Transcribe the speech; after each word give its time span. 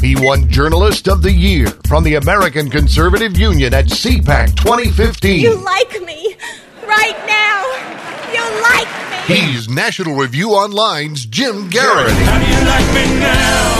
He 0.00 0.16
won 0.16 0.48
Journalist 0.48 1.08
of 1.08 1.22
the 1.22 1.32
Year 1.32 1.66
from 1.86 2.04
the 2.04 2.14
American 2.14 2.70
Conservative 2.70 3.36
Union 3.36 3.74
at 3.74 3.84
CPAC 3.86 4.56
2015. 4.56 5.40
You 5.40 5.54
like 5.62 5.90
me 6.02 6.36
right 6.86 7.16
now. 7.26 7.60
You 8.32 8.62
like 8.62 8.88
me. 9.28 9.34
He's 9.36 9.68
National 9.68 10.16
Review 10.16 10.54
Online's 10.54 11.26
Jim 11.26 11.68
Geraghty. 11.68 12.14
How 12.24 12.38
do 12.38 12.46
you 12.46 12.66
like 12.66 12.86
me 12.94 13.20
now? 13.20 13.76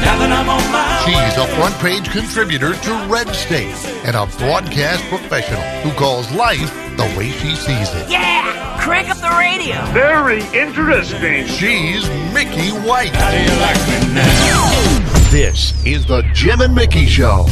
Now 0.00 0.18
that 0.18 0.32
I'm 0.32 0.48
on 0.48 0.72
my 0.72 1.04
She's 1.04 1.36
way. 1.36 1.44
a 1.44 1.56
front 1.56 1.74
page 1.78 2.10
contributor 2.10 2.72
to 2.72 3.06
Red 3.12 3.28
State 3.34 3.74
and 4.06 4.16
a 4.16 4.24
broadcast 4.38 5.04
professional 5.10 5.60
who 5.82 5.90
calls 5.98 6.30
life 6.32 6.72
the 6.96 7.04
way 7.18 7.30
she 7.32 7.54
sees 7.54 7.92
it. 7.94 8.08
Yeah! 8.10 8.80
Crank 8.80 9.10
up 9.10 9.18
the 9.18 9.28
radio! 9.38 9.76
Very 9.92 10.40
interesting. 10.58 11.46
She's 11.46 12.08
Mickey 12.32 12.70
White. 12.88 13.14
How 13.14 13.30
do 13.30 13.36
you 13.42 13.60
like 13.60 14.08
me 14.08 14.14
now? 14.14 14.99
This 15.30 15.86
is 15.86 16.04
the 16.06 16.22
Jim 16.34 16.60
and 16.60 16.74
Mickey 16.74 17.06
Show. 17.06 17.46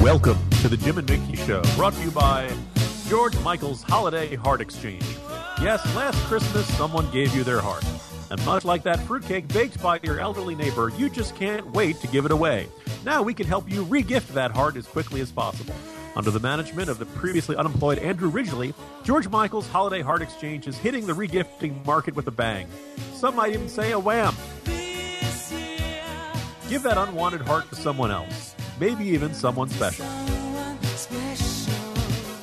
Welcome 0.00 0.38
to 0.60 0.68
the 0.68 0.76
Jim 0.76 0.98
and 0.98 1.08
Mickey 1.08 1.36
Show, 1.36 1.62
brought 1.76 1.92
to 1.92 2.02
you 2.02 2.10
by 2.10 2.50
George 3.06 3.38
Michael's 3.42 3.84
Holiday 3.84 4.34
Heart 4.34 4.60
Exchange. 4.60 5.04
Yes, 5.62 5.86
last 5.94 6.18
Christmas 6.24 6.66
someone 6.76 7.08
gave 7.12 7.32
you 7.32 7.44
their 7.44 7.60
heart. 7.60 7.84
And 8.28 8.44
much 8.44 8.64
like 8.64 8.82
that 8.82 8.98
fruitcake 8.98 9.46
baked 9.46 9.80
by 9.80 10.00
your 10.02 10.18
elderly 10.18 10.56
neighbor, 10.56 10.90
you 10.98 11.10
just 11.10 11.36
can't 11.36 11.70
wait 11.74 12.00
to 12.00 12.08
give 12.08 12.24
it 12.24 12.32
away. 12.32 12.66
Now 13.04 13.22
we 13.22 13.32
can 13.32 13.46
help 13.46 13.70
you 13.70 13.84
regift 13.84 14.34
that 14.34 14.50
heart 14.50 14.74
as 14.74 14.88
quickly 14.88 15.20
as 15.20 15.30
possible. 15.30 15.76
Under 16.16 16.32
the 16.32 16.40
management 16.40 16.88
of 16.88 16.98
the 16.98 17.06
previously 17.06 17.54
unemployed 17.54 17.98
Andrew 17.98 18.32
Ridgeley, 18.32 18.74
George 19.04 19.28
Michael's 19.28 19.68
Holiday 19.68 20.00
Heart 20.00 20.22
Exchange 20.22 20.66
is 20.66 20.76
hitting 20.76 21.06
the 21.06 21.12
regifting 21.12 21.86
market 21.86 22.16
with 22.16 22.26
a 22.26 22.32
bang. 22.32 22.66
Some 23.14 23.36
might 23.36 23.52
even 23.52 23.68
say 23.68 23.92
a 23.92 23.98
wham. 24.00 24.34
Give 26.70 26.84
that 26.84 26.98
unwanted 26.98 27.40
heart 27.40 27.68
to 27.70 27.74
someone 27.74 28.12
else, 28.12 28.54
maybe 28.78 29.04
even 29.04 29.34
someone 29.34 29.68
special. 29.70 30.06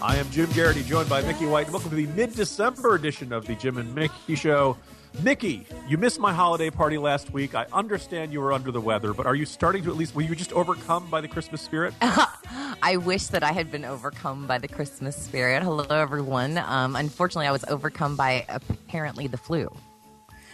I 0.01 0.17
am 0.17 0.29
Jim 0.31 0.51
Geraghty, 0.51 0.83
joined 0.83 1.07
by 1.07 1.21
Mickey 1.21 1.45
White. 1.45 1.71
Welcome 1.71 1.91
to 1.91 1.95
the 1.95 2.07
mid-December 2.07 2.95
edition 2.95 3.31
of 3.31 3.47
the 3.47 3.55
Jim 3.55 3.77
and 3.77 3.95
Mickey 3.95 4.35
Show. 4.35 4.75
Mickey, 5.23 5.65
you 5.87 5.97
missed 5.97 6.19
my 6.19 6.33
holiday 6.33 6.69
party 6.69 6.97
last 6.97 7.31
week. 7.31 7.55
I 7.55 7.67
understand 7.71 8.33
you 8.33 8.41
were 8.41 8.51
under 8.51 8.69
the 8.69 8.81
weather, 8.81 9.13
but 9.13 9.25
are 9.25 9.33
you 9.33 9.45
starting 9.45 9.81
to 9.85 9.91
at 9.91 9.95
least? 9.95 10.13
Were 10.13 10.23
you 10.23 10.35
just 10.35 10.51
overcome 10.51 11.09
by 11.09 11.21
the 11.21 11.29
Christmas 11.29 11.61
spirit? 11.61 11.93
I 12.01 12.97
wish 12.97 13.27
that 13.27 13.43
I 13.43 13.53
had 13.53 13.71
been 13.71 13.85
overcome 13.85 14.45
by 14.45 14.57
the 14.57 14.67
Christmas 14.67 15.15
spirit. 15.15 15.63
Hello, 15.63 15.85
everyone. 15.85 16.57
Um, 16.57 16.97
unfortunately, 16.97 17.47
I 17.47 17.53
was 17.53 17.63
overcome 17.69 18.17
by 18.17 18.45
apparently 18.49 19.27
the 19.27 19.37
flu. 19.37 19.69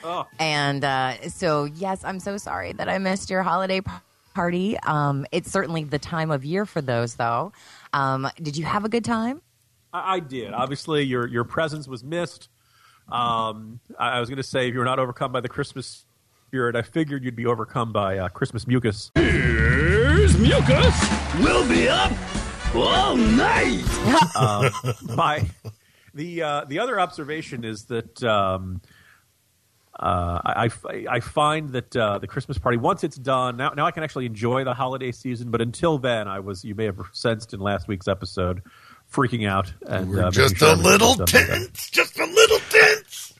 Oh. 0.03 0.27
And 0.39 0.83
uh, 0.83 1.29
so, 1.29 1.65
yes, 1.65 2.03
I'm 2.03 2.19
so 2.19 2.37
sorry 2.37 2.73
that 2.73 2.89
I 2.89 2.97
missed 2.97 3.29
your 3.29 3.43
holiday 3.43 3.81
party. 4.33 4.77
Um, 4.79 5.25
it's 5.31 5.51
certainly 5.51 5.83
the 5.83 5.99
time 5.99 6.31
of 6.31 6.43
year 6.43 6.65
for 6.65 6.81
those, 6.81 7.15
though. 7.15 7.53
Um, 7.93 8.29
did 8.41 8.57
you 8.57 8.65
have 8.65 8.85
a 8.85 8.89
good 8.89 9.05
time? 9.05 9.41
I, 9.93 10.15
I 10.15 10.19
did. 10.19 10.51
Obviously, 10.53 11.03
your 11.03 11.27
your 11.27 11.43
presence 11.43 11.87
was 11.87 12.03
missed. 12.03 12.49
Um, 13.09 13.79
I, 13.99 14.17
I 14.17 14.19
was 14.19 14.29
going 14.29 14.37
to 14.37 14.43
say 14.43 14.67
if 14.67 14.73
you 14.73 14.79
were 14.79 14.85
not 14.85 14.99
overcome 14.99 15.31
by 15.31 15.41
the 15.41 15.49
Christmas 15.49 16.05
spirit, 16.47 16.75
I 16.75 16.81
figured 16.81 17.23
you'd 17.23 17.35
be 17.35 17.45
overcome 17.45 17.91
by 17.91 18.17
uh, 18.17 18.29
Christmas 18.29 18.67
mucus. 18.67 19.11
Here's 19.15 20.37
mucus. 20.37 20.95
We'll 21.39 21.67
be 21.67 21.87
up 21.87 22.11
all 22.75 23.15
night. 23.15 23.83
my 25.15 25.47
the 26.13 26.41
uh, 26.41 26.65
the 26.65 26.79
other 26.79 26.99
observation 26.99 27.63
is 27.63 27.85
that 27.85 28.23
um, 28.23 28.81
uh, 29.99 30.39
I, 30.43 30.69
I, 30.89 31.05
I 31.09 31.19
find 31.19 31.69
that 31.69 31.95
uh, 31.95 32.17
the 32.17 32.27
Christmas 32.27 32.57
party 32.57 32.77
once 32.77 33.03
it's 33.03 33.15
done 33.15 33.57
now 33.57 33.69
now 33.69 33.85
I 33.85 33.91
can 33.91 34.03
actually 34.03 34.25
enjoy 34.25 34.63
the 34.63 34.73
holiday 34.73 35.11
season. 35.11 35.51
But 35.51 35.61
until 35.61 35.97
then, 35.99 36.27
I 36.27 36.39
was 36.39 36.65
you 36.65 36.73
may 36.75 36.85
have 36.85 36.99
sensed 37.11 37.53
in 37.53 37.59
last 37.59 37.87
week's 37.87 38.07
episode 38.07 38.63
freaking 39.11 39.47
out 39.47 39.71
and 39.85 40.09
We're 40.09 40.25
uh, 40.25 40.31
just 40.31 40.57
sure 40.57 40.69
a 40.69 40.75
little 40.75 41.09
was 41.09 41.17
done 41.17 41.25
by 41.31 41.47
then. 41.47 41.61
tense. 41.65 41.89
Just 41.91 42.17
a 42.17 42.25
little 42.25 42.59
tense. 42.69 43.33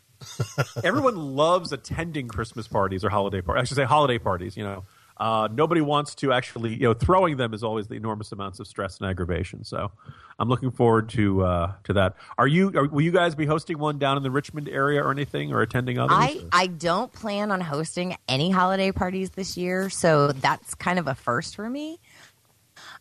Everyone 0.83 1.15
loves 1.15 1.71
attending 1.73 2.27
Christmas 2.27 2.67
parties 2.67 3.03
or 3.03 3.09
holiday 3.09 3.41
parties. 3.41 3.61
I 3.61 3.65
should 3.65 3.77
say 3.77 3.83
holiday 3.83 4.19
parties. 4.19 4.55
You 4.55 4.63
know, 4.63 4.85
uh, 5.23 5.47
nobody 5.53 5.79
wants 5.79 6.15
to 6.15 6.33
actually. 6.33 6.73
You 6.73 6.81
know, 6.81 6.93
throwing 6.93 7.37
them 7.37 7.53
is 7.53 7.63
always 7.63 7.87
the 7.87 7.95
enormous 7.95 8.33
amounts 8.33 8.59
of 8.59 8.67
stress 8.67 8.97
and 8.97 9.09
aggravation. 9.09 9.63
So, 9.63 9.89
I'm 10.37 10.49
looking 10.49 10.69
forward 10.69 11.07
to 11.09 11.45
uh, 11.45 11.71
to 11.85 11.93
that. 11.93 12.17
Are 12.37 12.45
you? 12.45 12.73
Are, 12.75 12.89
will 12.89 13.03
you 13.03 13.11
guys 13.11 13.33
be 13.33 13.45
hosting 13.45 13.79
one 13.79 13.97
down 13.99 14.17
in 14.17 14.23
the 14.23 14.31
Richmond 14.31 14.67
area 14.67 15.01
or 15.01 15.11
anything, 15.11 15.53
or 15.53 15.61
attending 15.61 15.97
others? 15.97 16.17
I, 16.19 16.43
I 16.51 16.67
don't 16.67 17.09
plan 17.13 17.51
on 17.51 17.61
hosting 17.61 18.17
any 18.27 18.51
holiday 18.51 18.91
parties 18.91 19.29
this 19.29 19.55
year, 19.55 19.89
so 19.89 20.33
that's 20.33 20.75
kind 20.75 20.99
of 20.99 21.07
a 21.07 21.15
first 21.15 21.55
for 21.55 21.69
me. 21.69 22.01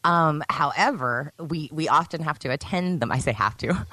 Um, 0.04 0.44
however, 0.48 1.32
we, 1.40 1.70
we 1.72 1.88
often 1.88 2.22
have 2.22 2.38
to 2.40 2.50
attend 2.50 3.00
them. 3.00 3.10
I 3.10 3.18
say 3.18 3.32
have 3.32 3.56
to. 3.58 3.86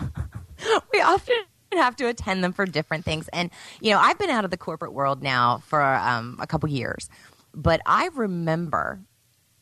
we 0.94 1.02
often 1.02 1.36
have 1.72 1.96
to 1.98 2.08
attend 2.08 2.44
them 2.44 2.54
for 2.54 2.66
different 2.66 3.06
things. 3.06 3.28
And, 3.30 3.52
you 3.82 3.92
know, 3.92 4.00
I've 4.00 4.18
been 4.18 4.30
out 4.30 4.46
of 4.46 4.52
the 4.52 4.58
corporate 4.58 4.94
world 4.94 5.22
now 5.22 5.60
for 5.66 5.82
um, 5.82 6.38
a 6.40 6.48
couple 6.48 6.70
years, 6.70 7.10
but 7.54 7.82
I 7.86 8.10
remember 8.14 9.02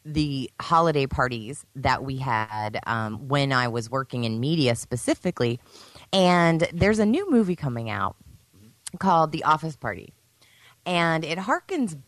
the 0.08 0.50
holiday 0.62 1.06
parties 1.06 1.66
that 1.76 2.04
we 2.04 2.18
had 2.18 2.80
um, 2.88 3.28
when 3.28 3.52
I 3.52 3.68
was 3.68 3.90
working 3.90 4.24
in 4.24 4.40
media 4.40 4.76
specifically. 4.76 5.60
And 6.14 6.68
there's 6.74 7.00
a 7.00 7.06
new 7.06 7.30
movie 7.30 7.58
coming 7.58 7.90
out 7.90 8.16
called 9.00 9.34
The 9.34 9.44
Office 9.44 9.76
Party. 9.76 10.14
And 10.86 11.26
it 11.26 11.38
harkens 11.38 12.00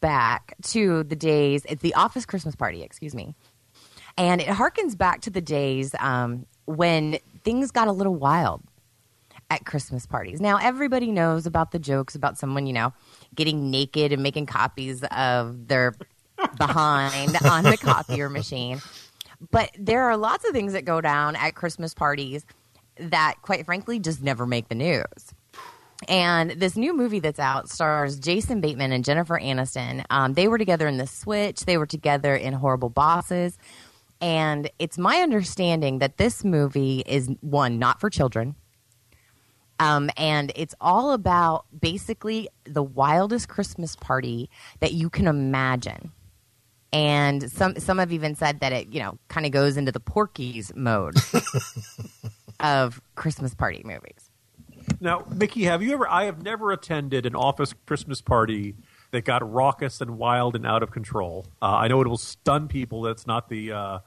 back 0.00 0.54
to 0.62 1.02
the 1.04 1.16
days, 1.16 1.64
it's 1.68 1.80
the 1.80 1.94
Office 1.94 2.26
Christmas 2.26 2.54
Party, 2.54 2.82
excuse 2.82 3.14
me. 3.14 3.34
And 4.18 4.40
it 4.42 4.48
harkens 4.48 4.96
back 4.96 5.22
to 5.22 5.30
the 5.30 5.40
days 5.40 5.94
um, 5.98 6.46
when 6.66 7.18
things 7.44 7.70
got 7.70 7.88
a 7.88 7.92
little 7.92 8.14
wild 8.14 8.62
at 9.50 9.64
Christmas 9.64 10.06
parties. 10.06 10.40
Now, 10.40 10.58
everybody 10.60 11.10
knows 11.10 11.46
about 11.46 11.70
the 11.70 11.78
jokes 11.78 12.14
about 12.14 12.36
someone, 12.36 12.66
you 12.66 12.72
know, 12.72 12.92
getting 13.34 13.70
naked 13.70 14.12
and 14.12 14.22
making 14.22 14.46
copies 14.46 15.02
of 15.04 15.68
their 15.68 15.94
behind 16.56 17.36
on 17.44 17.64
the 17.64 17.76
copier 17.76 18.28
machine. 18.28 18.80
But 19.50 19.70
there 19.78 20.02
are 20.02 20.16
lots 20.16 20.46
of 20.46 20.52
things 20.52 20.72
that 20.72 20.84
go 20.84 21.00
down 21.00 21.36
at 21.36 21.54
Christmas 21.54 21.94
parties 21.94 22.46
that, 22.98 23.36
quite 23.42 23.66
frankly, 23.66 23.98
just 23.98 24.22
never 24.22 24.46
make 24.46 24.68
the 24.68 24.74
news. 24.74 25.04
And 26.08 26.50
this 26.52 26.76
new 26.76 26.94
movie 26.94 27.20
that's 27.20 27.38
out 27.38 27.68
stars 27.68 28.18
Jason 28.18 28.60
Bateman 28.60 28.92
and 28.92 29.04
Jennifer 29.04 29.38
Aniston. 29.38 30.04
Um, 30.10 30.34
they 30.34 30.48
were 30.48 30.58
together 30.58 30.86
in 30.86 30.98
The 30.98 31.06
Switch. 31.06 31.60
They 31.64 31.78
were 31.78 31.86
together 31.86 32.34
in 32.36 32.52
Horrible 32.52 32.90
Bosses. 32.90 33.58
And 34.20 34.70
it's 34.78 34.98
my 34.98 35.16
understanding 35.16 35.98
that 35.98 36.16
this 36.16 36.44
movie 36.44 37.02
is 37.06 37.30
one 37.40 37.78
not 37.78 38.00
for 38.00 38.10
children. 38.10 38.56
Um, 39.78 40.10
and 40.16 40.52
it's 40.56 40.74
all 40.80 41.12
about 41.12 41.66
basically 41.78 42.48
the 42.64 42.82
wildest 42.82 43.48
Christmas 43.48 43.96
party 43.96 44.50
that 44.80 44.92
you 44.92 45.10
can 45.10 45.26
imagine. 45.26 46.12
And 46.92 47.50
some 47.50 47.76
some 47.78 47.98
have 47.98 48.12
even 48.12 48.34
said 48.36 48.60
that 48.60 48.72
it, 48.72 48.88
you 48.88 49.00
know, 49.00 49.18
kind 49.28 49.44
of 49.44 49.52
goes 49.52 49.76
into 49.76 49.92
the 49.92 50.00
Porky's 50.00 50.72
mode 50.74 51.16
of 52.60 53.02
Christmas 53.16 53.54
party 53.54 53.82
movies. 53.84 54.30
now, 55.00 55.26
Mickey, 55.34 55.64
have 55.64 55.82
you 55.82 55.92
ever? 55.92 56.08
I 56.08 56.24
have 56.24 56.42
never 56.42 56.72
attended 56.72 57.26
an 57.26 57.34
office 57.34 57.74
Christmas 57.86 58.22
party 58.22 58.76
that 59.10 59.24
got 59.24 59.48
raucous 59.50 60.00
and 60.00 60.16
wild 60.16 60.56
and 60.56 60.66
out 60.66 60.82
of 60.82 60.90
control. 60.90 61.46
Uh, 61.60 61.66
I 61.66 61.88
know 61.88 62.00
it 62.00 62.06
will 62.06 62.16
stun 62.16 62.68
people. 62.68 63.02
That's 63.02 63.26
not 63.26 63.48
the 63.48 63.72
uh, 63.72 63.98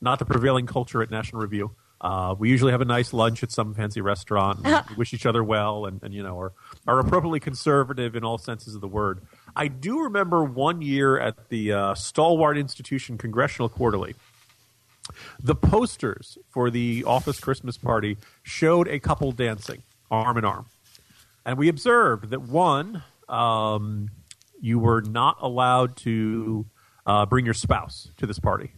not 0.00 0.18
the 0.18 0.24
prevailing 0.24 0.66
culture 0.66 1.02
at 1.02 1.10
National 1.10 1.42
Review. 1.42 1.72
Uh, 2.00 2.34
we 2.38 2.48
usually 2.48 2.70
have 2.70 2.80
a 2.80 2.84
nice 2.84 3.12
lunch 3.12 3.42
at 3.42 3.50
some 3.50 3.74
fancy 3.74 4.00
restaurant, 4.00 4.60
and 4.64 4.84
we 4.90 4.94
wish 4.98 5.12
each 5.12 5.26
other 5.26 5.42
well, 5.42 5.86
and, 5.86 6.00
and 6.02 6.14
you 6.14 6.22
know, 6.22 6.38
are 6.38 6.52
are 6.86 7.00
appropriately 7.00 7.40
conservative 7.40 8.14
in 8.14 8.24
all 8.24 8.38
senses 8.38 8.74
of 8.74 8.80
the 8.80 8.88
word. 8.88 9.20
I 9.56 9.68
do 9.68 10.00
remember 10.02 10.44
one 10.44 10.80
year 10.80 11.18
at 11.18 11.48
the 11.48 11.72
uh, 11.72 11.94
Stalwart 11.94 12.56
Institution 12.56 13.18
Congressional 13.18 13.68
Quarterly. 13.68 14.14
The 15.42 15.54
posters 15.54 16.38
for 16.50 16.70
the 16.70 17.02
office 17.04 17.40
Christmas 17.40 17.76
party 17.76 18.16
showed 18.42 18.86
a 18.88 19.00
couple 19.00 19.32
dancing 19.32 19.82
arm 20.10 20.36
in 20.38 20.44
arm, 20.44 20.66
and 21.44 21.58
we 21.58 21.68
observed 21.68 22.30
that 22.30 22.42
one, 22.42 23.02
um, 23.28 24.10
you 24.60 24.78
were 24.78 25.00
not 25.00 25.38
allowed 25.40 25.96
to 25.96 26.66
uh, 27.06 27.26
bring 27.26 27.44
your 27.44 27.54
spouse 27.54 28.10
to 28.18 28.26
this 28.26 28.38
party. 28.38 28.72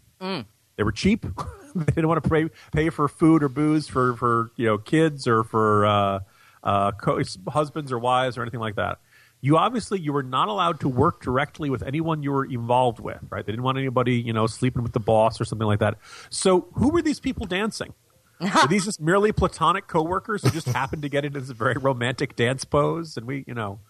They 0.76 0.84
were 0.84 0.92
cheap. 0.92 1.26
they 1.74 1.92
didn't 1.92 2.08
want 2.08 2.22
to 2.22 2.28
pay 2.28 2.48
pay 2.72 2.90
for 2.90 3.08
food 3.08 3.42
or 3.42 3.48
booze 3.48 3.88
for 3.88 4.16
for 4.16 4.50
you 4.56 4.66
know 4.66 4.78
kids 4.78 5.26
or 5.26 5.44
for 5.44 5.86
uh, 5.86 6.20
uh, 6.62 6.92
co- 6.92 7.22
husbands 7.48 7.92
or 7.92 7.98
wives 7.98 8.36
or 8.38 8.42
anything 8.42 8.60
like 8.60 8.76
that. 8.76 8.98
You 9.42 9.56
obviously 9.56 9.98
you 10.00 10.12
were 10.12 10.22
not 10.22 10.48
allowed 10.48 10.80
to 10.80 10.88
work 10.88 11.22
directly 11.22 11.70
with 11.70 11.82
anyone 11.82 12.22
you 12.22 12.30
were 12.30 12.44
involved 12.44 13.00
with, 13.00 13.18
right? 13.30 13.44
They 13.44 13.52
didn't 13.52 13.64
want 13.64 13.78
anybody 13.78 14.20
you 14.20 14.32
know 14.32 14.46
sleeping 14.46 14.82
with 14.82 14.92
the 14.92 15.00
boss 15.00 15.40
or 15.40 15.44
something 15.44 15.66
like 15.66 15.80
that. 15.80 15.98
So 16.28 16.68
who 16.74 16.90
were 16.90 17.02
these 17.02 17.20
people 17.20 17.46
dancing? 17.46 17.94
Were 18.40 18.68
these 18.68 18.86
just 18.86 19.00
merely 19.00 19.32
platonic 19.32 19.86
coworkers 19.86 20.42
who 20.42 20.50
just 20.50 20.66
happened 20.68 21.02
to 21.02 21.08
get 21.08 21.24
into 21.24 21.40
this 21.40 21.50
very 21.50 21.74
romantic 21.74 22.36
dance 22.36 22.64
pose? 22.64 23.16
And 23.16 23.26
we, 23.26 23.44
you 23.46 23.52
know, 23.54 23.80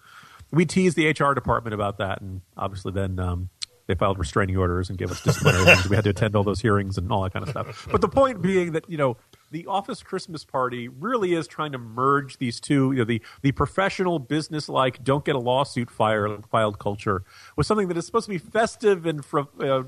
we 0.51 0.67
teased 0.67 0.97
the 0.97 1.09
HR 1.09 1.35
department 1.35 1.75
about 1.75 1.99
that, 1.99 2.21
and 2.21 2.41
obviously 2.57 2.93
then 2.93 3.19
um, 3.21 3.51
they 3.91 3.97
filed 3.97 4.19
restraining 4.19 4.57
orders 4.57 4.89
and 4.89 4.97
gave 4.97 5.11
us 5.11 5.21
disciplinary 5.21 5.65
things. 5.65 5.89
We 5.89 5.97
had 5.97 6.05
to 6.05 6.11
attend 6.11 6.37
all 6.37 6.45
those 6.45 6.61
hearings 6.61 6.97
and 6.97 7.11
all 7.11 7.23
that 7.25 7.33
kind 7.33 7.43
of 7.43 7.49
stuff. 7.51 7.89
But 7.91 8.01
the 8.01 8.09
point 8.09 8.41
being 8.41 8.73
that 8.73 8.89
you 8.89 8.97
know 8.97 9.17
the 9.51 9.67
office 9.67 10.03
Christmas 10.03 10.45
party 10.45 10.89
really 10.89 11.35
is 11.35 11.49
trying 11.49 11.73
to 11.73 11.79
merge 11.79 12.39
these 12.39 12.61
two, 12.61 12.93
you 12.93 12.99
know, 12.99 13.05
the 13.05 13.21
the 13.43 13.53
professional, 13.53 14.19
business 14.21 14.69
like, 14.69 15.03
don't 15.03 15.25
get 15.25 15.35
a 15.35 15.41
lawsuit 15.41 15.91
fire, 15.91 16.39
filed 16.51 16.79
culture 16.79 17.25
with 17.57 17.67
something 17.67 17.89
that 17.89 17.97
is 17.97 18.07
supposed 18.07 18.27
to 18.27 18.31
be 18.31 18.39
festive 18.39 19.07
and 19.07 19.25
fr- 19.25 19.41
uh, 19.61 19.83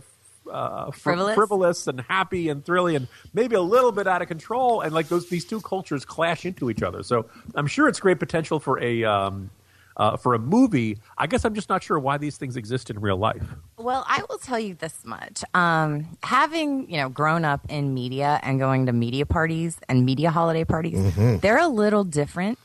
uh, 0.50 0.90
fr- 0.90 0.98
Frivolous? 0.98 1.34
frivolous 1.36 1.86
and 1.86 2.00
happy 2.00 2.48
and 2.48 2.64
thrilling 2.64 2.96
and 2.96 3.08
maybe 3.32 3.54
a 3.54 3.62
little 3.62 3.92
bit 3.92 4.08
out 4.08 4.20
of 4.20 4.26
control. 4.28 4.80
And 4.80 4.92
like 4.92 5.08
those, 5.08 5.28
these 5.28 5.44
two 5.44 5.60
cultures 5.60 6.04
clash 6.04 6.44
into 6.44 6.68
each 6.68 6.82
other. 6.82 7.04
So 7.04 7.26
I'm 7.54 7.68
sure 7.68 7.86
it's 7.86 8.00
great 8.00 8.18
potential 8.18 8.58
for 8.58 8.82
a. 8.82 9.04
Um, 9.04 9.50
uh, 9.96 10.16
for 10.16 10.34
a 10.34 10.38
movie, 10.38 10.98
I 11.18 11.26
guess 11.26 11.44
I'm 11.44 11.54
just 11.54 11.68
not 11.68 11.82
sure 11.82 11.98
why 11.98 12.18
these 12.18 12.36
things 12.36 12.56
exist 12.56 12.90
in 12.90 13.00
real 13.00 13.16
life. 13.16 13.42
Well, 13.78 14.04
I 14.08 14.22
will 14.28 14.38
tell 14.38 14.58
you 14.58 14.74
this 14.74 15.04
much. 15.04 15.42
Um, 15.54 16.16
having, 16.22 16.90
you 16.90 16.96
know, 16.96 17.08
grown 17.08 17.44
up 17.44 17.60
in 17.68 17.94
media 17.94 18.40
and 18.42 18.58
going 18.58 18.86
to 18.86 18.92
media 18.92 19.26
parties 19.26 19.78
and 19.88 20.04
media 20.04 20.30
holiday 20.30 20.64
parties, 20.64 21.14
they're 21.40 21.58
a 21.58 21.68
little 21.68 22.04
different, 22.04 22.58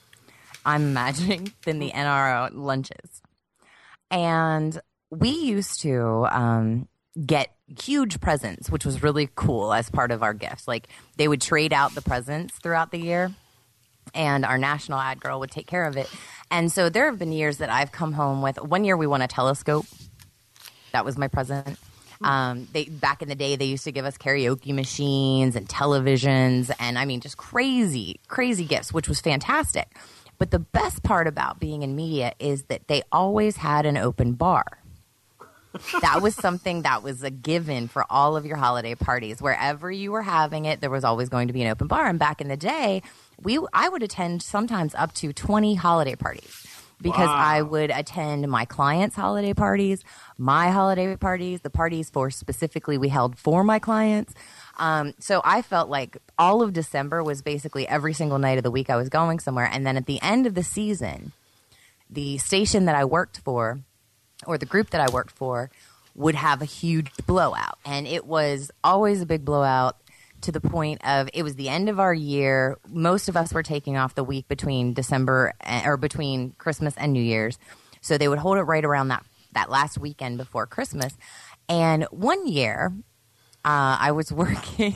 I'm 0.65 0.83
imagining, 0.83 1.53
than 1.65 1.79
the 1.79 1.91
NRO 1.91 2.49
lunches. 2.53 3.21
And 4.09 4.79
we 5.09 5.29
used 5.29 5.81
to 5.81 6.27
um, 6.31 6.87
get 7.25 7.53
huge 7.81 8.19
presents, 8.21 8.69
which 8.69 8.85
was 8.85 9.03
really 9.03 9.29
cool 9.35 9.73
as 9.73 9.89
part 9.89 10.11
of 10.11 10.23
our 10.23 10.33
gifts. 10.33 10.67
Like 10.67 10.87
they 11.17 11.27
would 11.27 11.41
trade 11.41 11.73
out 11.73 11.95
the 11.95 12.01
presents 12.01 12.55
throughout 12.59 12.91
the 12.91 12.99
year 12.99 13.31
and 14.13 14.45
our 14.45 14.57
national 14.57 14.99
ad 14.99 15.19
girl 15.19 15.39
would 15.39 15.51
take 15.51 15.67
care 15.67 15.85
of 15.85 15.97
it. 15.97 16.09
And 16.49 16.71
so 16.71 16.89
there 16.89 17.05
have 17.05 17.19
been 17.19 17.31
years 17.31 17.57
that 17.57 17.69
I've 17.69 17.91
come 17.91 18.13
home 18.13 18.41
with 18.41 18.61
one 18.61 18.83
year 18.83 18.95
we 18.97 19.07
won 19.07 19.21
a 19.21 19.27
telescope. 19.27 19.85
That 20.93 21.05
was 21.05 21.17
my 21.17 21.27
present. 21.27 21.77
Um, 22.21 22.67
they 22.73 22.85
back 22.85 23.21
in 23.21 23.29
the 23.29 23.35
day 23.35 23.55
they 23.55 23.65
used 23.65 23.83
to 23.83 23.91
give 23.91 24.05
us 24.05 24.17
karaoke 24.17 24.73
machines 24.73 25.55
and 25.55 25.67
televisions 25.67 26.71
and 26.79 26.97
I 26.97 27.05
mean 27.05 27.19
just 27.19 27.37
crazy, 27.37 28.19
crazy 28.27 28.65
gifts, 28.65 28.91
which 28.91 29.07
was 29.07 29.21
fantastic. 29.21 29.95
But 30.39 30.51
the 30.51 30.59
best 30.59 31.03
part 31.03 31.27
about 31.27 31.59
being 31.59 31.83
in 31.83 31.95
media 31.95 32.33
is 32.39 32.63
that 32.63 32.87
they 32.87 33.03
always 33.11 33.57
had 33.57 33.85
an 33.85 33.97
open 33.97 34.33
bar. 34.33 34.65
That 36.01 36.21
was 36.21 36.35
something 36.35 36.83
that 36.83 37.03
was 37.03 37.23
a 37.23 37.29
given 37.29 37.87
for 37.87 38.05
all 38.09 38.35
of 38.35 38.45
your 38.45 38.57
holiday 38.57 38.95
parties. 38.95 39.41
Wherever 39.41 39.91
you 39.91 40.11
were 40.11 40.21
having 40.21 40.65
it, 40.65 40.81
there 40.81 40.89
was 40.89 41.03
always 41.03 41.29
going 41.29 41.47
to 41.47 41.53
be 41.53 41.61
an 41.61 41.69
open 41.69 41.87
bar. 41.87 42.07
And 42.07 42.19
back 42.19 42.41
in 42.41 42.47
the 42.47 42.57
day, 42.57 43.01
we 43.41 43.59
I 43.73 43.89
would 43.89 44.03
attend 44.03 44.41
sometimes 44.41 44.95
up 44.95 45.13
to 45.15 45.33
20 45.33 45.75
holiday 45.75 46.15
parties 46.15 46.65
because 47.01 47.29
I 47.29 47.61
would 47.61 47.91
attend 47.91 48.47
my 48.47 48.65
clients' 48.65 49.15
holiday 49.15 49.53
parties, 49.53 50.03
my 50.37 50.71
holiday 50.71 51.15
parties, 51.15 51.61
the 51.61 51.69
parties 51.69 52.09
for 52.09 52.31
specifically 52.31 52.97
we 52.97 53.09
held 53.09 53.37
for 53.37 53.63
my 53.63 53.79
clients. 53.79 54.33
Um, 54.79 55.13
so 55.19 55.41
I 55.43 55.61
felt 55.61 55.89
like 55.89 56.17
all 56.37 56.61
of 56.61 56.73
December 56.73 57.23
was 57.23 57.41
basically 57.41 57.87
every 57.87 58.13
single 58.13 58.39
night 58.39 58.57
of 58.57 58.63
the 58.63 58.71
week 58.71 58.89
I 58.89 58.95
was 58.95 59.09
going 59.09 59.39
somewhere. 59.39 59.69
And 59.71 59.85
then 59.85 59.97
at 59.97 60.05
the 60.05 60.21
end 60.21 60.47
of 60.47 60.55
the 60.55 60.63
season, 60.63 61.33
the 62.09 62.37
station 62.37 62.85
that 62.85 62.95
I 62.95 63.05
worked 63.05 63.39
for 63.39 63.79
or 64.45 64.57
the 64.57 64.65
group 64.65 64.91
that 64.91 65.01
I 65.01 65.11
worked 65.11 65.31
for 65.31 65.69
would 66.15 66.35
have 66.35 66.61
a 66.61 66.65
huge 66.65 67.11
blowout. 67.25 67.77
And 67.85 68.07
it 68.07 68.25
was 68.25 68.71
always 68.83 69.21
a 69.21 69.25
big 69.25 69.45
blowout 69.45 69.97
to 70.41 70.51
the 70.51 70.61
point 70.61 71.05
of 71.05 71.29
it 71.33 71.43
was 71.43 71.55
the 71.55 71.69
end 71.69 71.89
of 71.89 71.99
our 71.99 72.13
year. 72.13 72.77
Most 72.87 73.29
of 73.29 73.37
us 73.37 73.53
were 73.53 73.63
taking 73.63 73.97
off 73.97 74.15
the 74.15 74.23
week 74.23 74.47
between 74.47 74.93
December 74.93 75.53
or 75.85 75.97
between 75.97 76.51
Christmas 76.57 76.95
and 76.97 77.13
New 77.13 77.21
Year's. 77.21 77.57
So 78.01 78.17
they 78.17 78.27
would 78.27 78.39
hold 78.39 78.57
it 78.57 78.63
right 78.63 78.85
around 78.85 79.09
that, 79.09 79.25
that 79.53 79.69
last 79.69 79.97
weekend 79.97 80.37
before 80.37 80.67
Christmas. 80.67 81.17
And 81.69 82.03
one 82.05 82.47
year, 82.47 82.93
uh, 83.65 83.97
I 83.99 84.11
was 84.11 84.31
working. 84.31 84.95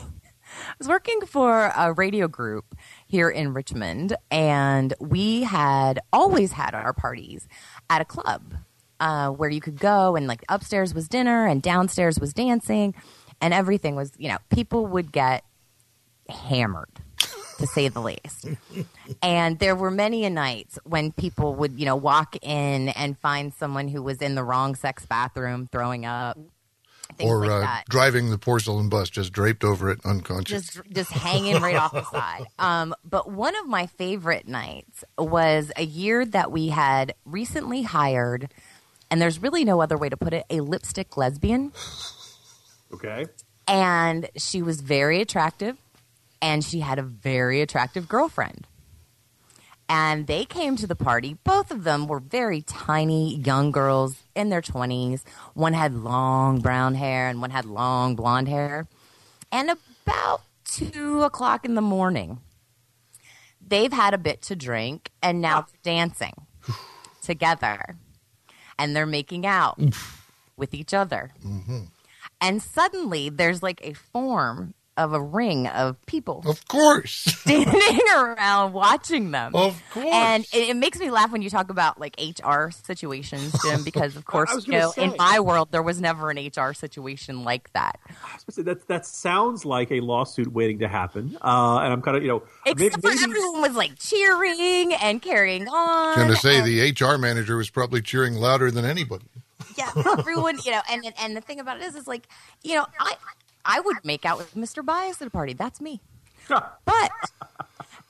I 0.54 0.74
was 0.78 0.88
working 0.88 1.20
for 1.22 1.72
a 1.74 1.94
radio 1.94 2.28
group 2.28 2.76
here 3.06 3.30
in 3.30 3.54
Richmond, 3.54 4.14
and 4.30 4.92
we 5.00 5.44
had 5.44 5.98
always 6.12 6.52
had 6.52 6.74
our 6.74 6.92
parties 6.92 7.48
at 7.88 8.02
a 8.02 8.04
club 8.04 8.54
uh, 9.02 9.30
where 9.30 9.50
you 9.50 9.60
could 9.60 9.80
go, 9.80 10.14
and 10.14 10.28
like 10.28 10.44
upstairs 10.48 10.94
was 10.94 11.08
dinner, 11.08 11.44
and 11.44 11.60
downstairs 11.60 12.20
was 12.20 12.32
dancing, 12.32 12.94
and 13.40 13.52
everything 13.52 13.96
was, 13.96 14.12
you 14.16 14.28
know, 14.28 14.38
people 14.48 14.86
would 14.86 15.10
get 15.10 15.44
hammered, 16.28 17.00
to 17.58 17.66
say 17.66 17.88
the 17.88 18.00
least. 18.00 18.46
and 19.20 19.58
there 19.58 19.74
were 19.74 19.90
many 19.90 20.24
a 20.24 20.30
nights 20.30 20.78
when 20.84 21.10
people 21.10 21.56
would, 21.56 21.80
you 21.80 21.84
know, 21.84 21.96
walk 21.96 22.36
in 22.42 22.90
and 22.90 23.18
find 23.18 23.52
someone 23.52 23.88
who 23.88 24.00
was 24.00 24.18
in 24.18 24.36
the 24.36 24.44
wrong 24.44 24.76
sex 24.76 25.04
bathroom 25.04 25.68
throwing 25.72 26.06
up. 26.06 26.38
Or 27.20 27.44
like 27.44 27.68
uh, 27.68 27.80
driving 27.90 28.30
the 28.30 28.38
porcelain 28.38 28.88
bus 28.88 29.10
just 29.10 29.32
draped 29.32 29.64
over 29.64 29.90
it, 29.90 29.98
unconscious. 30.04 30.66
just 30.66 30.80
just 30.92 31.10
hanging 31.10 31.60
right 31.60 31.76
off 31.76 31.92
the 31.92 32.04
side. 32.04 32.46
Um, 32.58 32.94
but 33.04 33.30
one 33.30 33.54
of 33.56 33.66
my 33.66 33.86
favorite 33.86 34.46
nights 34.48 35.04
was 35.18 35.72
a 35.76 35.84
year 35.84 36.24
that 36.24 36.52
we 36.52 36.68
had 36.68 37.14
recently 37.26 37.82
hired, 37.82 38.50
and 39.12 39.20
there's 39.20 39.42
really 39.42 39.62
no 39.62 39.82
other 39.82 39.98
way 39.98 40.08
to 40.08 40.16
put 40.16 40.32
it, 40.32 40.46
a 40.48 40.60
lipstick 40.60 41.18
lesbian. 41.18 41.70
Okay. 42.94 43.26
And 43.68 44.30
she 44.38 44.62
was 44.62 44.80
very 44.80 45.20
attractive, 45.20 45.76
and 46.40 46.64
she 46.64 46.80
had 46.80 46.98
a 46.98 47.02
very 47.02 47.60
attractive 47.60 48.08
girlfriend. 48.08 48.66
And 49.86 50.26
they 50.26 50.46
came 50.46 50.76
to 50.76 50.86
the 50.86 50.96
party. 50.96 51.36
Both 51.44 51.70
of 51.70 51.84
them 51.84 52.06
were 52.06 52.20
very 52.20 52.62
tiny 52.62 53.36
young 53.36 53.70
girls 53.70 54.16
in 54.34 54.48
their 54.48 54.62
20s. 54.62 55.24
One 55.52 55.74
had 55.74 55.94
long 55.94 56.60
brown 56.60 56.94
hair, 56.94 57.28
and 57.28 57.42
one 57.42 57.50
had 57.50 57.66
long 57.66 58.16
blonde 58.16 58.48
hair. 58.48 58.88
And 59.52 59.68
about 60.06 60.40
two 60.64 61.22
o'clock 61.22 61.66
in 61.66 61.74
the 61.74 61.82
morning, 61.82 62.40
they've 63.60 63.92
had 63.92 64.14
a 64.14 64.18
bit 64.18 64.40
to 64.42 64.56
drink, 64.56 65.10
and 65.22 65.42
now 65.42 65.66
they're 65.66 65.94
dancing 65.94 66.46
together. 67.20 67.98
And 68.82 68.96
they're 68.96 69.06
making 69.06 69.46
out 69.46 69.78
with 70.56 70.74
each 70.74 70.92
other. 70.92 71.30
Mm-hmm. 71.46 71.82
And 72.40 72.60
suddenly, 72.60 73.28
there's 73.28 73.62
like 73.62 73.80
a 73.86 73.92
form 73.92 74.74
of 74.98 75.14
a 75.14 75.20
ring 75.20 75.66
of 75.68 75.96
people 76.06 76.42
of 76.46 76.66
course. 76.68 77.12
standing 77.40 77.98
around 78.14 78.74
watching 78.74 79.30
them. 79.30 79.54
Of 79.54 79.82
course. 79.92 80.06
And 80.12 80.44
it, 80.52 80.68
it 80.70 80.76
makes 80.76 80.98
me 80.98 81.10
laugh 81.10 81.32
when 81.32 81.40
you 81.40 81.48
talk 81.48 81.70
about 81.70 81.98
like 81.98 82.14
HR 82.20 82.68
situations, 82.70 83.54
Jim, 83.64 83.82
because 83.84 84.16
of 84.16 84.24
course, 84.26 84.50
you 84.66 84.72
gonna 84.72 84.84
know, 84.84 84.92
in 84.96 85.14
my 85.16 85.40
world, 85.40 85.68
there 85.70 85.82
was 85.82 86.00
never 86.00 86.30
an 86.30 86.38
HR 86.38 86.74
situation 86.74 87.42
like 87.44 87.72
that. 87.72 87.98
So 88.50 88.62
that 88.64 88.86
that 88.88 89.06
sounds 89.06 89.64
like 89.64 89.90
a 89.90 90.00
lawsuit 90.00 90.52
waiting 90.52 90.80
to 90.80 90.88
happen, 90.88 91.38
uh, 91.40 91.78
and 91.78 91.92
I'm 91.92 92.02
kind 92.02 92.16
of 92.16 92.22
you 92.22 92.28
know 92.28 92.42
may- 92.66 92.72
Except 92.72 93.00
for 93.02 93.10
everyone 93.10 93.60
was 93.62 93.74
like 93.74 93.98
cheering 93.98 94.92
and 95.00 95.22
carrying 95.22 95.68
on. 95.68 95.74
I 95.74 96.06
was 96.08 96.16
going 96.16 96.28
to 96.28 96.36
say 96.36 96.58
and- 96.58 96.66
the 96.98 97.04
HR 97.04 97.16
manager 97.18 97.56
was 97.56 97.70
probably 97.70 98.02
cheering 98.02 98.34
louder 98.34 98.70
than 98.70 98.84
anybody. 98.84 99.24
yeah, 99.78 99.90
everyone, 100.18 100.58
you 100.64 100.70
know, 100.72 100.80
and 100.90 101.04
and- 101.04 101.14
and 101.18 101.36
the 101.36 101.40
thing 101.40 101.60
about 101.60 101.78
it 101.78 101.84
is, 101.84 101.94
is 101.94 102.06
like, 102.06 102.28
you 102.62 102.74
know, 102.74 102.84
I 103.00 103.14
I 103.64 103.80
would 103.80 103.96
make 104.04 104.24
out 104.24 104.38
with 104.38 104.54
Mr. 104.54 104.84
Bias 104.84 105.20
at 105.22 105.28
a 105.28 105.30
party. 105.30 105.52
That's 105.52 105.80
me. 105.80 106.00
But 106.48 107.10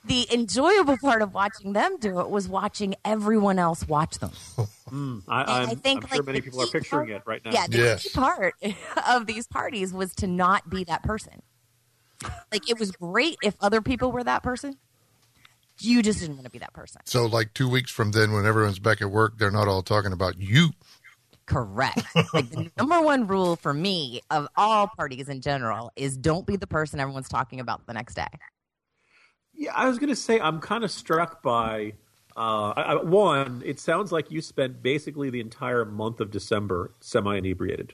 the 0.05 0.27
enjoyable 0.33 0.97
part 0.97 1.21
of 1.21 1.33
watching 1.33 1.73
them 1.73 1.97
do 1.99 2.19
it 2.19 2.29
was 2.29 2.47
watching 2.47 2.95
everyone 3.05 3.59
else 3.59 3.87
watch 3.87 4.17
them. 4.19 4.31
Hmm. 4.89 5.19
I, 5.27 5.43
I'm, 5.61 5.69
I 5.69 5.75
think 5.75 6.03
I'm 6.03 6.09
sure 6.09 6.17
like 6.17 6.25
many 6.25 6.41
people 6.41 6.61
are 6.61 6.67
picturing 6.67 7.07
part- 7.09 7.21
it 7.21 7.23
right 7.25 7.45
now. 7.45 7.51
Yeah, 7.51 7.67
the 7.67 7.77
Yes. 7.77 8.03
key 8.03 8.09
part 8.09 8.55
of 9.09 9.27
these 9.27 9.47
parties 9.47 9.93
was 9.93 10.13
to 10.15 10.27
not 10.27 10.69
be 10.69 10.83
that 10.85 11.03
person. 11.03 11.41
Like 12.51 12.69
it 12.69 12.79
was 12.79 12.91
great 12.91 13.37
if 13.43 13.55
other 13.61 13.81
people 13.81 14.11
were 14.11 14.23
that 14.23 14.43
person. 14.43 14.77
You 15.79 16.03
just 16.03 16.19
didn't 16.19 16.35
want 16.35 16.45
to 16.45 16.51
be 16.51 16.59
that 16.59 16.71
person. 16.73 17.01
So, 17.05 17.25
like 17.25 17.53
two 17.55 17.67
weeks 17.67 17.89
from 17.91 18.11
then, 18.11 18.31
when 18.31 18.45
everyone's 18.45 18.77
back 18.79 19.01
at 19.01 19.09
work, 19.09 19.37
they're 19.39 19.51
not 19.51 19.67
all 19.67 19.81
talking 19.81 20.13
about 20.13 20.39
you. 20.39 20.69
Correct. 21.45 22.03
like 22.33 22.49
the 22.49 22.71
number 22.77 23.01
one 23.01 23.27
rule 23.27 23.55
for 23.55 23.73
me 23.73 24.21
of 24.29 24.47
all 24.55 24.87
parties 24.87 25.29
in 25.29 25.41
general 25.41 25.91
is 25.95 26.17
don't 26.17 26.45
be 26.45 26.55
the 26.55 26.67
person 26.67 26.99
everyone's 26.99 27.29
talking 27.29 27.59
about 27.59 27.85
the 27.85 27.93
next 27.93 28.15
day. 28.15 28.27
Yeah, 29.53 29.73
I 29.75 29.87
was 29.87 29.99
going 29.99 30.09
to 30.09 30.15
say 30.15 30.39
I'm 30.39 30.59
kind 30.59 30.83
of 30.83 30.91
struck 30.91 31.43
by 31.43 31.93
uh, 32.35 32.73
I, 32.75 32.81
I, 32.81 33.03
one. 33.03 33.61
It 33.65 33.79
sounds 33.79 34.11
like 34.11 34.31
you 34.31 34.41
spent 34.41 34.81
basically 34.81 35.29
the 35.29 35.39
entire 35.39 35.85
month 35.85 36.19
of 36.19 36.31
December 36.31 36.91
semi 36.99 37.37
inebriated. 37.37 37.93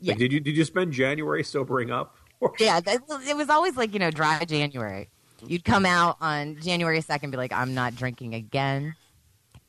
Yeah. 0.00 0.12
Like, 0.12 0.18
did 0.18 0.32
you 0.32 0.40
did 0.40 0.56
you 0.56 0.64
spend 0.64 0.92
January 0.92 1.44
sobering 1.44 1.90
up? 1.90 2.16
Or- 2.40 2.54
Yeah, 2.58 2.80
that, 2.80 3.02
it 3.26 3.36
was 3.36 3.48
always 3.48 3.76
like, 3.76 3.92
you 3.92 3.98
know, 3.98 4.10
dry 4.10 4.44
January. 4.44 5.08
You'd 5.46 5.64
come 5.64 5.84
out 5.84 6.16
on 6.20 6.56
January 6.60 7.00
2nd 7.00 7.30
be 7.30 7.36
like, 7.36 7.52
I'm 7.52 7.74
not 7.74 7.94
drinking 7.94 8.34
again. 8.34 8.94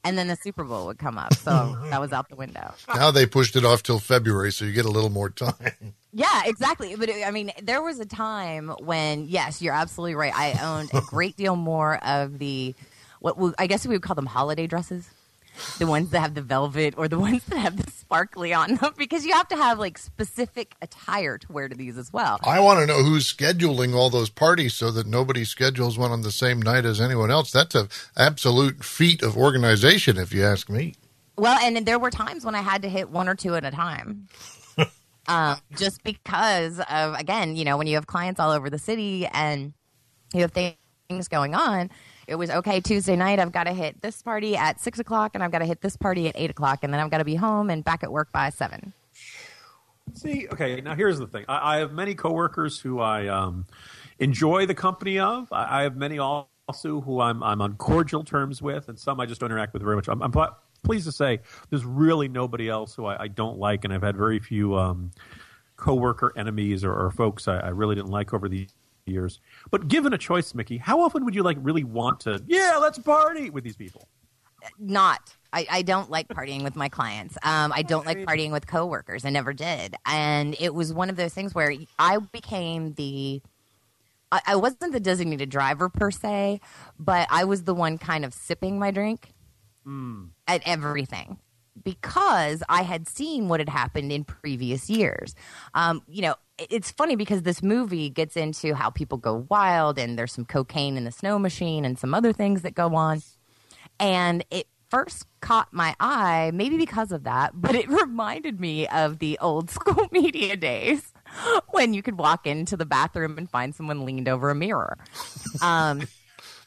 And 0.04 0.18
then 0.18 0.28
the 0.28 0.36
Super 0.38 0.64
Bowl 0.64 0.86
would 0.88 1.00
come 1.00 1.18
up. 1.18 1.34
So 1.34 1.78
that 1.90 2.00
was 2.00 2.14
out 2.14 2.30
the 2.30 2.36
window. 2.36 2.74
Now 2.88 3.12
they 3.12 3.26
pushed 3.26 3.56
it 3.56 3.66
off 3.66 3.84
till 3.84 4.00
February, 4.00 4.52
so 4.52 4.66
you 4.66 4.74
get 4.74 4.86
a 4.86 4.92
little 4.92 5.10
more 5.10 5.30
time. 5.30 5.94
Yeah, 6.14 6.44
exactly. 6.46 6.96
But 6.96 7.10
I 7.26 7.32
mean, 7.32 7.52
there 7.62 7.82
was 7.82 8.00
a 8.00 8.06
time 8.06 8.70
when, 8.80 9.28
yes, 9.28 9.62
you're 9.62 9.74
absolutely 9.74 10.16
right. 10.16 10.34
I 10.36 10.60
owned 10.64 10.90
a 10.94 11.02
great 11.02 11.36
deal 11.36 11.56
more 11.56 12.04
of 12.04 12.40
the, 12.40 12.74
what 13.20 13.38
we, 13.38 13.52
I 13.60 13.68
guess 13.68 13.86
we 13.86 13.94
would 13.96 14.02
call 14.02 14.16
them 14.16 14.26
holiday 14.26 14.66
dresses. 14.68 15.10
The 15.80 15.88
ones 15.88 16.10
that 16.12 16.20
have 16.20 16.34
the 16.34 16.42
velvet 16.42 16.94
or 16.98 17.08
the 17.08 17.20
ones 17.28 17.44
that 17.46 17.58
have 17.58 17.78
the 17.78 17.90
sparkly 17.92 18.54
on 18.54 18.76
them 18.76 18.94
because 18.98 19.26
you 19.26 19.34
have 19.34 19.48
to 19.50 19.56
have 19.56 19.80
like 19.80 19.98
specific 19.98 20.76
attire 20.82 21.38
to 21.38 21.52
wear 21.52 21.68
to 21.68 21.76
these 21.76 21.98
as 21.98 22.14
well. 22.14 22.40
I 22.44 22.60
want 22.60 22.80
to 22.80 22.86
know 22.86 23.04
who's 23.04 23.32
scheduling 23.32 23.94
all 23.94 24.10
those 24.10 24.30
parties 24.30 24.74
so 24.74 24.92
that 24.92 25.08
nobody 25.08 25.44
schedules 25.44 25.98
one 25.98 26.12
on 26.12 26.22
the 26.22 26.32
same 26.32 26.62
night 26.62 26.86
as 26.86 27.02
anyone 27.02 27.32
else. 27.32 27.52
That's 27.52 27.76
a 27.76 27.90
absolute 28.16 28.84
feat 28.84 29.22
of 29.22 29.36
organization, 29.36 30.18
if 30.18 30.34
you 30.34 30.44
ask 30.44 30.70
me. 30.70 30.96
Well, 31.38 31.60
and 31.60 31.86
there 31.86 32.00
were 32.00 32.10
times 32.10 32.46
when 32.46 32.56
I 32.56 32.62
had 32.62 32.82
to 32.82 32.90
hit 32.90 33.10
one 33.10 33.28
or 33.30 33.36
two 33.36 33.56
at 33.56 33.64
a 33.64 33.72
time. 33.72 34.28
um, 35.28 35.58
just 35.76 36.04
because 36.04 36.80
of, 36.90 37.14
again, 37.14 37.56
you 37.56 37.64
know, 37.64 37.78
when 37.78 37.88
you 37.88 37.96
have 37.96 38.08
clients 38.08 38.40
all 38.40 38.52
over 38.52 38.70
the 38.70 38.80
city 38.80 39.28
and 39.28 39.74
you 40.34 40.42
have 40.42 40.52
things 40.52 41.28
going 41.28 41.54
on, 41.54 41.92
it 42.28 42.36
was 42.36 42.50
okay, 42.50 42.82
Tuesday 42.82 43.16
night, 43.16 43.40
I've 43.40 43.54
got 43.54 43.64
to 43.64 43.74
hit 43.74 44.02
this 44.02 44.22
party 44.22 44.58
at 44.58 44.80
six 44.80 45.00
o'clock 45.00 45.32
and 45.34 45.44
I've 45.44 45.52
got 45.52 45.60
to 45.60 45.66
hit 45.66 45.82
this 45.82 45.96
party 45.96 46.28
at 46.28 46.36
eight 46.38 46.50
o'clock 46.50 46.80
and 46.84 46.94
then 46.94 47.00
I've 47.00 47.10
got 47.10 47.20
to 47.20 47.26
be 47.26 47.36
home 47.36 47.70
and 47.70 47.84
back 47.84 48.04
at 48.04 48.12
work 48.12 48.32
by 48.32 48.50
seven. 48.50 48.94
See, 50.14 50.48
okay, 50.52 50.82
now 50.82 50.96
here's 50.96 51.20
the 51.20 51.28
thing. 51.28 51.46
I, 51.48 51.76
I 51.76 51.78
have 51.78 51.94
many 51.94 52.16
coworkers 52.16 52.80
who 52.80 53.00
I 53.00 53.28
um, 53.28 53.66
enjoy 54.20 54.66
the 54.66 54.76
company 54.76 55.20
of. 55.20 55.52
I, 55.52 55.80
I 55.80 55.84
have 55.84 55.96
many 55.96 56.20
also 56.20 56.48
who 57.02 57.22
I'm, 57.22 57.42
I'm 57.44 57.62
on 57.62 57.76
cordial 57.76 58.24
terms 58.24 58.62
with, 58.62 58.90
and 58.90 59.00
some 59.00 59.20
I 59.20 59.26
just 59.26 59.40
don't 59.40 59.52
interact 59.52 59.74
with 59.74 59.82
very 59.82 59.96
much. 59.96 60.10
I'm, 60.10 60.22
I'm 60.22 60.32
pl- 60.32 60.56
pleased 60.84 61.06
to 61.06 61.12
say 61.14 61.40
there's 61.70 61.86
really 61.86 62.28
nobody 62.28 62.70
else 62.70 62.94
who 62.94 63.06
I, 63.06 63.24
I 63.24 63.28
don't 63.30 63.58
like, 63.58 63.86
and 63.86 63.94
I've 63.94 64.04
had 64.04 64.18
very 64.18 64.40
few 64.40 64.76
um, 64.76 65.12
coworker 65.78 66.34
enemies 66.36 66.84
or, 66.84 66.94
or 66.94 67.12
folks 67.12 67.48
I, 67.48 67.60
I 67.60 67.70
really 67.70 67.96
didn't 67.96 68.12
like 68.12 68.34
over 68.34 68.50
the 68.50 68.68
years. 69.06 69.40
But 69.72 69.88
given 69.88 70.14
a 70.14 70.18
choice, 70.18 70.54
Mickey, 70.54 70.78
how 70.78 71.02
often 71.02 71.26
would 71.26 71.36
you 71.36 71.44
like 71.44 71.58
really 71.62 71.84
want 71.84 72.22
to? 72.22 72.44
Yeah, 72.48 72.78
let's 72.82 73.00
party 73.00 73.50
with 73.50 73.64
these 73.64 73.76
people. 73.76 74.08
Not. 74.80 75.36
I, 75.54 75.68
I 75.70 75.82
don't 75.82 76.10
like 76.10 76.28
partying 76.28 76.64
with 76.64 76.76
my 76.76 76.90
clients. 76.90 77.38
Um, 77.44 77.72
I 77.74 77.82
don't 77.82 78.06
like 78.06 78.20
partying 78.20 78.52
with 78.52 78.68
coworkers. 78.68 79.24
I 79.24 79.30
never 79.30 79.54
did. 79.54 79.96
And 80.06 80.56
it 80.60 80.74
was 80.74 80.94
one 80.94 81.10
of 81.10 81.16
those 81.16 81.34
things 81.34 81.56
where 81.56 81.74
I 81.98 82.18
became 82.18 82.94
the. 82.94 83.42
I, 84.32 84.42
I 84.48 84.56
wasn't 84.58 84.92
the 84.92 85.00
designated 85.00 85.50
driver 85.50 85.88
per 85.88 86.12
se, 86.12 86.60
but 87.00 87.28
I 87.32 87.46
was 87.46 87.64
the 87.64 87.74
one 87.74 87.98
kind 87.98 88.26
of 88.26 88.34
sipping 88.34 88.78
my 88.78 88.92
drink 88.92 89.34
at 90.48 90.62
everything 90.66 91.40
because 91.84 92.64
I 92.70 92.82
had 92.84 93.08
seen 93.08 93.48
what 93.48 93.60
had 93.60 93.70
happened 93.70 94.12
in 94.12 94.24
previous 94.24 94.90
years. 94.90 95.36
Um, 95.74 96.02
you 96.08 96.22
know, 96.22 96.36
it's 96.58 96.92
funny 96.92 97.16
because 97.16 97.44
this 97.44 97.62
movie 97.62 98.10
gets 98.10 98.36
into 98.36 98.74
how 98.74 98.90
people 98.90 99.18
go 99.18 99.46
wild 99.50 100.00
and 100.00 100.18
there's 100.18 100.34
some 100.34 100.46
cocaine 100.46 100.98
in 100.98 101.04
the 101.04 101.12
snow 101.12 101.38
machine 101.38 101.86
and 101.86 101.98
some 101.98 102.14
other 102.14 102.34
things 102.34 102.64
that 102.64 102.74
go 102.74 102.96
on. 102.96 103.22
And 104.00 104.44
it 104.52 104.68
first 104.90 105.26
caught 105.42 105.72
my 105.72 105.96
eye, 106.00 106.52
maybe 106.54 106.78
because 106.78 107.12
of 107.12 107.24
that, 107.26 107.52
but 107.54 107.76
it 107.76 107.88
reminded 107.90 108.60
me 108.60 108.88
of 108.88 109.20
the 109.20 109.38
old 109.40 109.70
school 109.78 110.08
media 110.12 110.56
days 110.56 111.14
when 111.70 111.94
you 111.94 112.02
could 112.02 112.18
walk 112.18 112.48
into 112.48 112.78
the 112.78 112.86
bathroom 112.86 113.38
and 113.38 113.50
find 113.50 113.76
someone 113.76 114.06
leaned 114.06 114.28
over 114.30 114.50
a 114.50 114.56
mirror. 114.56 114.98
Um, 115.62 116.08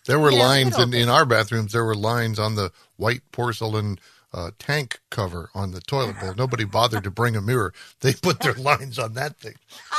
There 0.06 0.18
were 0.18 0.32
lines 0.32 0.78
in, 0.78 0.94
in 0.94 1.08
our 1.08 1.24
bathrooms. 1.24 1.72
There 1.72 1.84
were 1.84 1.94
lines 1.94 2.38
on 2.38 2.56
the 2.56 2.72
white 2.96 3.22
porcelain 3.32 3.98
uh, 4.32 4.50
tank 4.58 5.00
cover 5.10 5.50
on 5.54 5.72
the 5.72 5.80
toilet 5.80 6.18
bowl. 6.20 6.34
Nobody 6.36 6.64
bothered 6.64 7.04
to 7.04 7.10
bring 7.10 7.36
a 7.36 7.40
mirror. 7.40 7.72
They 8.00 8.14
put 8.14 8.40
their 8.40 8.54
lines 8.54 8.98
on 8.98 9.14
that 9.14 9.36
thing. 9.36 9.54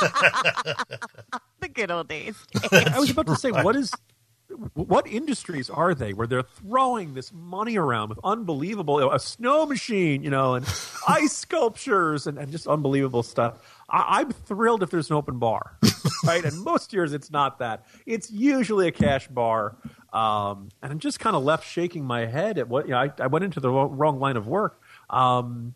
the 1.60 1.68
good 1.68 1.90
old 1.90 2.08
days. 2.08 2.36
I 2.70 2.98
was 2.98 3.10
about 3.10 3.26
to 3.26 3.36
say, 3.36 3.50
what 3.50 3.76
is, 3.76 3.92
what 4.74 5.06
industries 5.06 5.70
are 5.70 5.94
they 5.94 6.12
where 6.12 6.26
they're 6.26 6.42
throwing 6.42 7.14
this 7.14 7.32
money 7.32 7.76
around 7.76 8.10
with 8.10 8.18
unbelievable 8.24 9.12
a 9.12 9.20
snow 9.20 9.66
machine, 9.66 10.22
you 10.22 10.30
know, 10.30 10.54
and 10.54 10.66
ice 11.08 11.32
sculptures 11.32 12.26
and, 12.26 12.38
and 12.38 12.52
just 12.52 12.66
unbelievable 12.66 13.22
stuff. 13.22 13.82
I, 13.88 14.20
I'm 14.20 14.32
thrilled 14.32 14.82
if 14.82 14.90
there's 14.90 15.10
an 15.10 15.16
open 15.16 15.38
bar, 15.38 15.78
right? 16.24 16.44
and 16.44 16.62
most 16.62 16.92
years 16.92 17.12
it's 17.12 17.30
not 17.30 17.58
that. 17.58 17.86
It's 18.06 18.30
usually 18.30 18.88
a 18.88 18.92
cash 18.92 19.28
bar, 19.28 19.76
um, 20.12 20.68
and 20.82 20.92
I'm 20.92 20.98
just 20.98 21.20
kind 21.20 21.36
of 21.36 21.42
left 21.42 21.66
shaking 21.66 22.04
my 22.04 22.26
head 22.26 22.58
at 22.58 22.68
what 22.68 22.86
you 22.86 22.92
know, 22.92 22.98
I, 22.98 23.10
I 23.18 23.26
went 23.26 23.44
into 23.44 23.60
the 23.60 23.70
wrong, 23.70 23.96
wrong 23.96 24.20
line 24.20 24.36
of 24.36 24.46
work. 24.46 24.80
Um, 25.10 25.74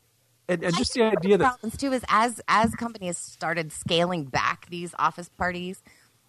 and, 0.49 0.63
and 0.63 0.77
just 0.77 0.95
the 0.95 1.03
idea 1.03 1.39
the 1.39 1.45
that 1.45 1.59
problems 1.59 1.77
too 1.77 1.93
is 1.93 2.05
as 2.09 2.41
as 2.49 2.75
companies 2.75 3.19
started 3.19 3.73
scaling 3.73 4.25
back 4.25 4.69
these 4.71 4.95
office 4.99 5.29
parties, 5.29 5.83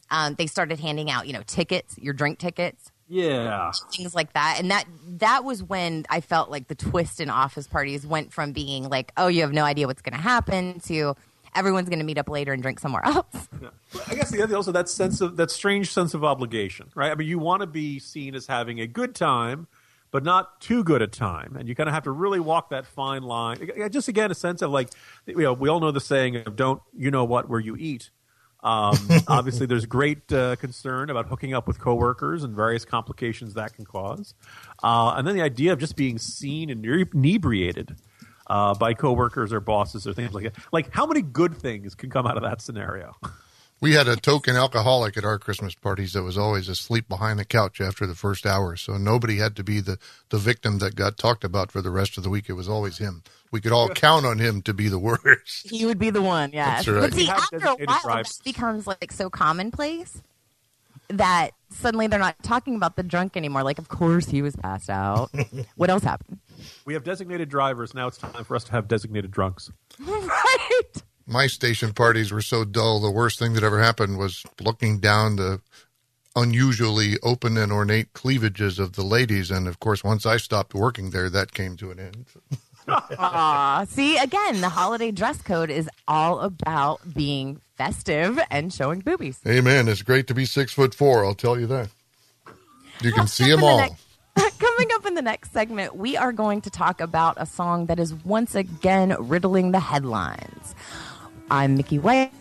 um, 0.10 0.36
they 0.36 0.48
started 0.48 0.80
handing 0.80 1.12
out 1.12 1.28
you 1.28 1.34
know 1.34 1.44
tickets, 1.46 1.98
your 2.00 2.14
drink 2.14 2.40
tickets, 2.40 2.92
yeah, 3.08 3.72
things 3.96 4.16
like 4.16 4.34
that, 4.34 4.58
and 4.60 4.72
that 4.72 4.86
that 5.20 5.44
was 5.44 5.62
when 5.62 6.06
I 6.10 6.22
felt 6.22 6.50
like 6.50 6.68
the 6.68 6.76
twist 6.76 7.20
in 7.20 7.30
office 7.30 7.68
parties 7.68 8.08
went 8.08 8.34
from 8.34 8.54
being 8.54 8.90
like, 8.90 9.12
oh, 9.18 9.28
you 9.28 9.42
have 9.42 9.54
no 9.54 9.64
idea 9.64 9.86
what's 9.86 10.02
going 10.02 10.16
to 10.16 10.22
happen 10.22 10.80
to 10.82 11.16
everyone's 11.56 11.90
going 11.90 12.00
to 12.00 12.06
meet 12.06 12.18
up 12.18 12.30
later 12.30 12.54
and 12.54 12.62
drink 12.62 12.80
somewhere 12.80 13.02
else. 13.06 13.48
I 14.08 14.16
guess 14.16 14.30
the 14.30 14.42
other 14.42 14.56
also 14.56 14.72
that 14.72 14.90
sense 14.90 15.22
of 15.22 15.38
that 15.38 15.52
strange 15.52 15.92
sense 15.92 16.14
of 16.14 16.24
obligation, 16.24 16.90
right? 16.96 17.12
I 17.12 17.16
mean, 17.16 17.28
you 17.28 17.40
want 17.40 17.62
to 17.62 17.68
be 17.68 18.00
seen 18.00 18.36
as 18.36 18.48
having 18.48 18.80
a 18.80 18.88
good 18.88 19.16
time, 19.16 19.68
but 20.12 20.24
not 20.24 20.62
too 20.62 20.84
good 20.84 21.02
a 21.02 21.08
time, 21.08 21.56
and 21.58 21.68
you 21.68 21.76
kind 21.76 21.90
of 21.90 21.96
have 21.96 22.04
to 22.04 22.12
really 22.12 22.40
walk 22.40 22.70
that 22.70 22.86
fine 22.86 23.24
line. 23.24 23.70
Just 23.92 24.08
again, 24.08 24.32
a 24.32 24.36
sense 24.36 24.62
of 24.62 24.72
like, 24.72 24.90
you 25.26 25.36
know, 25.38 25.54
we 25.54 25.70
all 25.70 25.80
know 25.80 25.92
the 25.92 26.02
saying 26.02 26.36
of 26.38 26.56
"Don't 26.56 26.82
you 26.96 27.12
know 27.12 27.26
what 27.26 27.50
where 27.50 27.60
you 27.60 27.76
eat." 27.78 28.10
Um, 28.64 28.98
obviously, 29.28 29.66
there's 29.66 29.86
great 29.86 30.32
uh, 30.32 30.56
concern 30.58 31.10
about 31.10 31.28
hooking 31.28 31.54
up 31.54 31.68
with 31.68 31.80
coworkers 31.80 32.44
and 32.44 32.56
various 32.56 32.86
complications 32.86 33.54
that 33.56 33.74
can 33.74 33.86
cause, 33.86 34.34
uh, 34.84 35.14
and 35.18 35.28
then 35.28 35.36
the 35.36 35.42
idea 35.42 35.74
of 35.74 35.80
just 35.80 35.96
being 35.96 36.18
seen 36.18 36.70
and 36.70 36.86
inebriated 36.86 37.96
uh, 38.50 38.74
by 38.74 38.94
coworkers 38.94 39.54
or 39.54 39.60
bosses 39.60 40.08
or 40.08 40.14
things 40.14 40.34
like 40.34 40.46
that. 40.46 40.56
Like, 40.72 40.92
how 40.92 41.06
many 41.06 41.22
good 41.22 41.58
things 41.58 41.96
can 41.96 42.10
come 42.10 42.26
out 42.26 42.38
of 42.38 42.44
that 42.44 42.62
scenario? 42.62 43.16
We 43.80 43.94
had 43.94 44.08
a 44.08 44.16
token 44.16 44.56
alcoholic 44.56 45.18
at 45.18 45.24
our 45.24 45.38
Christmas 45.38 45.76
parties 45.76 46.14
that 46.14 46.24
was 46.24 46.36
always 46.36 46.68
asleep 46.68 47.08
behind 47.08 47.38
the 47.38 47.46
couch 47.46 47.80
after 47.80 48.08
the 48.08 48.16
first 48.16 48.48
hour. 48.48 48.76
So 48.76 48.98
nobody 48.98 49.38
had 49.38 49.56
to 49.58 49.64
be 49.64 49.82
the, 49.82 50.00
the 50.30 50.40
victim 50.40 50.80
that 50.80 50.96
got 50.96 51.16
talked 51.16 51.44
about 51.44 51.72
for 51.72 51.84
the 51.84 51.92
rest 51.92 52.18
of 52.18 52.24
the 52.24 52.30
week. 52.32 52.50
It 52.50 52.54
was 52.54 52.68
always 52.68 52.98
him. 52.98 53.22
We 53.52 53.62
could 53.62 53.72
all 53.72 53.90
count 53.94 54.26
on 54.26 54.40
him 54.40 54.64
to 54.64 54.74
be 54.74 54.88
the 54.88 54.98
worst. 54.98 55.70
He 55.70 55.86
would 55.86 56.00
be 56.00 56.10
the 56.10 56.24
one, 56.24 56.54
yeah. 56.54 56.78
That's 56.78 56.88
right. 56.88 57.02
But 57.02 57.14
see, 57.14 57.30
after 57.30 57.58
a 57.58 57.76
while, 57.76 58.02
drivers. 58.02 58.38
that 58.38 58.44
becomes 58.44 58.88
like 58.88 59.12
so 59.12 59.30
commonplace 59.30 60.24
that 61.10 61.52
suddenly 61.70 62.08
they're 62.08 62.18
not 62.18 62.42
talking 62.42 62.76
about 62.76 62.96
the 62.96 63.04
drunk 63.04 63.38
anymore. 63.38 63.62
Like, 63.62 63.78
of 63.78 63.90
course 63.90 64.28
he 64.28 64.42
was 64.42 64.56
passed 64.56 64.90
out. 64.90 65.30
what 65.76 65.92
else 65.92 66.04
happened? 66.04 66.40
We 66.86 66.94
have 66.94 67.04
designated 67.04 67.50
drivers. 67.50 67.94
Now 67.94 68.08
it's 68.08 68.18
time 68.18 68.44
for 68.44 68.56
us 68.56 68.64
to 68.66 68.72
have 68.72 68.88
designated 68.88 69.32
drunks. 69.32 69.72
right. 70.00 70.82
My 71.26 71.48
station 71.48 71.94
parties 71.94 72.32
were 72.32 72.42
so 72.42 72.64
dull. 72.64 73.00
The 73.00 73.12
worst 73.12 73.38
thing 73.38 73.54
that 73.54 73.64
ever 73.64 73.82
happened 73.82 74.18
was 74.18 74.46
looking 74.62 75.00
down 75.00 75.36
the 75.36 75.62
unusually 76.38 77.18
open 77.24 77.58
and 77.58 77.72
ornate 77.72 78.14
cleavages 78.14 78.80
of 78.80 78.94
the 78.94 79.04
ladies. 79.04 79.52
And 79.52 79.68
of 79.68 79.80
course, 79.80 80.04
once 80.04 80.26
I 80.26 80.38
stopped 80.38 80.74
working 80.74 81.10
there, 81.10 81.30
that 81.30 81.54
came 81.54 81.76
to 81.78 81.92
an 81.92 82.00
end. 82.00 82.26
Aw. 82.88 83.86
See, 83.90 84.18
again, 84.18 84.62
the 84.62 84.70
holiday 84.70 85.12
dress 85.12 85.42
code 85.42 85.70
is 85.70 85.90
all 86.08 86.40
about 86.40 87.02
being 87.14 87.60
festive 87.76 88.40
and 88.50 88.74
showing 88.74 89.02
boobies. 89.02 89.40
Amen. 89.46 89.88
It's 89.88 90.02
great 90.02 90.28
to 90.28 90.34
be 90.34 90.46
six 90.46 90.72
foot 90.72 90.96
four. 90.96 91.26
I'll 91.26 91.36
tell 91.36 91.60
you 91.60 91.68
that. 91.68 91.90
You 93.02 93.12
can 93.12 93.28
see 93.28 93.50
them 93.52 93.60
in 93.60 93.66
the 93.66 93.84
all. 93.84 93.98
Next- 94.38 94.60
Coming 94.60 94.88
up 94.96 95.06
in 95.08 95.14
the 95.16 95.22
next 95.22 95.52
segment, 95.54 95.96
we 95.96 96.16
are 96.18 96.32
going 96.32 96.62
to 96.62 96.70
talk 96.70 97.02
about 97.02 97.36
a 97.38 97.46
song 97.46 97.88
that 97.88 98.00
is 98.00 98.14
once 98.26 98.54
again 98.56 99.16
riddling 99.20 99.72
the 99.72 99.80
headlines. 99.80 100.76
I'm 101.50 101.76
Mickey 101.76 101.98
White. 102.00 102.32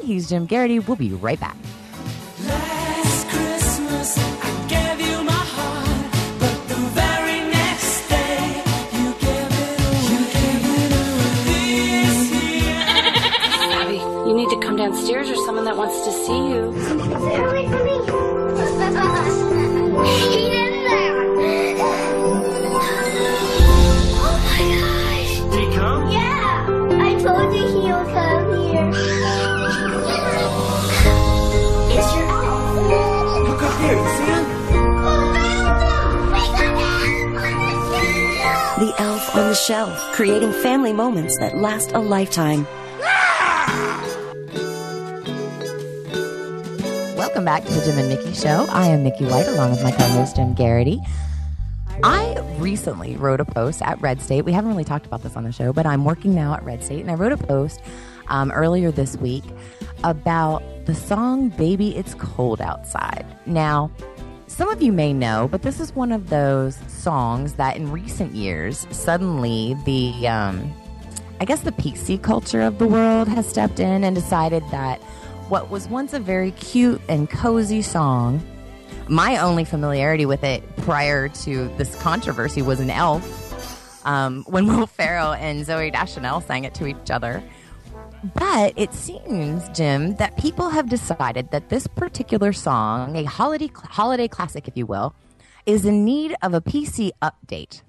He's 0.00 0.28
Jim 0.28 0.46
Geraghty. 0.46 0.78
We'll 0.78 0.96
be 0.96 1.10
right 1.12 1.38
back. 1.40 1.56
Last 2.44 3.28
Christmas, 3.28 4.16
I 4.18 4.66
gave 4.68 5.00
you 5.06 5.22
my 5.24 5.32
heart, 5.32 6.12
but 6.38 6.68
the 6.68 6.76
very 6.94 7.40
next 7.50 8.08
day, 8.08 8.62
you 8.92 9.12
gave 9.20 9.50
it 9.52 10.92
away. 11.02 11.48
This 13.90 14.28
you 14.28 14.34
need 14.34 14.48
to 14.50 14.56
come 14.60 14.76
downstairs. 14.76 15.26
There's 15.26 15.44
someone 15.44 15.64
that 15.64 15.76
wants 15.76 16.04
to 16.04 16.12
see 16.12 16.48
you. 16.48 16.72
The 38.84 39.00
Elf 39.00 39.34
on 39.34 39.48
the 39.48 39.54
Shelf, 39.54 39.98
creating 40.12 40.52
family 40.52 40.92
moments 40.92 41.38
that 41.38 41.56
last 41.56 41.92
a 41.92 42.00
lifetime. 42.00 42.66
Welcome 47.16 47.46
back 47.46 47.64
to 47.64 47.72
the 47.72 47.82
Jim 47.82 47.98
and 47.98 48.10
Mickey 48.10 48.34
Show. 48.34 48.66
I 48.68 48.88
am 48.88 49.02
Mickey 49.02 49.24
White 49.24 49.48
along 49.48 49.70
with 49.70 49.82
my 49.82 49.90
co 49.90 50.04
host 50.08 50.36
Jim 50.36 50.54
Geraghty. 50.54 51.00
I 52.02 52.38
recently 52.58 53.16
wrote 53.16 53.40
a 53.40 53.46
post 53.46 53.80
at 53.80 53.98
Red 54.02 54.20
State. 54.20 54.42
We 54.42 54.52
haven't 54.52 54.70
really 54.70 54.84
talked 54.84 55.06
about 55.06 55.22
this 55.22 55.34
on 55.34 55.44
the 55.44 55.52
show, 55.52 55.72
but 55.72 55.86
I'm 55.86 56.04
working 56.04 56.34
now 56.34 56.52
at 56.52 56.62
Red 56.62 56.84
State, 56.84 57.00
and 57.00 57.10
I 57.10 57.14
wrote 57.14 57.32
a 57.32 57.38
post 57.38 57.80
um, 58.28 58.50
earlier 58.50 58.90
this 58.90 59.16
week 59.16 59.44
about 60.02 60.62
the 60.84 60.94
song 60.94 61.48
Baby 61.48 61.96
It's 61.96 62.12
Cold 62.16 62.60
Outside. 62.60 63.24
Now, 63.46 63.90
some 64.54 64.68
of 64.68 64.80
you 64.80 64.92
may 64.92 65.12
know, 65.12 65.48
but 65.50 65.62
this 65.62 65.80
is 65.80 65.92
one 65.96 66.12
of 66.12 66.30
those 66.30 66.76
songs 66.86 67.54
that 67.54 67.76
in 67.76 67.90
recent 67.90 68.36
years, 68.36 68.86
suddenly 68.92 69.76
the, 69.84 70.28
um, 70.28 70.72
I 71.40 71.44
guess 71.44 71.62
the 71.62 71.72
PC 71.72 72.22
culture 72.22 72.60
of 72.62 72.78
the 72.78 72.86
world 72.86 73.26
has 73.26 73.48
stepped 73.48 73.80
in 73.80 74.04
and 74.04 74.14
decided 74.14 74.62
that 74.70 75.02
what 75.48 75.70
was 75.70 75.88
once 75.88 76.12
a 76.12 76.20
very 76.20 76.52
cute 76.52 77.00
and 77.08 77.28
cozy 77.28 77.82
song, 77.82 78.40
my 79.08 79.38
only 79.38 79.64
familiarity 79.64 80.24
with 80.24 80.44
it 80.44 80.62
prior 80.76 81.28
to 81.28 81.66
this 81.76 81.96
controversy 81.96 82.62
was 82.62 82.78
an 82.78 82.90
elf 82.90 84.06
um, 84.06 84.44
when 84.46 84.66
Will 84.68 84.86
Ferrell 84.86 85.32
and 85.32 85.66
Zooey 85.66 85.90
Deschanel 85.90 86.40
sang 86.40 86.62
it 86.62 86.74
to 86.74 86.86
each 86.86 87.10
other. 87.10 87.42
But 88.32 88.72
it 88.76 88.94
seems, 88.94 89.68
Jim, 89.70 90.14
that 90.14 90.38
people 90.38 90.70
have 90.70 90.88
decided 90.88 91.50
that 91.50 91.68
this 91.68 91.86
particular 91.86 92.54
song, 92.54 93.16
a 93.16 93.24
holiday 93.24 93.70
holiday 93.74 94.28
classic, 94.28 94.66
if 94.66 94.78
you 94.78 94.86
will, 94.86 95.14
is 95.66 95.84
in 95.84 96.06
need 96.06 96.34
of 96.40 96.54
a 96.54 96.62
PC 96.62 97.10
update, 97.20 97.82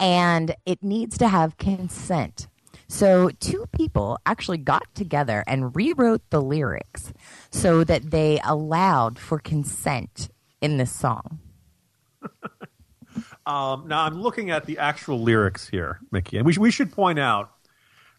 and 0.00 0.54
it 0.64 0.82
needs 0.82 1.18
to 1.18 1.28
have 1.28 1.58
consent. 1.58 2.48
So, 2.86 3.28
two 3.38 3.66
people 3.70 4.18
actually 4.24 4.56
got 4.56 4.94
together 4.94 5.44
and 5.46 5.76
rewrote 5.76 6.22
the 6.30 6.40
lyrics 6.40 7.12
so 7.50 7.84
that 7.84 8.10
they 8.10 8.40
allowed 8.42 9.18
for 9.18 9.38
consent 9.38 10.30
in 10.62 10.78
this 10.78 10.94
song. 10.94 11.40
Um, 13.46 13.88
now 13.88 14.04
I'm 14.04 14.20
looking 14.20 14.50
at 14.50 14.66
the 14.66 14.76
actual 14.76 15.20
lyrics 15.22 15.66
here, 15.66 16.00
Mickey, 16.12 16.36
and 16.36 16.44
we, 16.44 16.52
sh- 16.52 16.58
we 16.58 16.70
should 16.70 16.92
point 16.92 17.18
out 17.18 17.50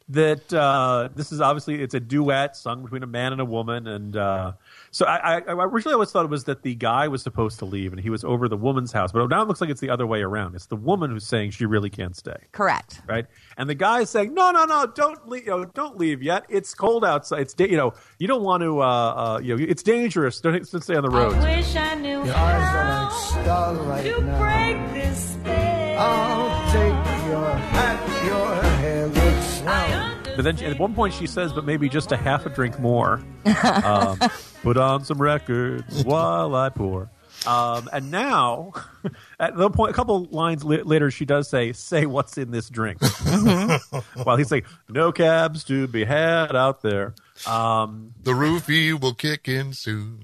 that 0.09 0.51
uh, 0.53 1.09
this 1.15 1.31
is 1.31 1.39
obviously 1.39 1.81
it's 1.81 1.93
a 1.93 1.99
duet 1.99 2.55
sung 2.57 2.81
between 2.83 3.03
a 3.03 3.07
man 3.07 3.31
and 3.31 3.39
a 3.39 3.45
woman, 3.45 3.85
and 3.87 4.17
uh, 4.17 4.53
so 4.91 5.05
I, 5.05 5.37
I, 5.37 5.41
I 5.41 5.63
originally 5.65 5.93
always 5.93 6.11
thought 6.11 6.25
it 6.25 6.31
was 6.31 6.45
that 6.45 6.63
the 6.63 6.73
guy 6.75 7.07
was 7.07 7.21
supposed 7.21 7.59
to 7.59 7.65
leave 7.65 7.93
and 7.93 8.01
he 8.01 8.09
was 8.09 8.23
over 8.23 8.47
the 8.49 8.57
woman's 8.57 8.91
house, 8.91 9.11
but 9.11 9.25
now 9.27 9.41
it 9.43 9.47
looks 9.47 9.61
like 9.61 9.69
it's 9.69 9.81
the 9.81 9.91
other 9.91 10.07
way 10.07 10.21
around. 10.21 10.55
It's 10.55 10.65
the 10.65 10.75
woman 10.75 11.11
who's 11.11 11.27
saying 11.27 11.51
she 11.51 11.65
really 11.65 11.89
can't 11.91 12.15
stay, 12.15 12.37
Correct. 12.51 13.01
right? 13.07 13.27
And 13.57 13.69
the 13.69 13.75
guy 13.75 14.01
is 14.01 14.09
saying, 14.09 14.33
"No, 14.33 14.51
no, 14.51 14.65
no, 14.65 14.87
don't 14.87 15.27
leave. 15.29 15.43
You 15.45 15.51
know, 15.51 15.65
don't 15.65 15.97
leave 15.97 16.23
yet. 16.23 16.45
It's 16.49 16.73
cold 16.73 17.05
outside. 17.05 17.41
It's 17.41 17.53
da- 17.53 17.69
you 17.69 17.77
know, 17.77 17.93
you 18.17 18.27
don't 18.27 18.43
want 18.43 18.63
to. 18.63 18.81
Uh, 18.81 18.85
uh, 18.85 19.39
you 19.43 19.55
know, 19.57 19.63
it's 19.67 19.83
dangerous. 19.83 20.39
Don't, 20.41 20.53
don't 20.71 20.81
stay 20.81 20.95
on 20.95 21.03
the 21.03 21.09
road." 21.09 21.37
Wish 21.43 21.75
I 21.75 21.93
knew 21.95 22.23
Your 22.25 22.33
eyes 22.35 22.75
are 22.75 23.03
like 23.03 23.45
starlight 23.45 24.05
to 24.05 24.21
now. 24.21 24.39
break 24.39 24.93
this 24.93 25.33
spell. 25.33 25.99
I'll 25.99 26.71
take 26.71 27.27
your 27.27 27.51
hat, 27.53 28.25
your 28.25 28.63
hair 28.63 29.07
looks 29.07 29.59
swell. 29.59 29.98
But 30.39 30.43
then 30.45 30.55
she, 30.55 30.63
at 30.67 30.79
one 30.79 30.95
point 30.95 31.13
she 31.13 31.27
says, 31.27 31.51
"But 31.51 31.65
maybe 31.65 31.89
just 31.89 32.13
a 32.13 32.15
half 32.15 32.45
a 32.45 32.49
drink 32.49 32.79
more." 32.79 33.21
um, 33.83 34.17
put 34.63 34.77
on 34.77 35.03
some 35.03 35.21
records 35.21 36.05
while 36.05 36.55
I 36.55 36.69
pour. 36.69 37.11
Um, 37.45 37.89
and 37.91 38.09
now, 38.09 38.71
at 39.39 39.57
the 39.57 39.69
point, 39.69 39.91
a 39.91 39.93
couple 39.93 40.23
lines 40.31 40.63
li- 40.63 40.81
later, 40.83 41.11
she 41.11 41.25
does 41.25 41.49
say, 41.49 41.73
"Say 41.73 42.05
what's 42.05 42.37
in 42.37 42.51
this 42.51 42.69
drink." 42.69 43.01
While 44.23 44.37
he's 44.37 44.47
saying, 44.47 44.63
"No 44.87 45.11
cabs 45.11 45.65
to 45.65 45.87
be 45.87 46.05
had 46.05 46.55
out 46.55 46.83
there." 46.83 47.15
Um, 47.45 48.13
The 48.23 48.31
roofie 48.31 48.97
will 48.97 49.15
kick 49.15 49.49
in 49.49 49.73
soon. 49.73 50.23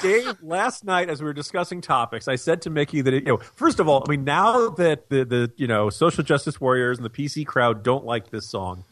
Dave, 0.00 0.36
last 0.42 0.84
night 0.84 1.10
as 1.10 1.20
we 1.20 1.26
were 1.26 1.32
discussing 1.32 1.80
topics, 1.80 2.28
I 2.28 2.36
said 2.36 2.62
to 2.62 2.70
Mickey 2.70 3.02
that 3.02 3.12
it, 3.12 3.24
you 3.24 3.32
know, 3.32 3.38
first 3.54 3.80
of 3.80 3.88
all, 3.88 4.02
I 4.06 4.10
mean, 4.10 4.24
now 4.24 4.70
that 4.70 5.08
the 5.08 5.24
the 5.24 5.52
you 5.56 5.66
know 5.66 5.90
social 5.90 6.24
justice 6.24 6.60
warriors 6.60 6.98
and 6.98 7.04
the 7.04 7.10
PC 7.10 7.46
crowd 7.46 7.82
don't 7.82 8.04
like 8.04 8.30
this 8.30 8.48
song, 8.48 8.84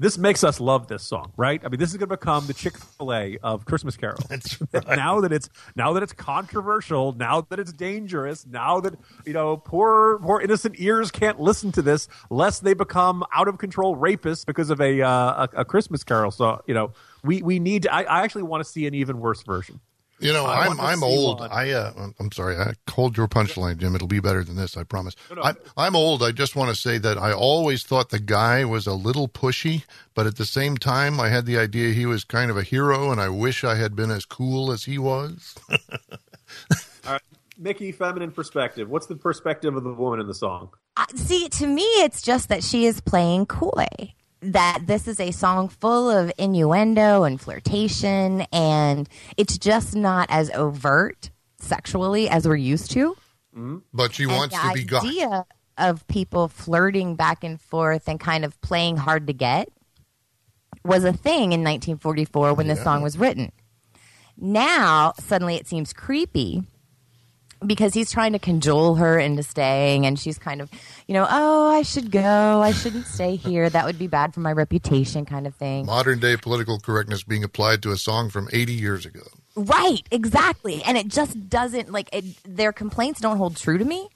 this 0.00 0.16
makes 0.16 0.42
us 0.42 0.60
love 0.60 0.88
this 0.88 1.02
song, 1.02 1.32
right? 1.36 1.60
I 1.62 1.68
mean, 1.68 1.78
this 1.78 1.90
is 1.90 1.98
going 1.98 2.08
to 2.08 2.16
become 2.16 2.46
the 2.46 2.54
Chick 2.54 2.78
Fil 2.78 3.12
A 3.12 3.38
of 3.42 3.66
Christmas 3.66 3.98
carols. 3.98 4.24
That's 4.28 4.58
right. 4.72 4.96
Now 4.96 5.20
that 5.20 5.30
it's 5.30 5.50
now 5.76 5.92
that 5.92 6.02
it's 6.02 6.14
controversial, 6.14 7.12
now 7.12 7.42
that 7.50 7.58
it's 7.58 7.72
dangerous, 7.72 8.46
now 8.46 8.80
that 8.80 8.94
you 9.26 9.34
know 9.34 9.58
poor 9.58 10.18
poor 10.18 10.40
innocent 10.40 10.76
ears 10.78 11.10
can't 11.10 11.38
listen 11.38 11.70
to 11.72 11.82
this, 11.82 12.08
lest 12.30 12.64
they 12.64 12.72
become 12.72 13.24
out 13.34 13.46
of 13.46 13.58
control 13.58 13.94
rapists 13.94 14.46
because 14.46 14.70
of 14.70 14.80
a 14.80 15.02
uh, 15.02 15.46
a, 15.46 15.48
a 15.58 15.64
Christmas 15.66 16.02
carol. 16.02 16.30
So 16.30 16.62
you 16.66 16.74
know, 16.74 16.92
we 17.22 17.42
we 17.42 17.58
need. 17.58 17.82
To, 17.82 17.94
I, 17.94 18.02
I 18.02 18.22
actually 18.22 18.44
want 18.44 18.64
to 18.64 18.70
see 18.70 18.86
an 18.86 18.94
even 18.94 19.20
worse 19.20 19.42
version. 19.42 19.80
You 20.20 20.34
know, 20.34 20.44
I 20.44 20.66
I'm 20.66 20.78
I'm 20.78 21.02
old. 21.02 21.40
one. 21.40 21.50
I 21.50 21.70
uh, 21.70 22.10
I'm 22.18 22.30
sorry. 22.32 22.56
I 22.56 22.74
hold 22.90 23.16
your 23.16 23.26
punchline, 23.26 23.78
Jim. 23.78 23.94
It'll 23.94 24.06
be 24.06 24.20
better 24.20 24.44
than 24.44 24.56
this. 24.56 24.76
I 24.76 24.84
promise. 24.84 25.16
I'm 25.42 25.56
I'm 25.76 25.96
old. 25.96 26.22
I 26.22 26.30
just 26.30 26.54
want 26.54 26.68
to 26.70 26.76
say 26.76 26.98
that 26.98 27.16
I 27.16 27.32
always 27.32 27.82
thought 27.82 28.10
the 28.10 28.20
guy 28.20 28.64
was 28.64 28.86
a 28.86 28.92
little 28.92 29.28
pushy, 29.28 29.84
but 30.14 30.26
at 30.26 30.36
the 30.36 30.44
same 30.44 30.76
time, 30.76 31.18
I 31.18 31.30
had 31.30 31.46
the 31.46 31.58
idea 31.58 31.94
he 31.94 32.06
was 32.06 32.24
kind 32.24 32.50
of 32.50 32.58
a 32.58 32.62
hero, 32.62 33.10
and 33.10 33.20
I 33.20 33.30
wish 33.30 33.64
I 33.64 33.76
had 33.76 33.96
been 33.96 34.10
as 34.10 34.26
cool 34.26 34.70
as 34.70 34.84
he 34.84 34.98
was. 34.98 35.54
All 35.70 37.12
right, 37.12 37.22
Mickey, 37.56 37.90
feminine 37.90 38.30
perspective. 38.30 38.90
What's 38.90 39.06
the 39.06 39.16
perspective 39.16 39.74
of 39.74 39.84
the 39.84 39.94
woman 39.94 40.20
in 40.20 40.26
the 40.26 40.34
song? 40.34 40.70
Uh, 40.96 41.06
see, 41.14 41.48
to 41.48 41.66
me, 41.66 41.82
it's 41.82 42.20
just 42.20 42.50
that 42.50 42.62
she 42.62 42.84
is 42.84 43.00
playing 43.00 43.46
coy. 43.46 43.86
That 44.42 44.86
this 44.86 45.06
is 45.06 45.20
a 45.20 45.32
song 45.32 45.68
full 45.68 46.10
of 46.10 46.32
innuendo 46.38 47.24
and 47.24 47.38
flirtation, 47.40 48.42
and 48.52 49.08
it's 49.36 49.58
just 49.58 49.94
not 49.94 50.28
as 50.30 50.50
overt 50.50 51.30
sexually 51.58 52.28
as 52.28 52.48
we're 52.48 52.56
used 52.56 52.90
to. 52.92 53.16
Mm-hmm. 53.54 53.78
But 53.92 54.14
she 54.14 54.24
And 54.24 54.32
wants 54.32 54.58
to 54.58 54.72
be 54.72 54.84
got. 54.84 55.04
idea 55.04 55.46
of 55.76 56.06
people 56.06 56.48
flirting 56.48 57.16
back 57.16 57.44
and 57.44 57.60
forth 57.60 58.08
and 58.08 58.18
kind 58.18 58.44
of 58.44 58.58
playing 58.60 58.96
hard 58.96 59.26
to 59.26 59.32
get 59.32 59.68
was 60.84 61.04
a 61.04 61.12
thing 61.12 61.52
in 61.52 61.60
1944 61.60 62.54
when 62.54 62.66
this 62.66 62.82
song 62.82 63.02
was 63.02 63.18
written. 63.18 63.52
Now, 64.36 65.12
suddenly 65.18 65.56
it 65.56 65.66
seems 65.66 65.92
creepy 65.92 66.62
because 67.64 67.94
he's 67.94 68.10
trying 68.10 68.32
to 68.32 68.38
cajole 68.38 68.96
her 68.96 69.18
into 69.18 69.42
staying 69.42 70.06
and 70.06 70.18
she's 70.18 70.38
kind 70.38 70.60
of, 70.60 70.70
you 71.06 71.14
know, 71.14 71.26
oh, 71.28 71.70
I 71.70 71.82
should 71.82 72.10
go. 72.10 72.60
I 72.62 72.72
shouldn't 72.72 73.06
stay 73.06 73.36
here. 73.36 73.68
That 73.68 73.84
would 73.84 73.98
be 73.98 74.06
bad 74.06 74.34
for 74.34 74.40
my 74.40 74.52
reputation 74.52 75.26
kind 75.26 75.46
of 75.46 75.54
thing. 75.54 75.86
Modern 75.86 76.18
day 76.18 76.36
political 76.36 76.78
correctness 76.78 77.22
being 77.22 77.44
applied 77.44 77.82
to 77.82 77.92
a 77.92 77.96
song 77.96 78.30
from 78.30 78.48
80 78.52 78.72
years 78.72 79.06
ago. 79.06 79.22
Right, 79.56 80.02
exactly. 80.10 80.82
And 80.84 80.96
it 80.96 81.08
just 81.08 81.48
doesn't 81.48 81.92
like 81.92 82.08
it, 82.12 82.24
their 82.44 82.72
complaints 82.72 83.20
don't 83.20 83.36
hold 83.36 83.56
true 83.56 83.78
to 83.78 83.84
me. 83.84 84.08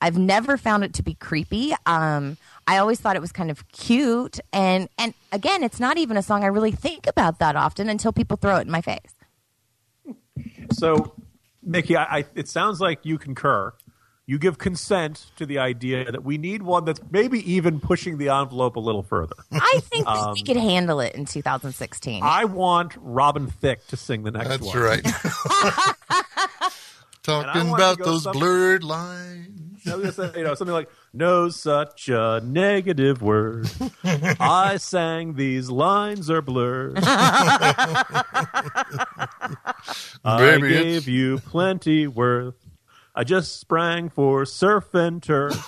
I've 0.00 0.18
never 0.18 0.56
found 0.56 0.84
it 0.84 0.94
to 0.94 1.02
be 1.02 1.14
creepy. 1.14 1.74
Um, 1.86 2.38
I 2.66 2.78
always 2.78 3.00
thought 3.00 3.16
it 3.16 3.20
was 3.20 3.32
kind 3.32 3.50
of 3.50 3.66
cute, 3.72 4.38
and 4.52 4.88
and 4.96 5.12
again, 5.32 5.62
it's 5.62 5.80
not 5.80 5.98
even 5.98 6.16
a 6.16 6.22
song 6.22 6.44
I 6.44 6.46
really 6.46 6.70
think 6.70 7.06
about 7.06 7.38
that 7.40 7.56
often 7.56 7.88
until 7.88 8.12
people 8.12 8.36
throw 8.36 8.56
it 8.56 8.62
in 8.62 8.70
my 8.70 8.80
face. 8.80 9.14
So, 10.72 11.12
Mickey, 11.62 11.96
I, 11.96 12.18
I, 12.18 12.24
it 12.34 12.48
sounds 12.48 12.80
like 12.80 13.04
you 13.04 13.18
concur. 13.18 13.72
You 14.26 14.38
give 14.38 14.58
consent 14.58 15.26
to 15.36 15.46
the 15.46 15.58
idea 15.58 16.10
that 16.12 16.22
we 16.22 16.38
need 16.38 16.62
one 16.62 16.84
that's 16.84 17.00
maybe 17.10 17.52
even 17.52 17.80
pushing 17.80 18.16
the 18.16 18.28
envelope 18.28 18.76
a 18.76 18.80
little 18.80 19.02
further. 19.02 19.34
I 19.50 19.80
think 19.82 20.06
that 20.06 20.32
we 20.34 20.40
um, 20.40 20.46
could 20.46 20.56
handle 20.56 21.00
it 21.00 21.16
in 21.16 21.24
2016. 21.24 22.22
I 22.22 22.44
want 22.44 22.94
Robin 22.96 23.48
Thicke 23.48 23.84
to 23.88 23.96
sing 23.96 24.22
the 24.22 24.30
next 24.30 24.48
That's 24.48 24.62
one. 24.62 25.02
That's 25.02 25.96
right. 26.08 26.72
Talking 27.24 27.74
about 27.74 27.98
those 27.98 28.22
some- 28.22 28.32
blurred 28.32 28.84
lines. 28.84 29.49
I 29.86 29.94
was 29.96 30.16
gonna 30.16 30.32
say, 30.32 30.38
you 30.38 30.44
know, 30.44 30.54
something 30.54 30.74
like 30.74 30.88
"No 31.12 31.48
such 31.48 32.08
a 32.08 32.40
negative 32.44 33.22
word." 33.22 33.68
I 34.04 34.76
sang 34.78 35.34
these 35.34 35.70
lines 35.70 36.30
are 36.30 36.42
blurred. 36.42 36.98
I 37.04 38.24
Baby, 40.38 40.68
gave 40.68 40.86
it's- 40.86 41.06
you 41.08 41.38
plenty 41.38 42.06
worth. 42.06 42.54
I 43.12 43.24
just 43.24 43.58
sprang 43.60 44.08
for 44.08 44.46
surf 44.46 44.94
and 44.94 45.20
turf. 45.20 45.52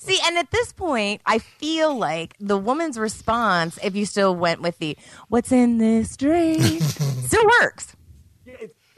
See, 0.00 0.18
and 0.26 0.36
at 0.36 0.50
this 0.50 0.72
point, 0.72 1.20
I 1.24 1.38
feel 1.38 1.96
like 1.96 2.34
the 2.40 2.58
woman's 2.58 2.98
response, 2.98 3.78
if 3.82 3.94
you 3.94 4.06
still 4.06 4.34
went 4.34 4.60
with 4.60 4.78
the 4.78 4.98
"What's 5.28 5.52
in 5.52 5.78
this 5.78 6.16
drink," 6.16 6.60
still 6.82 7.44
works. 7.62 7.94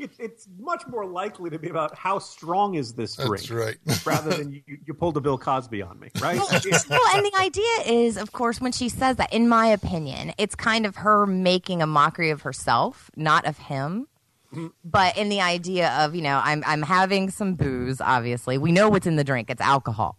Yeah, 0.03 0.07
it, 0.07 0.11
it, 0.19 0.25
it's 0.25 0.49
much 0.59 0.87
more 0.89 1.07
likely 1.07 1.51
to 1.51 1.59
be 1.59 1.69
about 1.69 1.97
how 1.97 2.19
strong 2.19 2.75
is 2.75 2.95
this 2.95 3.17
drink, 3.17 3.31
That's 3.31 3.51
right. 3.51 3.77
rather 4.07 4.31
than 4.31 4.53
you, 4.53 4.79
you 4.87 4.95
pulled 4.95 5.17
a 5.17 5.21
Bill 5.21 5.39
Cosby 5.39 5.83
on 5.83 5.99
me, 5.99 6.09
right? 6.21 6.37
well, 6.91 7.17
and 7.17 7.27
the 7.27 7.33
idea 7.39 7.65
is, 7.87 8.17
of 8.17 8.33
course, 8.33 8.61
when 8.61 8.73
she 8.73 8.89
says 8.89 9.17
that, 9.17 9.33
in 9.33 9.49
my 9.49 9.67
opinion, 9.67 10.33
it's 10.39 10.55
kind 10.55 10.87
of 10.87 10.97
her 10.97 11.27
making 11.27 11.83
a 11.83 11.87
mockery 11.87 12.31
of 12.31 12.43
herself, 12.43 13.11
not 13.17 13.47
of 13.47 13.59
him. 13.59 14.07
Mm-hmm. 14.53 14.67
But 14.85 15.17
in 15.17 15.31
the 15.31 15.41
idea 15.41 15.91
of, 15.93 16.15
you 16.15 16.21
know, 16.21 16.41
I'm 16.45 16.63
I'm 16.67 16.83
having 16.83 17.31
some 17.31 17.55
booze, 17.55 18.03
obviously. 18.03 18.59
We 18.59 18.71
know 18.71 18.91
what's 18.91 19.07
in 19.07 19.17
the 19.17 19.25
drink, 19.25 19.49
it's 19.49 19.63
alcohol. 19.63 20.19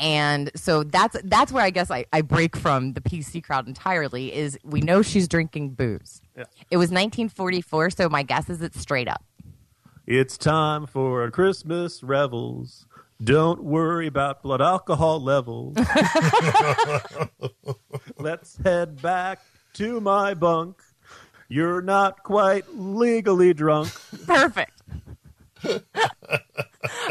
And 0.00 0.50
so 0.56 0.82
that's 0.82 1.16
that's 1.24 1.52
where 1.52 1.62
I 1.62 1.70
guess 1.70 1.90
I, 1.90 2.06
I 2.12 2.22
break 2.22 2.56
from 2.56 2.94
the 2.94 3.00
PC 3.00 3.44
crowd 3.44 3.68
entirely 3.68 4.34
is 4.34 4.58
we 4.64 4.80
know 4.80 5.02
she's 5.02 5.28
drinking 5.28 5.74
booze. 5.74 6.20
Yeah. 6.36 6.44
It 6.70 6.76
was 6.76 6.90
1944, 6.90 7.90
so 7.90 8.08
my 8.08 8.22
guess 8.22 8.50
is 8.50 8.60
it's 8.60 8.80
straight 8.80 9.08
up. 9.08 9.24
It's 10.06 10.36
time 10.36 10.86
for 10.86 11.30
Christmas 11.30 12.02
revels. 12.02 12.86
Don't 13.22 13.62
worry 13.62 14.06
about 14.06 14.42
blood 14.42 14.60
alcohol 14.60 15.22
levels. 15.22 15.76
Let's 18.18 18.58
head 18.58 19.00
back 19.00 19.40
to 19.74 20.00
my 20.00 20.34
bunk. 20.34 20.82
You're 21.48 21.80
not 21.80 22.22
quite 22.22 22.64
legally 22.74 23.54
drunk. 23.54 23.92
Perfect. 24.26 24.82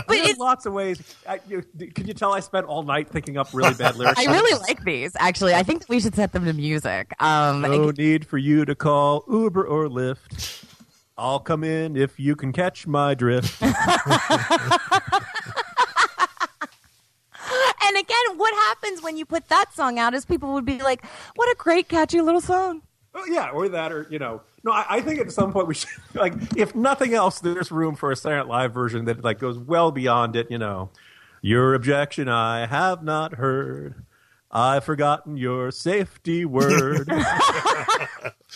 But 0.08 0.18
There's 0.24 0.38
lots 0.38 0.66
of 0.66 0.74
ways. 0.74 1.16
I, 1.28 1.40
you, 1.48 1.64
can 1.94 2.08
you 2.08 2.14
tell 2.14 2.34
I 2.34 2.40
spent 2.40 2.66
all 2.68 2.84
night 2.84 3.10
thinking 3.10 3.38
up 3.38 3.50
really 3.54 3.74
bad 3.74 3.96
lyrics? 3.98 4.20
I 4.20 4.32
really 4.32 4.60
like 4.62 4.84
these. 4.84 5.14
Actually, 5.18 5.56
I 5.56 5.64
think 5.64 5.82
that 5.82 5.90
we 5.90 6.00
should 6.00 6.16
set 6.16 6.32
them 6.32 6.46
to 6.46 6.54
music. 6.54 7.14
Um, 7.20 7.62
no 7.62 7.92
need 7.92 8.26
for 8.26 8.38
you 8.38 8.66
to 8.66 8.76
call 8.76 9.24
Uber 9.30 9.66
or 9.66 9.88
Lyft. 9.88 10.66
I'll 11.18 11.40
come 11.40 11.64
in 11.64 11.96
if 11.96 12.20
you 12.20 12.36
can 12.36 12.52
catch 12.54 12.88
my 12.88 13.14
drift. 13.14 13.62
and 13.62 13.72
again, 17.98 18.38
what 18.38 18.54
happens 18.54 19.02
when 19.02 19.18
you 19.18 19.26
put 19.26 19.48
that 19.50 19.74
song 19.74 20.00
out 20.00 20.14
is 20.14 20.26
people 20.26 20.54
would 20.54 20.66
be 20.66 20.82
like, 20.82 21.06
"What 21.36 21.50
a 21.52 21.56
great, 21.56 21.88
catchy 21.88 22.22
little 22.22 22.42
song." 22.42 22.82
Oh, 23.16 23.26
yeah, 23.26 23.50
or 23.50 23.70
that, 23.70 23.92
or 23.92 24.08
you 24.10 24.18
know, 24.18 24.42
no. 24.64 24.72
I, 24.72 24.86
I, 24.90 25.02
think 25.02 25.20
at 25.20 25.32
some 25.32 25.54
point 25.54 25.68
we 25.68 25.76
should, 25.76 25.90
like, 26.16 26.34
if 26.58 26.74
nothing 26.74 27.14
else, 27.14 27.40
there's 27.40 27.72
room 27.72 27.96
for 27.96 28.12
a 28.12 28.16
Night 28.26 28.48
Live 28.48 28.74
version 28.74 29.06
that 29.06 29.24
like 29.24 29.40
goes 29.40 29.58
well 29.58 29.92
beyond 29.92 30.36
it. 30.36 30.50
You 30.50 30.58
know, 30.58 30.90
your 31.42 31.76
objection 31.76 32.28
I 32.28 32.66
have 32.66 33.04
not 33.04 33.36
heard. 33.36 34.04
I've 34.50 34.84
forgotten 34.84 35.36
your 35.36 35.72
safety 35.72 36.46
word. 36.46 37.08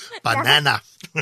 Banana. 0.23 0.81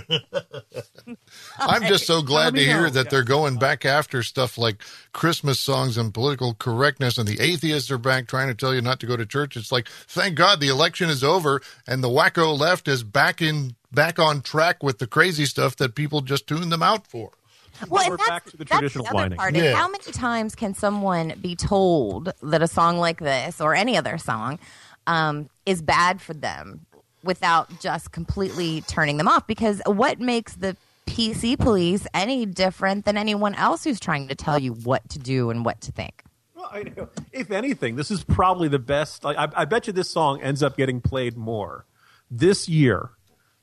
I'm 1.60 1.84
just 1.84 2.06
so 2.06 2.22
glad 2.22 2.56
to 2.56 2.62
hear 2.62 2.90
that 2.90 3.10
they're 3.10 3.24
going 3.24 3.58
back 3.58 3.86
after 3.86 4.24
stuff 4.24 4.58
like 4.58 4.82
Christmas 5.14 5.60
songs 5.60 5.98
and 5.98 6.14
political 6.14 6.54
correctness, 6.54 7.18
and 7.18 7.28
the 7.28 7.40
atheists 7.40 7.92
are 7.92 7.98
back 7.98 8.28
trying 8.28 8.48
to 8.48 8.56
tell 8.56 8.74
you 8.74 8.82
not 8.82 9.00
to 9.02 9.06
go 9.06 9.18
to 9.18 9.26
church. 9.26 9.56
It's 9.58 9.72
like, 9.72 9.88
thank 9.90 10.36
God 10.36 10.60
the 10.60 10.70
election 10.70 11.10
is 11.10 11.24
over 11.24 11.62
and 11.88 12.04
the 12.04 12.10
wacko 12.10 12.58
left 12.58 12.88
is 12.88 13.04
back 13.04 13.42
in 13.42 13.76
back 13.92 14.20
on 14.20 14.42
track 14.42 14.84
with 14.84 15.00
the 15.00 15.08
crazy 15.08 15.46
stuff 15.46 15.76
that 15.78 15.96
people 15.96 16.22
just 16.22 16.48
tune 16.48 16.70
them 16.70 16.84
out 16.84 17.08
for. 17.08 17.32
Well, 17.90 18.10
we're 18.10 18.18
that's, 18.18 18.30
back 18.30 18.46
to 18.46 18.58
the 18.58 18.66
traditional 18.66 19.04
the 19.04 19.10
other 19.10 19.18
whining. 19.18 19.38
part. 19.38 19.56
Yeah. 19.56 19.76
How 19.76 19.88
many 19.88 20.12
times 20.12 20.56
can 20.56 20.74
someone 20.74 21.34
be 21.42 21.56
told 21.56 22.32
that 22.42 22.62
a 22.62 22.68
song 22.68 22.98
like 22.98 23.20
this 23.20 23.60
or 23.60 23.76
any 23.76 23.98
other 23.98 24.18
song 24.18 24.60
um, 25.08 25.50
is 25.66 25.82
bad 25.82 26.22
for 26.22 26.34
them 26.34 26.85
without 27.26 27.82
just 27.82 28.12
completely 28.12 28.82
turning 28.82 29.18
them 29.18 29.28
off? 29.28 29.46
Because 29.48 29.82
what 29.86 30.20
makes 30.20 30.56
the 30.56 30.78
PC 31.06 31.58
police 31.60 32.08
any 32.14 32.46
different 32.46 33.06
than 33.06 33.18
anyone 33.18 33.56
else 33.56 33.84
who's 33.84 34.00
trying 34.00 34.28
to 34.30 34.36
tell 34.36 34.58
you 34.58 34.74
what 34.74 35.08
to 35.10 35.20
do 35.20 35.50
and 35.50 35.66
what 35.66 35.82
to 35.82 35.92
think? 35.92 36.24
Well, 36.56 36.70
I 36.72 36.84
know. 36.84 37.10
If 37.32 37.52
anything, 37.52 37.96
this 37.96 38.12
is 38.12 38.24
probably 38.24 38.68
the 38.68 38.80
best. 38.80 39.24
Like, 39.24 39.38
I, 39.38 39.50
I 39.62 39.66
bet 39.66 39.88
you 39.88 39.94
this 39.94 40.10
song 40.10 40.42
ends 40.42 40.64
up 40.64 40.78
getting 40.78 41.02
played 41.02 41.38
more 41.38 41.86
this 42.32 42.68
year 42.70 43.12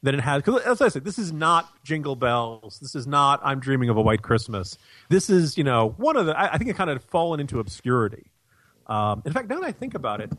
than 0.03 0.15
it 0.15 0.21
has. 0.21 0.43
Because 0.43 0.63
as 0.63 0.81
I 0.81 0.89
said, 0.89 1.05
this 1.05 1.19
is 1.19 1.33
not 1.33 1.69
Jingle 1.85 2.17
Bells. 2.17 2.79
This 2.81 2.95
is 2.95 3.07
not 3.07 3.41
I'm 3.43 3.61
Dreaming 3.61 3.89
of 3.89 3.97
a 3.97 4.03
White 4.03 4.23
Christmas. 4.23 4.77
This 5.09 5.31
is 5.31 5.57
you 5.57 5.65
know 5.65 5.95
one 5.97 6.17
of 6.17 6.27
the. 6.27 6.39
I, 6.39 6.55
I 6.55 6.59
think 6.59 6.71
it 6.71 6.77
kind 6.77 6.91
of 6.91 7.03
fallen 7.05 7.41
into 7.41 7.61
obscurity. 7.61 8.31
Um, 8.87 9.23
in 9.25 9.33
fact, 9.33 9.49
now 9.49 9.61
that 9.61 9.67
I 9.67 9.73
think 9.73 9.95
about 9.95 10.21
it, 10.21 10.33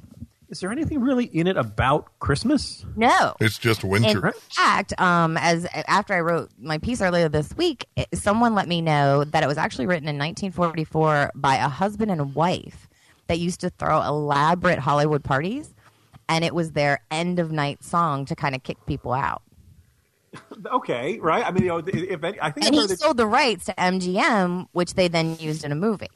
is 0.53 0.59
there 0.59 0.71
anything 0.71 1.01
really 1.01 1.25
in 1.25 1.47
it 1.47 1.57
about 1.57 2.19
Christmas? 2.19 2.85
No. 2.95 3.35
It's 3.39 3.57
just 3.57 3.83
winter. 3.83 4.27
In 4.27 4.33
fact, 4.51 4.93
um, 5.01 5.35
as 5.37 5.65
after 5.87 6.13
I 6.13 6.19
wrote 6.19 6.51
my 6.59 6.77
piece 6.77 7.01
earlier 7.01 7.27
this 7.27 7.57
week, 7.57 7.87
it, 7.95 8.07
someone 8.13 8.53
let 8.53 8.67
me 8.67 8.79
know 8.79 9.23
that 9.23 9.41
it 9.41 9.47
was 9.47 9.57
actually 9.57 9.87
written 9.87 10.07
in 10.07 10.15
1944 10.19 11.31
by 11.33 11.55
a 11.55 11.67
husband 11.67 12.11
and 12.11 12.35
wife 12.35 12.87
that 13.25 13.39
used 13.39 13.61
to 13.61 13.71
throw 13.71 13.99
elaborate 14.03 14.77
Hollywood 14.77 15.23
parties, 15.23 15.73
and 16.29 16.45
it 16.45 16.53
was 16.53 16.73
their 16.73 16.99
end 17.09 17.39
of 17.39 17.51
night 17.51 17.83
song 17.83 18.25
to 18.25 18.35
kind 18.35 18.53
of 18.53 18.61
kick 18.61 18.77
people 18.85 19.11
out. 19.11 19.41
Okay, 20.71 21.19
right. 21.19 21.45
I 21.45 21.51
mean, 21.51 21.63
you 21.63 21.69
know, 21.69 21.77
if 21.85 22.23
any, 22.23 22.39
I 22.39 22.51
think 22.51 22.65
And 22.67 22.75
he 22.75 22.81
heard 22.81 22.91
it- 22.91 22.99
sold 22.99 23.17
the 23.17 23.25
rights 23.27 23.65
to 23.65 23.73
MGM, 23.73 24.67
which 24.71 24.93
they 24.93 25.07
then 25.07 25.35
used 25.39 25.63
in 25.65 25.71
a 25.71 25.75
movie. 25.75 26.09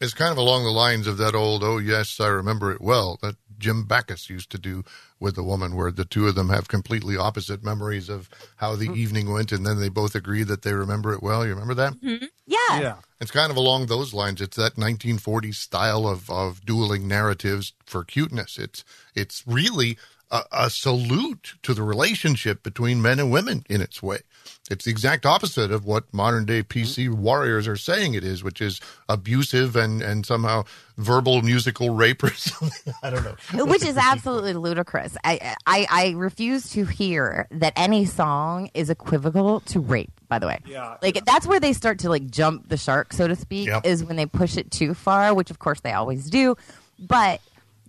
It's 0.00 0.12
kind 0.12 0.32
of 0.32 0.38
along 0.38 0.64
the 0.64 0.70
lines 0.70 1.06
of 1.06 1.18
that 1.18 1.34
old, 1.34 1.62
oh, 1.62 1.78
yes, 1.78 2.18
I 2.20 2.26
remember 2.26 2.72
it 2.72 2.80
well, 2.80 3.18
that 3.22 3.36
Jim 3.64 3.84
Backus 3.84 4.28
used 4.28 4.50
to 4.50 4.58
do 4.58 4.84
with 5.18 5.36
the 5.36 5.42
woman, 5.42 5.74
where 5.74 5.90
the 5.90 6.04
two 6.04 6.28
of 6.28 6.34
them 6.34 6.50
have 6.50 6.68
completely 6.68 7.16
opposite 7.16 7.64
memories 7.64 8.10
of 8.10 8.28
how 8.56 8.76
the 8.76 8.88
hmm. 8.88 8.94
evening 8.94 9.32
went, 9.32 9.52
and 9.52 9.64
then 9.64 9.80
they 9.80 9.88
both 9.88 10.14
agree 10.14 10.42
that 10.42 10.60
they 10.60 10.74
remember 10.74 11.14
it 11.14 11.22
well. 11.22 11.46
You 11.46 11.52
remember 11.52 11.72
that? 11.72 11.94
Mm-hmm. 11.94 12.26
Yeah. 12.46 12.80
yeah. 12.80 12.96
It's 13.22 13.30
kind 13.30 13.50
of 13.50 13.56
along 13.56 13.86
those 13.86 14.12
lines. 14.12 14.42
It's 14.42 14.58
that 14.58 14.76
1940s 14.76 15.54
style 15.54 16.06
of, 16.06 16.28
of 16.28 16.66
dueling 16.66 17.08
narratives 17.08 17.72
for 17.86 18.04
cuteness. 18.04 18.58
It's 18.58 18.84
it's 19.14 19.42
really 19.46 19.96
a, 20.30 20.42
a 20.52 20.68
salute 20.68 21.54
to 21.62 21.72
the 21.72 21.82
relationship 21.82 22.62
between 22.62 23.00
men 23.00 23.18
and 23.18 23.30
women 23.30 23.64
in 23.70 23.80
its 23.80 24.02
way. 24.02 24.18
It's 24.70 24.86
the 24.86 24.90
exact 24.90 25.26
opposite 25.26 25.70
of 25.70 25.84
what 25.84 26.04
modern 26.12 26.46
day 26.46 26.62
PC 26.62 27.08
mm-hmm. 27.08 27.20
warriors 27.20 27.68
are 27.68 27.76
saying 27.76 28.14
it 28.14 28.24
is, 28.24 28.42
which 28.42 28.62
is 28.62 28.80
abusive 29.10 29.76
and, 29.76 30.00
and 30.00 30.24
somehow 30.24 30.64
verbal 30.96 31.42
musical 31.42 31.90
rape 31.90 32.22
or 32.24 32.30
something. 32.34 32.94
I 33.02 33.10
don't 33.10 33.24
know. 33.24 33.66
which 33.66 33.84
is 33.84 33.98
absolutely 33.98 34.54
ludicrous. 34.54 35.18
I, 35.22 35.54
I 35.66 35.86
I 35.90 36.10
refuse 36.16 36.70
to 36.70 36.86
hear 36.86 37.46
that 37.50 37.74
any 37.76 38.06
song 38.06 38.70
is 38.72 38.88
equivocal 38.88 39.60
to 39.60 39.80
rape. 39.80 40.10
By 40.28 40.38
the 40.38 40.46
way, 40.46 40.58
Yeah. 40.66 40.96
like 41.02 41.22
that's 41.26 41.46
where 41.46 41.60
they 41.60 41.74
start 41.74 41.98
to 42.00 42.08
like 42.08 42.30
jump 42.30 42.68
the 42.70 42.78
shark, 42.78 43.12
so 43.12 43.28
to 43.28 43.36
speak, 43.36 43.66
Yep. 43.68 43.84
is 43.84 44.02
when 44.02 44.16
they 44.16 44.26
push 44.26 44.56
it 44.56 44.70
too 44.70 44.94
far, 44.94 45.34
which 45.34 45.50
of 45.50 45.58
course 45.58 45.80
they 45.80 45.92
always 45.92 46.30
do. 46.30 46.56
But 46.98 47.40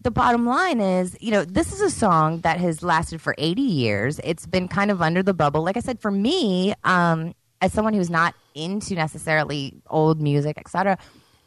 the 0.05 0.11
bottom 0.11 0.45
line 0.45 0.79
is, 0.79 1.17
you 1.19 1.31
know, 1.31 1.43
this 1.43 1.73
is 1.73 1.81
a 1.81 1.89
song 1.89 2.41
that 2.41 2.59
has 2.59 2.83
lasted 2.83 3.19
for 3.19 3.33
80 3.39 3.61
years. 3.63 4.21
It's 4.23 4.45
been 4.45 4.67
kind 4.67 4.91
of 4.91 5.01
under 5.01 5.23
the 5.23 5.33
bubble. 5.33 5.63
Like 5.63 5.77
I 5.77 5.79
said, 5.79 5.99
for 5.99 6.11
me, 6.11 6.75
um, 6.83 7.33
as 7.59 7.73
someone 7.73 7.95
who's 7.95 8.11
not 8.11 8.35
into 8.53 8.93
necessarily 8.93 9.73
old 9.89 10.21
music, 10.21 10.59
etc. 10.59 10.99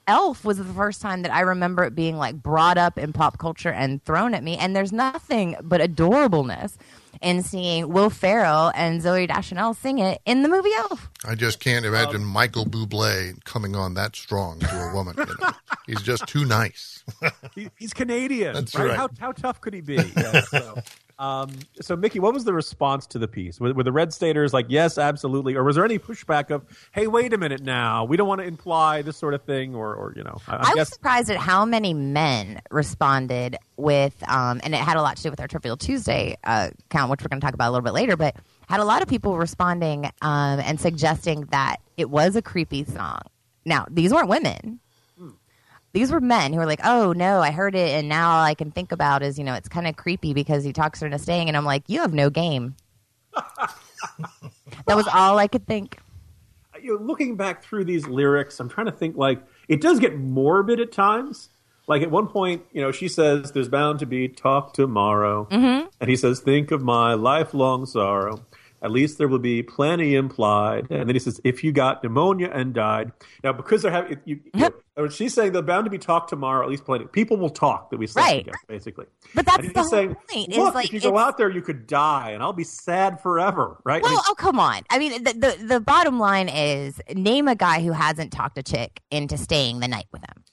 Elf 0.09 0.45
was 0.45 0.59
the 0.59 0.65
first 0.65 1.01
time 1.01 1.23
that 1.23 1.33
I 1.33 1.43
remember 1.43 1.85
it 1.85 1.95
being 1.95 2.17
like 2.17 2.35
brought 2.35 2.79
up 2.79 2.99
in 2.99 3.13
pop 3.13 3.39
culture 3.39 3.71
and 3.71 4.05
thrown 4.05 4.35
at 4.35 4.43
me. 4.43 4.57
And 4.57 4.75
there's 4.75 4.93
nothing 4.93 5.55
but 5.63 5.81
adorableness 5.81 6.77
in 7.23 7.43
seeing 7.43 7.89
Will 7.89 8.11
Ferrell 8.11 8.73
and 8.75 9.01
Zooey 9.01 9.27
Deschanel 9.27 9.75
sing 9.75 9.99
it 9.99 10.21
in 10.25 10.43
the 10.43 10.49
movie 10.49 10.71
Elf. 10.77 11.11
I 11.25 11.35
just 11.35 11.61
can't 11.61 11.85
imagine 11.85 12.23
um, 12.23 12.29
Michael 12.29 12.65
Bublé 12.65 13.43
coming 13.45 13.77
on 13.77 13.95
that 13.95 14.17
strong 14.17 14.61
to 14.61 14.89
a 14.91 14.95
woman. 14.95 15.15
You 15.19 15.27
know? 15.27 15.51
He's 15.87 16.03
just 16.03 16.27
too 16.27 16.45
nice. 16.45 17.05
He, 17.55 17.71
he's 17.77 17.95
Canadian. 17.95 18.55
That's 18.55 18.75
right? 18.75 18.89
right. 18.89 18.97
How, 18.97 19.09
how 19.19 19.33
tough 19.33 19.61
could 19.61 19.75
he 19.75 19.81
be? 19.81 19.97
Yeah, 20.17 20.41
so, 20.43 20.79
um, 21.19 21.51
so, 21.81 21.97
Mickey, 21.97 22.21
what 22.21 22.33
was 22.33 22.45
the 22.45 22.53
response 22.53 23.07
to 23.09 23.19
the 23.19 23.27
piece? 23.27 23.59
Were, 23.59 23.75
were 23.75 23.83
the 23.83 23.93
Red 23.93 24.13
Staters 24.13 24.53
like, 24.53 24.67
yes, 24.69 24.99
absolutely? 24.99 25.57
Or 25.57 25.65
was 25.65 25.75
there 25.75 25.85
any 25.85 25.99
pushback 25.99 26.51
of, 26.51 26.65
hey, 26.93 27.09
wait 27.09 27.33
a 27.33 27.39
minute 27.39 27.63
now, 27.63 28.05
we 28.05 28.17
don't 28.17 28.29
want 28.29 28.41
to 28.41 28.47
imply 28.47 29.03
this 29.03 29.17
sort 29.17 29.35
of 29.35 29.43
thing? 29.43 29.75
Or, 29.75 29.95
or 29.95 30.13
you 30.17 30.23
know, 30.23 30.41
I, 30.47 30.57
I 30.57 30.59
was 30.59 30.75
guess. 30.75 30.89
surprised 30.91 31.31
at 31.31 31.37
how 31.37 31.65
many 31.65 31.93
men 31.93 32.61
responded 32.71 33.57
with, 33.77 34.15
um, 34.29 34.61
and 34.63 34.75
it 34.75 34.81
had 34.81 34.97
a 34.97 35.03
lot 35.03 35.17
to 35.17 35.23
do 35.25 35.31
with 35.31 35.41
our 35.41 35.49
Trivial 35.49 35.77
Tuesday 35.77 36.37
uh, 36.45 36.71
count, 36.89 37.11
which 37.11 37.23
we're 37.23 37.29
going 37.29 37.41
to 37.41 37.45
talk 37.45 37.55
about 37.55 37.69
a 37.69 37.73
little 37.73 37.85
bit 37.85 37.95
later. 37.95 38.17
But 38.17 38.37
had 38.69 38.81
a 38.81 38.85
lot 38.85 39.03
of 39.03 39.09
people 39.09 39.37
responding 39.37 40.07
um, 40.23 40.61
and 40.61 40.81
suggesting 40.81 41.47
that 41.51 41.79
it 41.97 42.11
was 42.11 42.37
a 42.37 42.43
creepy 42.43 42.85
song. 42.85 43.23
Now, 43.65 43.87
these 43.91 44.13
weren't 44.13 44.29
women. 44.29 44.81
These 45.93 46.11
were 46.13 46.21
men 46.21 46.53
who 46.53 46.59
were 46.59 46.67
like, 46.67 46.81
"Oh 46.85 47.13
no, 47.13 47.41
I 47.41 47.51
heard 47.51 47.75
it, 47.75 47.91
and 47.91 48.09
now 48.09 48.31
all 48.31 48.45
I 48.45 48.55
can 48.55 48.71
think 48.71 48.93
about 48.93 49.23
is, 49.23 49.39
you 49.39 49.45
know, 49.45 49.55
it's 49.55 49.69
kind 49.69 49.87
of 49.87 49.97
creepy 49.97 50.35
because 50.35 50.65
he 50.65 50.73
talks 50.73 51.01
her 51.01 51.07
into 51.07 51.19
staying." 51.19 51.49
And 51.49 51.57
I'm 51.57 51.65
like, 51.65 51.85
"You 51.87 52.01
have 52.01 52.13
no 52.13 52.31
game." 52.31 52.77
that 54.87 54.97
was 54.97 55.09
all 55.09 55.39
I 55.39 55.47
could 55.47 55.67
think. 55.67 55.99
you 56.81 56.97
know, 56.97 57.03
looking 57.05 57.37
back 57.37 57.63
through 57.63 57.85
these 57.85 58.07
lyrics, 58.07 58.61
I'm 58.61 58.69
trying 58.69 58.87
to 58.87 58.93
think 58.93 59.17
like 59.17 59.43
it 59.69 59.81
does 59.81 59.99
get 59.99 60.17
morbid 60.17 60.81
at 60.81 60.93
times. 60.93 61.49
Like 61.87 62.03
at 62.03 62.11
one 62.11 62.27
point, 62.27 62.65
you 62.73 62.83
know, 62.83 62.93
she 62.93 63.09
says, 63.09 63.53
"There's 63.53 63.69
bound 63.69 63.99
to 64.01 64.07
be 64.07 64.29
talk 64.29 64.75
tomorrow," 64.75 65.49
mm-hmm. 65.51 65.89
and 66.01 66.11
he 66.11 66.17
says, 66.17 66.41
"Think 66.41 66.71
of 66.71 66.83
my 66.83 67.15
lifelong 67.15 67.87
sorrow." 67.87 68.45
At 68.83 68.91
least 68.91 69.19
there 69.19 69.29
will 69.29 69.39
be 69.39 69.63
plenty 69.63 70.15
implied. 70.15 70.87
And 70.91 71.09
then 71.09 71.15
he 71.15 71.19
says, 71.19 71.41
"If 71.45 71.65
you 71.65 71.73
got 71.73 72.03
pneumonia 72.03 72.51
and 72.53 72.73
died." 72.73 73.13
Now, 73.43 73.53
because 73.53 73.83
they're 73.83 73.91
having, 73.91 74.19
you, 74.25 74.41
you 74.55 74.71
know, 74.97 75.09
she's 75.09 75.35
saying 75.35 75.53
they're 75.53 75.63
bound 75.63 75.85
to 75.85 75.91
be 75.91 75.99
talked 75.99 76.29
tomorrow. 76.31 76.63
At 76.65 76.71
least 76.71 76.85
plenty. 76.85 77.07
People 77.07 77.37
will 77.37 77.51
talk 77.51 77.91
that 77.91 77.97
we 77.97 78.07
slept 78.07 78.29
Right. 78.29 78.39
together, 78.45 78.59
basically. 78.69 79.07
But 79.35 79.47
that's 79.47 79.59
And 79.67 79.75
the 79.75 79.81
whole 79.81 79.89
saying, 79.89 80.17
point, 80.33 80.49
Look, 80.57 80.75
like, 80.75 80.87
if 80.87 80.93
you 80.93 81.01
go 81.01 81.19
out 81.19 81.37
there, 81.39 81.51
you 81.51 81.63
could 81.63 81.87
die, 81.87 82.31
and 82.31 82.43
I'll 82.43 82.53
be 82.53 82.65
sad 82.65 83.21
forever. 83.21 83.81
Right? 83.85 84.03
I 84.03 84.07
Well, 84.07 84.13
mean, 84.13 84.21
oh 84.29 84.35
come 84.37 84.61
on. 84.61 84.83
I 84.91 84.99
mean, 84.99 85.23
the, 85.25 85.33
the 85.33 85.65
the 85.67 85.81
bottom 85.81 86.19
line 86.19 86.49
is 86.49 87.01
name 87.15 87.49
a 87.49 87.55
guy 87.57 87.83
who 87.83 87.93
hasn't 87.93 88.33
talked 88.33 88.59
a 88.59 88.63
chick 88.63 89.01
into 89.11 89.37
staying 89.39 89.81
the 89.81 89.89
night 89.89 90.07
with 90.13 90.23
him 90.23 90.45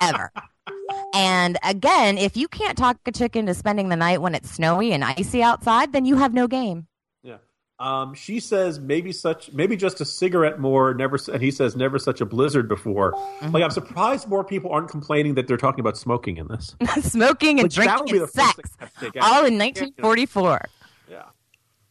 ever. 0.00 0.30
and 1.14 1.58
again, 1.62 2.18
if 2.18 2.36
you 2.36 2.48
can't 2.48 2.76
talk 2.76 2.98
a 3.06 3.12
chick 3.12 3.36
into 3.36 3.54
spending 3.54 3.88
the 3.88 3.96
night 3.96 4.20
when 4.20 4.34
it's 4.34 4.50
snowy 4.50 4.92
and 4.92 5.04
icy 5.04 5.42
outside, 5.42 5.92
then 5.92 6.04
you 6.04 6.16
have 6.16 6.34
no 6.34 6.46
game. 6.46 6.86
Yeah. 7.80 8.02
Um, 8.02 8.14
she 8.14 8.38
says 8.40 8.78
maybe 8.78 9.10
such 9.12 9.52
maybe 9.52 9.76
just 9.76 10.00
a 10.00 10.04
cigarette 10.04 10.60
more 10.60 10.94
never 10.94 11.18
and 11.32 11.42
he 11.42 11.50
says 11.50 11.74
never 11.74 11.98
such 11.98 12.20
a 12.20 12.24
blizzard 12.26 12.68
before. 12.68 13.12
Mm-hmm. 13.12 13.50
Like 13.50 13.64
I'm 13.64 13.70
surprised 13.70 14.28
more 14.28 14.44
people 14.44 14.70
aren't 14.70 14.88
complaining 14.90 15.34
that 15.34 15.48
they're 15.48 15.56
talking 15.56 15.80
about 15.80 15.96
smoking 15.96 16.36
in 16.36 16.46
this. 16.48 16.76
Smoking 17.02 17.58
and 17.58 17.76
Like, 17.76 17.86
drinking 17.88 18.20
and 18.20 18.30
sex, 18.30 18.54
thing 18.54 18.64
I 18.80 18.84
have 18.84 18.94
to 18.94 19.00
take 19.00 19.16
out. 19.16 19.22
all 19.24 19.44
in 19.46 19.58
1944. 19.58 20.60
Yeah. 21.10 21.22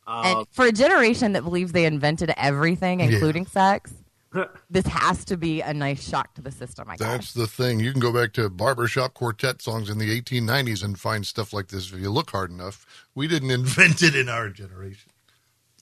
And 0.07 0.37
Um, 0.39 0.45
for 0.51 0.65
a 0.65 0.71
generation 0.71 1.33
that 1.33 1.43
believes 1.43 1.71
they 1.73 1.85
invented 1.85 2.33
everything, 2.37 2.99
Yeah. 3.01 3.07
including 3.07 3.45
sex, 3.45 3.93
this 4.69 4.87
has 4.87 5.25
to 5.25 5.37
be 5.37 5.61
a 5.61 5.73
nice 5.73 6.07
shock 6.07 6.33
to 6.35 6.41
the 6.41 6.51
system. 6.51 6.89
I 6.89 6.95
guess. 6.95 7.07
That's 7.07 7.33
the 7.33 7.45
thing. 7.47 7.79
You 7.81 7.91
can 7.91 7.99
go 8.01 8.11
back 8.13 8.33
to 8.33 8.49
barbershop 8.49 9.13
quartet 9.13 9.61
songs 9.61 9.89
in 9.89 9.97
the 9.97 10.21
1890s 10.21 10.83
and 10.83 10.97
find 10.99 11.25
stuff 11.27 11.51
like 11.53 11.67
this 11.67 11.91
if 11.93 11.99
you 11.99 12.09
look 12.09 12.31
hard 12.31 12.51
enough. 12.51 12.85
We 13.15 13.27
didn't 13.27 13.51
invent 13.59 14.01
it 14.01 14.15
in 14.15 14.29
our 14.29 14.49
generation. 14.49 15.11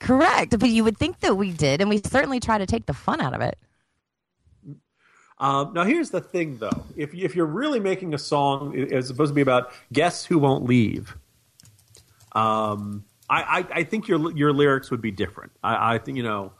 Correct, 0.02 0.58
but 0.58 0.70
you 0.70 0.84
would 0.84 0.98
think 0.98 1.20
that 1.20 1.36
we 1.36 1.52
did, 1.52 1.80
and 1.80 1.90
we 1.90 2.00
certainly 2.00 2.40
try 2.40 2.58
to 2.58 2.66
take 2.66 2.88
the 2.88 2.94
fun 2.94 3.22
out 3.22 3.36
of 3.36 3.42
it. 3.42 3.58
Um, 5.38 5.74
now, 5.74 5.84
here's 5.84 6.10
the 6.10 6.22
thing, 6.22 6.58
though. 6.58 6.86
If 6.98 7.14
if 7.14 7.36
you're 7.36 7.46
really 7.46 7.80
making 7.80 8.14
a 8.16 8.18
song, 8.18 8.74
it- 8.76 8.92
it's 8.92 9.08
supposed 9.08 9.30
to 9.30 9.36
be 9.36 9.42
about 9.42 9.72
guess 9.94 10.26
who 10.26 10.40
won't 10.40 10.66
leave. 10.66 11.16
Um, 12.34 13.06
I, 13.30 13.42
I, 13.60 13.80
I 13.80 13.84
think 13.84 14.08
your 14.08 14.32
your 14.36 14.54
lyrics 14.54 14.90
would 14.90 15.02
be 15.02 15.12
different. 15.12 15.52
I, 15.64 15.96
I 15.96 15.98
think 16.00 16.18
you 16.18 16.24
know. 16.24 16.52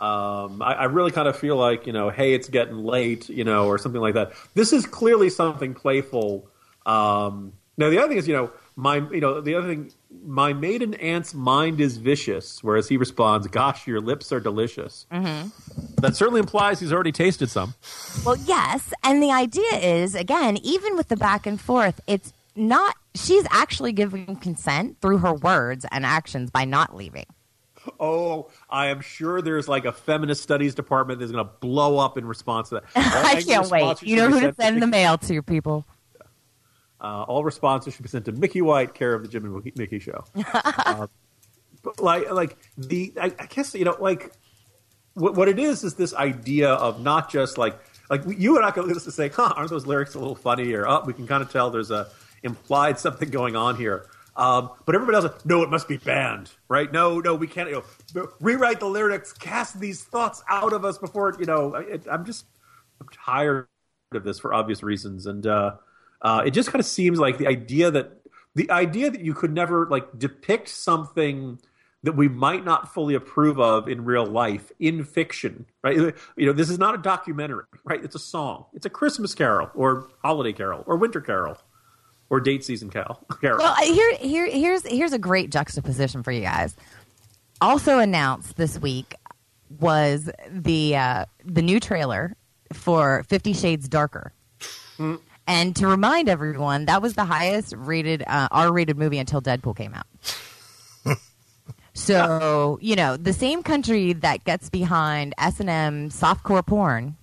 Um, 0.00 0.62
I, 0.62 0.74
I 0.74 0.84
really 0.84 1.10
kind 1.10 1.26
of 1.26 1.36
feel 1.36 1.56
like 1.56 1.86
you 1.86 1.92
know, 1.92 2.08
hey, 2.08 2.32
it's 2.32 2.48
getting 2.48 2.78
late, 2.84 3.28
you 3.28 3.42
know, 3.44 3.66
or 3.66 3.78
something 3.78 4.00
like 4.00 4.14
that. 4.14 4.32
This 4.54 4.72
is 4.72 4.86
clearly 4.86 5.28
something 5.28 5.74
playful. 5.74 6.48
Um, 6.86 7.52
now, 7.76 7.90
the 7.90 7.98
other 7.98 8.08
thing 8.08 8.18
is, 8.18 8.28
you 8.28 8.34
know, 8.34 8.50
my 8.78 8.98
you 9.10 9.20
know, 9.20 9.40
the 9.40 9.56
other 9.56 9.66
thing, 9.66 9.90
my 10.24 10.52
maiden 10.52 10.94
aunt's 10.94 11.34
mind 11.34 11.80
is 11.80 11.96
vicious, 11.96 12.62
whereas 12.62 12.88
he 12.88 12.96
responds, 12.96 13.48
"Gosh, 13.48 13.88
your 13.88 14.00
lips 14.00 14.30
are 14.30 14.38
delicious." 14.38 15.04
Mm-hmm. 15.10 15.48
That 16.00 16.14
certainly 16.14 16.38
implies 16.38 16.78
he's 16.78 16.92
already 16.92 17.10
tasted 17.10 17.50
some. 17.50 17.74
Well, 18.24 18.36
yes, 18.36 18.92
and 19.02 19.20
the 19.20 19.32
idea 19.32 19.72
is 19.72 20.14
again, 20.14 20.58
even 20.58 20.96
with 20.96 21.08
the 21.08 21.16
back 21.16 21.44
and 21.44 21.60
forth, 21.60 22.00
it's 22.06 22.32
not. 22.54 22.94
She's 23.16 23.44
actually 23.50 23.90
giving 23.90 24.36
consent 24.36 24.98
through 25.00 25.18
her 25.18 25.34
words 25.34 25.84
and 25.90 26.06
actions 26.06 26.52
by 26.52 26.64
not 26.64 26.94
leaving. 26.94 27.26
Oh, 27.98 28.48
I 28.70 28.86
am 28.86 29.00
sure 29.00 29.42
there's 29.42 29.66
like 29.66 29.86
a 29.86 29.92
feminist 29.92 30.40
studies 30.40 30.76
department 30.76 31.18
that's 31.18 31.32
going 31.32 31.44
to 31.44 31.50
blow 31.58 31.98
up 31.98 32.16
in 32.16 32.24
response 32.24 32.68
to 32.68 32.76
that. 32.76 32.84
I 32.94 33.42
can't 33.42 33.68
wait. 33.68 34.02
You 34.02 34.16
know 34.16 34.28
who 34.28 34.34
to 34.34 34.40
sent 34.40 34.56
send 34.56 34.82
the 34.82 34.86
mail 34.86 35.18
to, 35.18 35.42
people. 35.42 35.84
Uh, 37.00 37.22
all 37.22 37.44
responses 37.44 37.94
should 37.94 38.02
be 38.02 38.08
sent 38.08 38.24
to 38.24 38.32
Mickey 38.32 38.60
White, 38.60 38.94
care 38.94 39.14
of 39.14 39.22
the 39.22 39.28
Jim 39.28 39.44
and 39.44 39.72
Mickey, 39.76 40.00
Show. 40.00 40.24
uh, 40.54 41.06
but 41.82 42.00
like, 42.00 42.30
like 42.30 42.56
the, 42.76 43.12
I, 43.20 43.32
I 43.38 43.46
guess 43.46 43.74
you 43.74 43.84
know, 43.84 43.96
like 44.00 44.32
what, 45.14 45.34
what 45.34 45.48
it 45.48 45.58
is 45.58 45.84
is 45.84 45.94
this 45.94 46.12
idea 46.14 46.70
of 46.70 47.00
not 47.00 47.30
just 47.30 47.56
like, 47.56 47.78
like 48.10 48.22
you 48.26 48.56
and 48.56 48.66
I 48.66 48.70
can 48.70 48.86
listen 48.86 49.04
to 49.04 49.12
say, 49.12 49.28
"Huh, 49.28 49.52
aren't 49.54 49.70
those 49.70 49.86
lyrics 49.86 50.14
a 50.14 50.18
little 50.18 50.34
funny?" 50.34 50.72
Or, 50.72 50.88
"Oh, 50.88 51.04
we 51.06 51.12
can 51.12 51.26
kind 51.26 51.42
of 51.42 51.52
tell 51.52 51.70
there's 51.70 51.90
a 51.90 52.08
implied 52.42 52.98
something 52.98 53.28
going 53.30 53.54
on 53.54 53.76
here." 53.76 54.06
Um, 54.34 54.70
but 54.86 54.94
everybody 54.94 55.16
else, 55.16 55.24
is, 55.26 55.44
no, 55.44 55.62
it 55.62 55.68
must 55.68 55.88
be 55.88 55.96
banned, 55.96 56.50
right? 56.68 56.90
No, 56.90 57.18
no, 57.18 57.34
we 57.34 57.46
can't. 57.46 57.68
You 57.68 57.82
know, 58.14 58.28
rewrite 58.40 58.80
the 58.80 58.86
lyrics, 58.86 59.32
cast 59.32 59.78
these 59.78 60.02
thoughts 60.02 60.42
out 60.48 60.72
of 60.72 60.84
us 60.84 60.96
before. 60.96 61.36
You 61.38 61.46
know, 61.46 61.74
I, 61.74 61.98
I'm 62.10 62.24
just 62.24 62.46
I'm 63.00 63.08
tired 63.08 63.66
of 64.12 64.24
this 64.24 64.38
for 64.38 64.54
obvious 64.54 64.82
reasons, 64.82 65.26
and 65.26 65.46
uh, 65.46 65.74
uh, 66.22 66.42
it 66.44 66.50
just 66.50 66.70
kind 66.70 66.80
of 66.80 66.86
seems 66.86 67.18
like 67.18 67.38
the 67.38 67.46
idea 67.46 67.90
that 67.90 68.20
the 68.54 68.70
idea 68.70 69.10
that 69.10 69.20
you 69.20 69.34
could 69.34 69.52
never 69.52 69.86
like 69.86 70.18
depict 70.18 70.68
something 70.68 71.58
that 72.02 72.12
we 72.12 72.28
might 72.28 72.64
not 72.64 72.92
fully 72.92 73.14
approve 73.14 73.58
of 73.58 73.88
in 73.88 74.04
real 74.04 74.24
life 74.24 74.70
in 74.78 75.04
fiction, 75.04 75.66
right? 75.82 75.96
You 76.36 76.46
know, 76.46 76.52
this 76.52 76.70
is 76.70 76.78
not 76.78 76.94
a 76.94 76.98
documentary, 76.98 77.64
right? 77.84 78.02
It's 78.02 78.14
a 78.14 78.20
song. 78.20 78.66
It's 78.72 78.86
a 78.86 78.90
Christmas 78.90 79.34
carol 79.34 79.70
or 79.74 80.08
holiday 80.22 80.52
carol 80.52 80.84
or 80.86 80.96
winter 80.96 81.20
carol 81.20 81.58
or 82.30 82.40
date 82.40 82.64
season 82.64 82.90
carol. 82.90 83.24
carol. 83.40 83.58
Well, 83.58 83.74
here, 83.76 84.16
here, 84.16 84.46
here's 84.46 84.86
here's 84.86 85.12
a 85.12 85.18
great 85.18 85.50
juxtaposition 85.50 86.22
for 86.22 86.32
you 86.32 86.42
guys. 86.42 86.76
Also 87.60 87.98
announced 87.98 88.56
this 88.56 88.78
week 88.78 89.14
was 89.80 90.30
the 90.48 90.96
uh, 90.96 91.24
the 91.44 91.62
new 91.62 91.80
trailer 91.80 92.36
for 92.72 93.24
Fifty 93.24 93.52
Shades 93.52 93.88
Darker. 93.88 94.32
And 95.48 95.74
to 95.76 95.86
remind 95.88 96.28
everyone, 96.28 96.84
that 96.84 97.00
was 97.00 97.14
the 97.14 97.24
highest 97.24 97.74
rated 97.74 98.22
uh, 98.26 98.48
R 98.50 98.70
rated 98.70 98.98
movie 98.98 99.16
until 99.18 99.40
Deadpool 99.40 99.74
came 99.76 99.94
out. 99.94 100.06
so 101.94 102.78
you 102.82 102.94
know 102.94 103.16
the 103.16 103.32
same 103.32 103.62
country 103.62 104.12
that 104.12 104.44
gets 104.44 104.68
behind 104.68 105.34
S 105.38 105.58
and 105.58 105.70
M 105.70 106.10
softcore 106.10 106.64
porn 106.64 107.16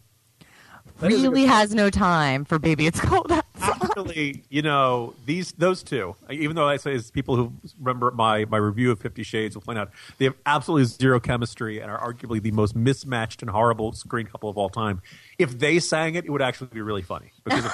That 0.99 1.11
really 1.11 1.45
has 1.45 1.75
no 1.75 1.91
time 1.91 2.45
for 2.45 2.57
Baby 2.57 2.87
It's 2.87 2.99
Cold 2.99 3.31
Outside. 3.31 3.43
Actually, 3.65 4.43
you 4.49 4.61
know 4.61 5.13
these 5.25 5.51
those 5.53 5.83
two. 5.83 6.15
Even 6.29 6.55
though 6.55 6.67
I 6.67 6.77
say 6.77 6.93
as 6.93 7.11
people 7.11 7.35
who 7.35 7.53
remember 7.79 8.11
my 8.11 8.45
my 8.45 8.57
review 8.57 8.91
of 8.91 8.99
Fifty 8.99 9.23
Shades 9.23 9.55
will 9.55 9.61
point 9.61 9.79
out, 9.79 9.91
they 10.17 10.25
have 10.25 10.35
absolutely 10.45 10.85
zero 10.85 11.19
chemistry 11.19 11.79
and 11.79 11.89
are 11.91 12.13
arguably 12.13 12.41
the 12.41 12.51
most 12.51 12.75
mismatched 12.75 13.41
and 13.41 13.49
horrible 13.49 13.93
screen 13.93 14.27
couple 14.27 14.49
of 14.49 14.57
all 14.57 14.69
time. 14.69 15.01
If 15.37 15.57
they 15.57 15.79
sang 15.79 16.15
it, 16.15 16.25
it 16.25 16.29
would 16.29 16.41
actually 16.41 16.67
be 16.67 16.81
really 16.81 17.01
funny 17.01 17.31
because 17.43 17.65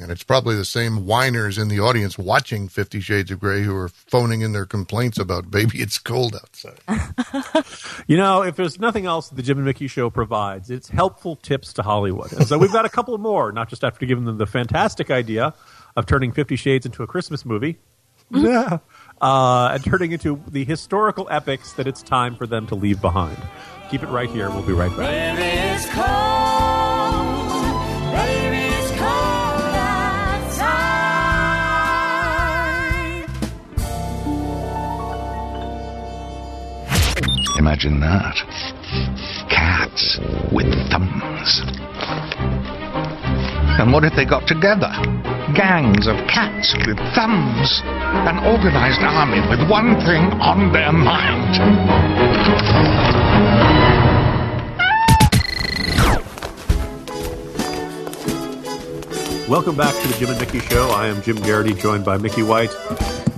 And 0.00 0.10
it's 0.10 0.22
probably 0.22 0.56
the 0.56 0.64
same 0.64 1.04
whiners 1.04 1.58
in 1.58 1.68
the 1.68 1.80
audience 1.80 2.16
watching 2.16 2.68
Fifty 2.68 3.00
Shades 3.00 3.30
of 3.30 3.40
Grey 3.40 3.62
who 3.62 3.76
are 3.76 3.88
phoning 3.88 4.40
in 4.40 4.52
their 4.52 4.64
complaints 4.64 5.18
about 5.18 5.50
baby, 5.50 5.78
it's 5.82 5.98
cold 5.98 6.34
outside. 6.34 6.80
you 8.06 8.16
know 8.16 8.42
if 8.42 8.56
there's 8.56 8.80
nothing 8.80 9.04
else 9.04 9.28
that 9.28 9.34
the 9.34 9.42
Jim 9.42 9.58
and 9.58 9.66
Mickey 9.66 9.88
Show 9.88 10.08
provides, 10.08 10.70
it's 10.70 10.88
helpful 10.88 11.36
tips 11.36 11.74
to 11.74 11.82
Hollywood. 11.82 12.32
And 12.32 12.46
so 12.46 12.56
we've 12.56 12.72
got 12.72 12.86
a 12.86 12.88
couple 12.88 13.16
more, 13.18 13.52
not 13.52 13.68
just 13.68 13.84
after 13.84 14.06
giving 14.06 14.24
them 14.24 14.38
the 14.38 14.46
fantastic 14.46 15.10
idea 15.10 15.52
of 15.94 16.06
turning 16.06 16.32
Fifty 16.32 16.56
Shades 16.56 16.86
into 16.86 17.02
a 17.02 17.06
Christmas 17.06 17.44
movie. 17.44 17.78
Yeah. 18.30 18.78
Uh, 19.20 19.70
and 19.74 19.84
turning 19.84 20.10
into 20.10 20.42
the 20.48 20.64
historical 20.64 21.28
epics 21.30 21.74
that 21.74 21.86
it's 21.86 22.02
time 22.02 22.34
for 22.34 22.44
them 22.44 22.66
to 22.66 22.74
leave 22.74 23.00
behind. 23.00 23.38
Keep 23.88 24.02
it 24.02 24.08
right 24.08 24.28
here. 24.28 24.50
We'll 24.50 24.66
be 24.66 24.72
right 24.72 24.90
back. 24.96 26.21
Imagine 37.62 38.00
that. 38.00 38.34
Cats 39.48 40.18
with 40.50 40.66
thumbs. 40.90 41.62
And 43.78 43.92
what 43.92 44.02
if 44.02 44.16
they 44.16 44.24
got 44.24 44.48
together? 44.48 44.90
Gangs 45.54 46.08
of 46.08 46.16
cats 46.26 46.74
with 46.84 46.98
thumbs. 47.14 47.80
An 47.86 48.42
organized 48.50 48.98
army 49.02 49.38
with 49.48 49.70
one 49.70 49.94
thing 50.00 50.24
on 50.42 50.72
their 50.72 50.90
mind. 50.90 51.54
Welcome 59.48 59.76
back 59.76 59.94
to 60.02 60.08
the 60.08 60.16
Jim 60.18 60.30
and 60.30 60.40
Mickey 60.40 60.58
Show. 60.58 60.88
I 60.88 61.06
am 61.06 61.22
Jim 61.22 61.36
Geraghty, 61.36 61.74
joined 61.74 62.04
by 62.04 62.16
Mickey 62.16 62.42
White. 62.42 62.74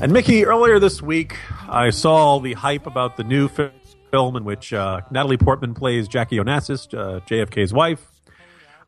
And 0.00 0.14
Mickey, 0.14 0.46
earlier 0.46 0.78
this 0.78 1.02
week, 1.02 1.37
I 1.68 1.90
saw 1.90 2.14
all 2.14 2.40
the 2.40 2.54
hype 2.54 2.87
about 2.87 3.18
the 3.18 3.24
new 3.24 3.48
fi- 3.48 3.70
film 4.14 4.37
in 4.37 4.44
which 4.44 4.72
uh, 4.72 5.00
Natalie 5.11 5.37
Portman 5.37 5.74
plays 5.74 6.07
Jackie 6.07 6.37
Onassis, 6.37 6.87
uh, 6.96 7.18
JFK's 7.27 7.72
wife. 7.72 8.07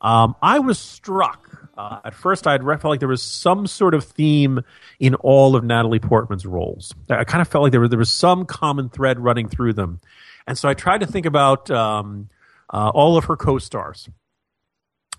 Um, 0.01 0.37
I 0.41 0.61
was 0.61 0.79
struck. 0.79 1.69
Uh, 1.77 1.99
at 2.05 2.15
first, 2.15 2.47
I 2.47 2.57
felt 2.59 2.85
like 2.85 3.01
there 3.01 3.09
was 3.09 3.23
some 3.23 3.67
sort 3.67 3.95
of 3.95 4.05
theme 4.05 4.61
in 5.01 5.17
all 5.17 5.57
of 5.57 5.65
Natalie 5.65 5.99
Portman's 5.99 6.47
roles. 6.47 6.95
I 7.11 7.25
kind 7.25 7.43
of 7.43 7.49
felt 7.49 7.65
like 7.65 7.73
there 7.73 7.81
was, 7.81 7.91
there 7.91 7.99
was 7.99 8.09
some 8.09 8.47
common 8.47 8.89
thread 8.89 9.19
running 9.19 9.49
through 9.49 9.73
them. 9.73 10.01
And 10.47 10.57
so 10.57 10.69
I 10.69 10.75
tried 10.75 11.01
to 11.01 11.07
think 11.09 11.27
about 11.27 11.73
um, 11.73 12.29
uh, 12.73 12.91
all 12.95 13.17
of 13.17 13.25
her 13.25 13.37
co 13.37 13.59
stars 13.59 14.09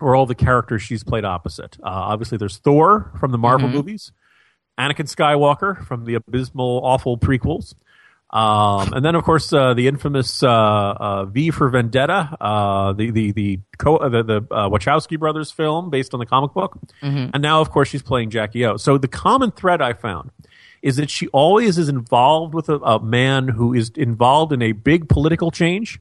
or 0.00 0.16
all 0.16 0.24
the 0.24 0.34
characters 0.34 0.80
she's 0.80 1.04
played 1.04 1.26
opposite. 1.26 1.76
Uh, 1.80 1.88
obviously, 1.90 2.38
there's 2.38 2.56
Thor 2.56 3.12
from 3.20 3.30
the 3.30 3.38
Marvel 3.38 3.68
movies, 3.68 4.10
Anakin 4.80 5.14
Skywalker 5.14 5.84
from 5.86 6.06
the 6.06 6.14
abysmal, 6.14 6.80
awful 6.82 7.18
prequels, 7.18 7.74
um, 8.30 8.92
and 8.92 9.04
then 9.04 9.14
of 9.14 9.24
course 9.24 9.52
uh, 9.52 9.72
the 9.74 9.88
infamous 9.88 10.42
uh, 10.42 10.48
uh, 10.50 11.24
V 11.26 11.50
for 11.50 11.68
Vendetta, 11.70 12.36
uh, 12.40 12.92
the 12.92 13.10
the 13.10 13.32
the 13.32 13.60
co- 13.78 13.96
uh, 13.96 14.08
the, 14.08 14.22
the 14.22 14.36
uh, 14.50 14.68
Wachowski 14.68 15.18
brothers 15.18 15.50
film 15.50 15.88
based 15.90 16.12
on 16.12 16.20
the 16.20 16.26
comic 16.26 16.52
book, 16.52 16.78
and 17.32 17.40
now 17.42 17.60
of 17.60 17.70
course 17.70 17.88
she's 17.88 18.02
playing 18.02 18.30
Jackie 18.30 18.64
O. 18.66 18.76
So 18.76 18.98
the 18.98 19.08
common 19.08 19.50
thread 19.50 19.80
I 19.80 19.94
found 19.94 20.30
is 20.82 20.96
that 20.96 21.10
she 21.10 21.26
always 21.28 21.78
is 21.78 21.88
involved 21.88 22.54
with 22.54 22.68
a, 22.68 22.76
a 22.78 23.02
man 23.02 23.48
who 23.48 23.72
is 23.74 23.90
involved 23.96 24.52
in 24.52 24.62
a 24.62 24.72
big 24.72 25.08
political 25.08 25.50
change 25.50 26.00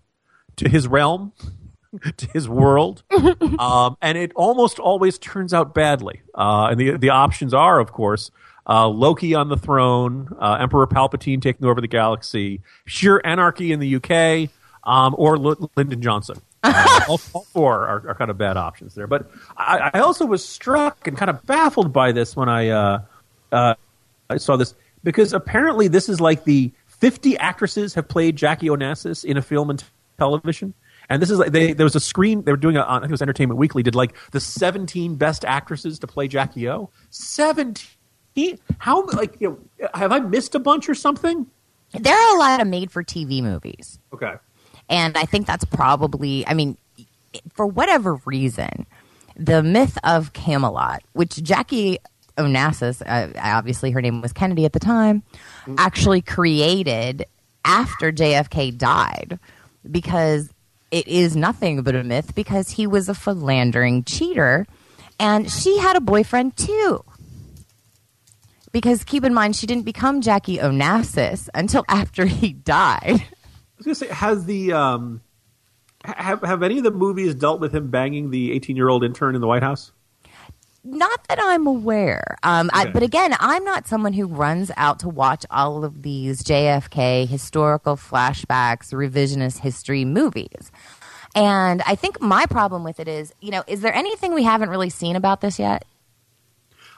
to 0.58 0.70
his 0.70 0.88
realm 0.88 1.32
to 2.18 2.28
his 2.34 2.50
world, 2.50 3.04
um, 3.60 3.96
and 4.02 4.18
it 4.18 4.34
almost 4.36 4.80
always 4.80 5.18
turns 5.18 5.54
out 5.54 5.74
badly. 5.74 6.22
Uh, 6.36 6.68
and 6.72 6.80
the 6.80 6.98
the 6.98 7.10
options 7.10 7.54
are, 7.54 7.80
of 7.80 7.94
course, 7.94 8.32
uh, 8.67 8.88
Loki 8.88 9.34
on 9.34 9.49
the 9.49 9.58
throne, 9.58 10.36
uh, 10.39 10.58
Emperor 10.60 10.88
Palpatine 10.88 11.41
taking 11.41 11.65
over 11.65 11.80
the 11.80 11.88
galaxy, 11.88 12.62
sheer 12.86 13.21
anarchy 13.23 13.71
in 13.71 13.80
the 13.80 13.95
UK, 13.95 14.49
um, 14.84 15.15
or 15.17 15.36
L- 15.36 15.71
Lyndon 15.75 16.01
Johnson. 16.01 16.41
Uh, 16.63 16.99
all, 17.08 17.21
all 17.34 17.45
four 17.45 17.88
are, 17.88 18.10
are 18.10 18.15
kind 18.15 18.30
of 18.30 18.38
bad 18.38 18.58
options 18.58 18.93
there. 18.93 19.08
But 19.08 19.32
I, 19.56 19.91
I 19.93 19.99
also 19.99 20.25
was 20.25 20.43
struck 20.43 21.08
and 21.08 21.15
kind 21.15 21.30
of 21.30 21.45
baffled 21.45 21.93
by 21.93 22.12
this 22.12 22.36
when 22.36 22.49
I 22.49 22.69
uh, 22.69 23.01
uh, 23.53 23.75
I 24.30 24.38
saw 24.38 24.58
this 24.58 24.73
because 25.03 25.32
apparently 25.34 25.88
this 25.88 26.10
is 26.10 26.19
like 26.19 26.43
the 26.43 26.71
50 26.88 27.38
actresses 27.38 27.93
have 27.93 28.08
played 28.08 28.36
Jackie 28.36 28.67
Onassis 28.67 29.23
in 29.23 29.38
a 29.38 29.41
film 29.41 29.69
and 29.69 29.82
television. 30.17 30.73
And 31.10 31.21
this 31.21 31.30
is 31.30 31.39
like 31.39 31.51
they, 31.51 31.71
there 31.73 31.86
was 31.86 31.95
a 31.95 32.01
screen 32.01 32.41
they 32.43 32.51
were 32.51 32.58
doing 32.58 32.75
a, 32.75 32.86
I 32.86 32.99
think 32.99 33.10
it 33.10 33.12
was 33.12 33.21
Entertainment 33.21 33.60
Weekly 33.60 33.84
did 33.84 33.95
like 33.95 34.13
the 34.32 34.41
17 34.41 35.15
best 35.15 35.45
actresses 35.45 35.99
to 35.99 36.08
play 36.08 36.27
Jackie 36.27 36.67
O. 36.67 36.89
17 37.12 37.96
how 38.80 39.06
like 39.08 39.36
you 39.39 39.50
know, 39.80 39.89
have 39.93 40.12
I 40.12 40.19
missed 40.19 40.56
a 40.56 40.60
bunch 40.60 40.89
or 40.89 40.95
something? 40.95 41.47
There 41.93 42.15
are 42.15 42.36
a 42.36 42.39
lot 42.39 42.62
of 42.62 42.67
made 42.67 42.91
for 42.91 43.04
TV 43.04 43.41
movies. 43.41 44.00
Okay. 44.13 44.34
And 44.89 45.17
I 45.17 45.23
think 45.23 45.47
that's 45.47 45.65
probably, 45.65 46.45
I 46.47 46.54
mean, 46.54 46.78
for 47.54 47.65
whatever 47.65 48.19
reason, 48.26 48.86
the 49.36 49.63
myth 49.63 49.97
of 50.04 50.34
Camelot, 50.34 51.04
which 51.13 51.41
Jackie 51.43 52.00
Onassis, 52.38 53.02
uh, 53.06 53.32
obviously 53.41 53.91
her 53.91 54.02
name 54.02 54.21
was 54.21 54.34
Kennedy 54.34 54.65
at 54.65 54.73
the 54.73 54.80
time, 54.80 55.23
actually 55.78 56.21
created 56.21 57.26
after 57.65 58.12
JFK 58.12 58.78
died 58.78 59.39
because 59.89 60.50
it 60.91 61.08
is 61.08 61.36
nothing 61.36 61.82
but 61.82 61.95
a 61.95 62.04
myth 62.04 62.34
because 62.34 62.71
he 62.71 62.88
was 62.88 63.10
a 63.10 63.13
philandering 63.13 64.04
cheater 64.04 64.65
and 65.19 65.52
she 65.52 65.78
had 65.78 65.95
a 65.95 66.02
boyfriend 66.02 66.56
too. 66.56 67.04
Because 68.71 69.03
keep 69.03 69.23
in 69.23 69.34
mind, 69.34 69.56
she 69.56 69.65
didn't 69.67 69.86
become 69.86 70.21
Jackie 70.21 70.58
Onassis 70.58 71.49
until 71.53 71.86
after 71.89 72.25
he 72.25 72.53
died. 72.53 73.01
I 73.03 73.77
was 73.77 73.86
gonna 73.86 73.95
say, 73.95 74.08
has 74.08 74.45
the 74.45 74.73
um, 74.73 75.21
have 76.03 76.41
have 76.41 76.63
any 76.63 76.77
of 76.77 76.84
the 76.84 76.91
movies 76.91 77.36
dealt 77.36 77.60
with 77.60 77.73
him 77.73 77.89
banging 77.89 78.32
the 78.32 78.51
eighteen 78.51 78.75
year 78.75 78.89
old 78.89 79.03
intern 79.03 79.36
in 79.36 79.41
the 79.41 79.47
White 79.47 79.63
House? 79.63 79.91
Not 80.84 81.27
that 81.27 81.38
I'm 81.41 81.67
aware. 81.67 82.38
Um, 82.43 82.69
I, 82.73 82.86
but 82.86 83.03
again, 83.03 83.36
I'm 83.41 83.65
not 83.65 83.88
someone 83.88 84.13
who 84.13 84.25
runs 84.25 84.71
out 84.77 84.99
to 84.99 85.10
watch 85.10 85.45
all 85.51 85.84
of 85.84 86.01
these 86.01 86.41
JFK 86.43 87.27
historical 87.27 87.97
flashbacks, 87.97 88.93
revisionist 88.93 89.60
history 89.60 90.06
movies. 90.06 90.71
And 91.36 91.82
I 91.86 91.95
think 91.95 92.21
my 92.21 92.45
problem 92.45 92.86
with 92.86 93.01
it 93.01 93.10
is, 93.10 93.34
you 93.41 93.51
know, 93.51 93.63
is 93.67 93.82
there 93.82 93.93
anything 93.93 94.34
we 94.34 94.43
haven't 94.43 94.69
really 94.69 94.89
seen 94.89 95.17
about 95.17 95.41
this 95.41 95.60
yet? 95.60 95.86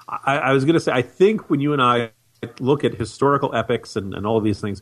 I, 0.09 0.37
I 0.37 0.53
was 0.53 0.65
going 0.65 0.73
to 0.73 0.79
say, 0.79 0.91
I 0.91 1.03
think 1.03 1.49
when 1.49 1.59
you 1.59 1.73
and 1.73 1.81
I 1.81 2.11
look 2.59 2.83
at 2.83 2.95
historical 2.95 3.53
epics 3.53 3.95
and, 3.95 4.13
and 4.13 4.25
all 4.25 4.37
of 4.37 4.43
these 4.43 4.59
things, 4.59 4.81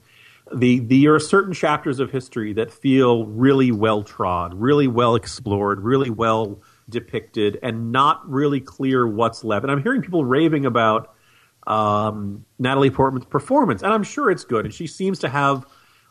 the, 0.54 0.80
the 0.80 1.04
there 1.04 1.16
are 1.16 1.20
certain 1.20 1.54
chapters 1.54 2.00
of 2.00 2.12
history 2.12 2.54
that 2.54 2.72
feel 2.72 3.26
really 3.26 3.72
well 3.72 4.04
trod, 4.04 4.54
really 4.54 4.88
well 4.88 5.16
explored, 5.16 5.82
really 5.82 6.10
well 6.10 6.62
depicted, 6.90 7.60
and 7.62 7.92
not 7.92 8.30
really 8.30 8.62
clear 8.62 9.06
what's 9.06 9.44
left. 9.44 9.64
And 9.64 9.72
I'm 9.72 9.84
hearing 9.84 10.02
people 10.02 10.24
raving 10.24 10.66
about 10.66 11.14
um, 11.66 12.46
Natalie 12.58 12.92
Portman's 12.92 13.26
performance, 13.26 13.84
and 13.84 13.92
I'm 13.92 14.04
sure 14.04 14.32
it's 14.32 14.46
good. 14.46 14.64
And 14.64 14.74
she 14.74 14.88
seems 14.88 15.20
to 15.20 15.28
have 15.28 15.66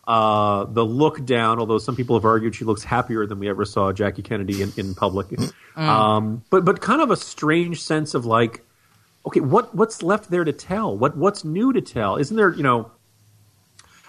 uh, 0.06 0.66
the 0.66 0.84
look 0.84 1.24
down, 1.24 1.58
although 1.58 1.78
some 1.78 1.96
people 1.96 2.14
have 2.16 2.26
argued 2.26 2.54
she 2.54 2.66
looks 2.66 2.84
happier 2.84 3.24
than 3.26 3.38
we 3.38 3.48
ever 3.48 3.64
saw 3.64 3.90
Jackie 3.90 4.20
Kennedy 4.20 4.60
in, 4.60 4.70
in 4.76 4.94
public. 4.94 5.28
Um, 5.76 6.44
but 6.50 6.66
but 6.66 6.82
kind 6.82 7.00
of 7.00 7.10
a 7.10 7.16
strange 7.16 7.82
sense 7.82 8.12
of 8.12 8.26
like, 8.26 8.65
okay, 9.26 9.40
what 9.40 9.74
what's 9.74 10.02
left 10.02 10.30
there 10.30 10.44
to 10.44 10.52
tell? 10.52 10.96
What 10.96 11.16
what's 11.16 11.44
new 11.44 11.72
to 11.72 11.80
tell? 11.80 12.16
Isn't 12.16 12.36
there 12.36 12.52
you 12.54 12.62
know? 12.62 12.90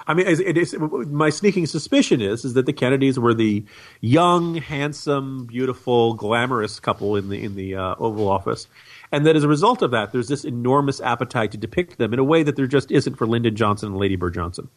I 0.09 0.13
mean, 0.13 0.25
it 0.25 0.57
is, 0.57 0.73
my 0.79 1.29
sneaking 1.29 1.65
suspicion 1.65 2.21
is 2.21 2.45
is 2.45 2.53
that 2.53 2.65
the 2.65 2.71
Kennedys 2.71 3.19
were 3.19 3.33
the 3.33 3.65
young, 3.99 4.55
handsome, 4.55 5.45
beautiful, 5.45 6.13
glamorous 6.13 6.79
couple 6.79 7.17
in 7.17 7.27
the 7.27 7.43
in 7.43 7.55
the 7.55 7.75
uh, 7.75 7.95
Oval 7.99 8.29
Office, 8.29 8.67
and 9.11 9.25
that 9.25 9.35
as 9.35 9.43
a 9.43 9.49
result 9.49 9.81
of 9.81 9.91
that, 9.91 10.13
there's 10.13 10.29
this 10.29 10.45
enormous 10.45 11.01
appetite 11.01 11.51
to 11.51 11.57
depict 11.57 11.97
them 11.97 12.13
in 12.13 12.19
a 12.19 12.23
way 12.23 12.41
that 12.41 12.55
there 12.55 12.67
just 12.67 12.89
isn't 12.89 13.15
for 13.15 13.27
Lyndon 13.27 13.57
Johnson 13.57 13.89
and 13.89 13.97
Lady 13.97 14.15
Bird 14.15 14.33
Johnson. 14.33 14.69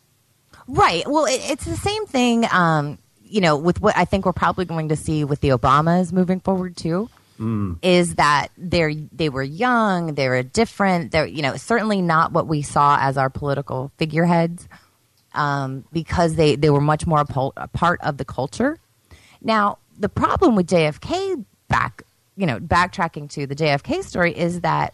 Right. 0.66 1.06
Well, 1.06 1.26
it, 1.26 1.40
it's 1.44 1.64
the 1.64 1.76
same 1.76 2.06
thing, 2.06 2.46
um, 2.50 2.98
you 3.22 3.40
know, 3.40 3.56
with 3.56 3.80
what 3.80 3.96
I 3.96 4.06
think 4.06 4.26
we're 4.26 4.32
probably 4.32 4.64
going 4.64 4.88
to 4.88 4.96
see 4.96 5.22
with 5.22 5.40
the 5.42 5.50
Obamas 5.50 6.12
moving 6.12 6.40
forward 6.40 6.76
too. 6.76 7.08
Is 7.82 8.16
that 8.16 8.48
they're 8.58 8.92
they 9.12 9.28
were 9.30 9.42
young, 9.42 10.14
they 10.14 10.28
were 10.28 10.42
different. 10.42 11.12
They're 11.12 11.26
you 11.26 11.42
know 11.42 11.56
certainly 11.56 12.02
not 12.02 12.32
what 12.32 12.46
we 12.46 12.62
saw 12.62 12.98
as 13.00 13.16
our 13.16 13.30
political 13.30 13.90
figureheads, 13.96 14.68
um, 15.34 15.84
because 15.92 16.34
they 16.34 16.56
they 16.56 16.70
were 16.70 16.80
much 16.80 17.06
more 17.06 17.20
a, 17.20 17.24
pol- 17.24 17.54
a 17.56 17.68
part 17.68 18.00
of 18.02 18.18
the 18.18 18.24
culture. 18.24 18.78
Now 19.40 19.78
the 19.98 20.08
problem 20.08 20.54
with 20.54 20.66
JFK 20.66 21.44
back 21.68 22.02
you 22.36 22.46
know 22.46 22.58
backtracking 22.58 23.30
to 23.30 23.46
the 23.46 23.56
JFK 23.56 24.04
story 24.04 24.36
is 24.36 24.60
that 24.60 24.92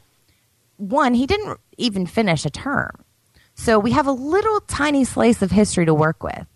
one 0.77 1.15
he 1.15 1.27
didn't 1.27 1.59
even 1.79 2.07
finish 2.07 2.45
a 2.45 2.51
term. 2.51 3.05
So 3.55 3.79
we 3.79 3.93
have 3.93 4.07
a 4.07 4.13
little 4.13 4.61
tiny 4.61 5.05
slice 5.05 5.43
of 5.43 5.51
history 5.51 5.87
to 5.87 5.95
work 5.95 6.23
with. 6.23 6.47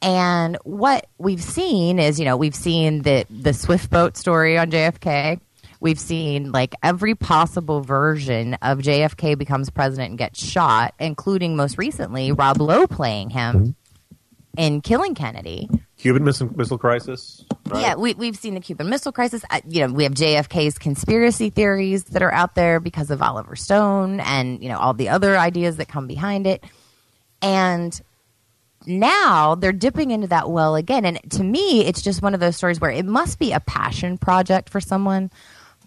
And 0.00 0.56
what 0.62 1.06
we've 1.18 1.42
seen 1.42 1.98
is, 1.98 2.18
you 2.18 2.24
know, 2.24 2.36
we've 2.36 2.54
seen 2.54 3.02
the 3.02 3.26
the 3.30 3.52
Swift 3.52 3.90
boat 3.90 4.16
story 4.16 4.56
on 4.58 4.70
JFK. 4.70 5.40
We've 5.80 5.98
seen 5.98 6.50
like 6.50 6.74
every 6.82 7.14
possible 7.14 7.80
version 7.80 8.54
of 8.62 8.78
JFK 8.78 9.38
becomes 9.38 9.70
president 9.70 10.10
and 10.10 10.18
gets 10.18 10.44
shot, 10.44 10.94
including 10.98 11.56
most 11.56 11.78
recently 11.78 12.32
Rob 12.32 12.60
Lowe 12.60 12.86
playing 12.86 13.30
him 13.30 13.76
in 14.56 14.80
killing 14.80 15.14
Kennedy. 15.14 15.68
Cuban 15.96 16.24
Missile, 16.24 16.50
missile 16.56 16.78
Crisis. 16.78 17.44
right? 17.66 17.80
Yeah, 17.80 17.94
we, 17.94 18.14
we've 18.14 18.36
seen 18.36 18.54
the 18.54 18.60
Cuban 18.60 18.88
Missile 18.88 19.12
Crisis. 19.12 19.44
Uh, 19.50 19.60
you 19.68 19.86
know, 19.86 19.92
we 19.92 20.04
have 20.04 20.14
JFK's 20.14 20.78
conspiracy 20.78 21.50
theories 21.50 22.04
that 22.04 22.22
are 22.22 22.32
out 22.32 22.54
there 22.54 22.80
because 22.80 23.10
of 23.10 23.22
Oliver 23.22 23.56
Stone 23.56 24.20
and, 24.20 24.62
you 24.62 24.68
know, 24.68 24.78
all 24.78 24.94
the 24.94 25.08
other 25.08 25.38
ideas 25.38 25.76
that 25.76 25.88
come 25.88 26.06
behind 26.06 26.46
it. 26.46 26.62
And 27.40 28.00
now 28.88 29.54
they're 29.54 29.72
dipping 29.72 30.10
into 30.10 30.26
that 30.28 30.50
well 30.50 30.74
again. 30.74 31.04
And 31.04 31.18
to 31.32 31.44
me, 31.44 31.84
it's 31.84 32.02
just 32.02 32.22
one 32.22 32.34
of 32.34 32.40
those 32.40 32.56
stories 32.56 32.80
where 32.80 32.90
it 32.90 33.04
must 33.04 33.38
be 33.38 33.52
a 33.52 33.60
passion 33.60 34.18
project 34.18 34.70
for 34.70 34.80
someone 34.80 35.30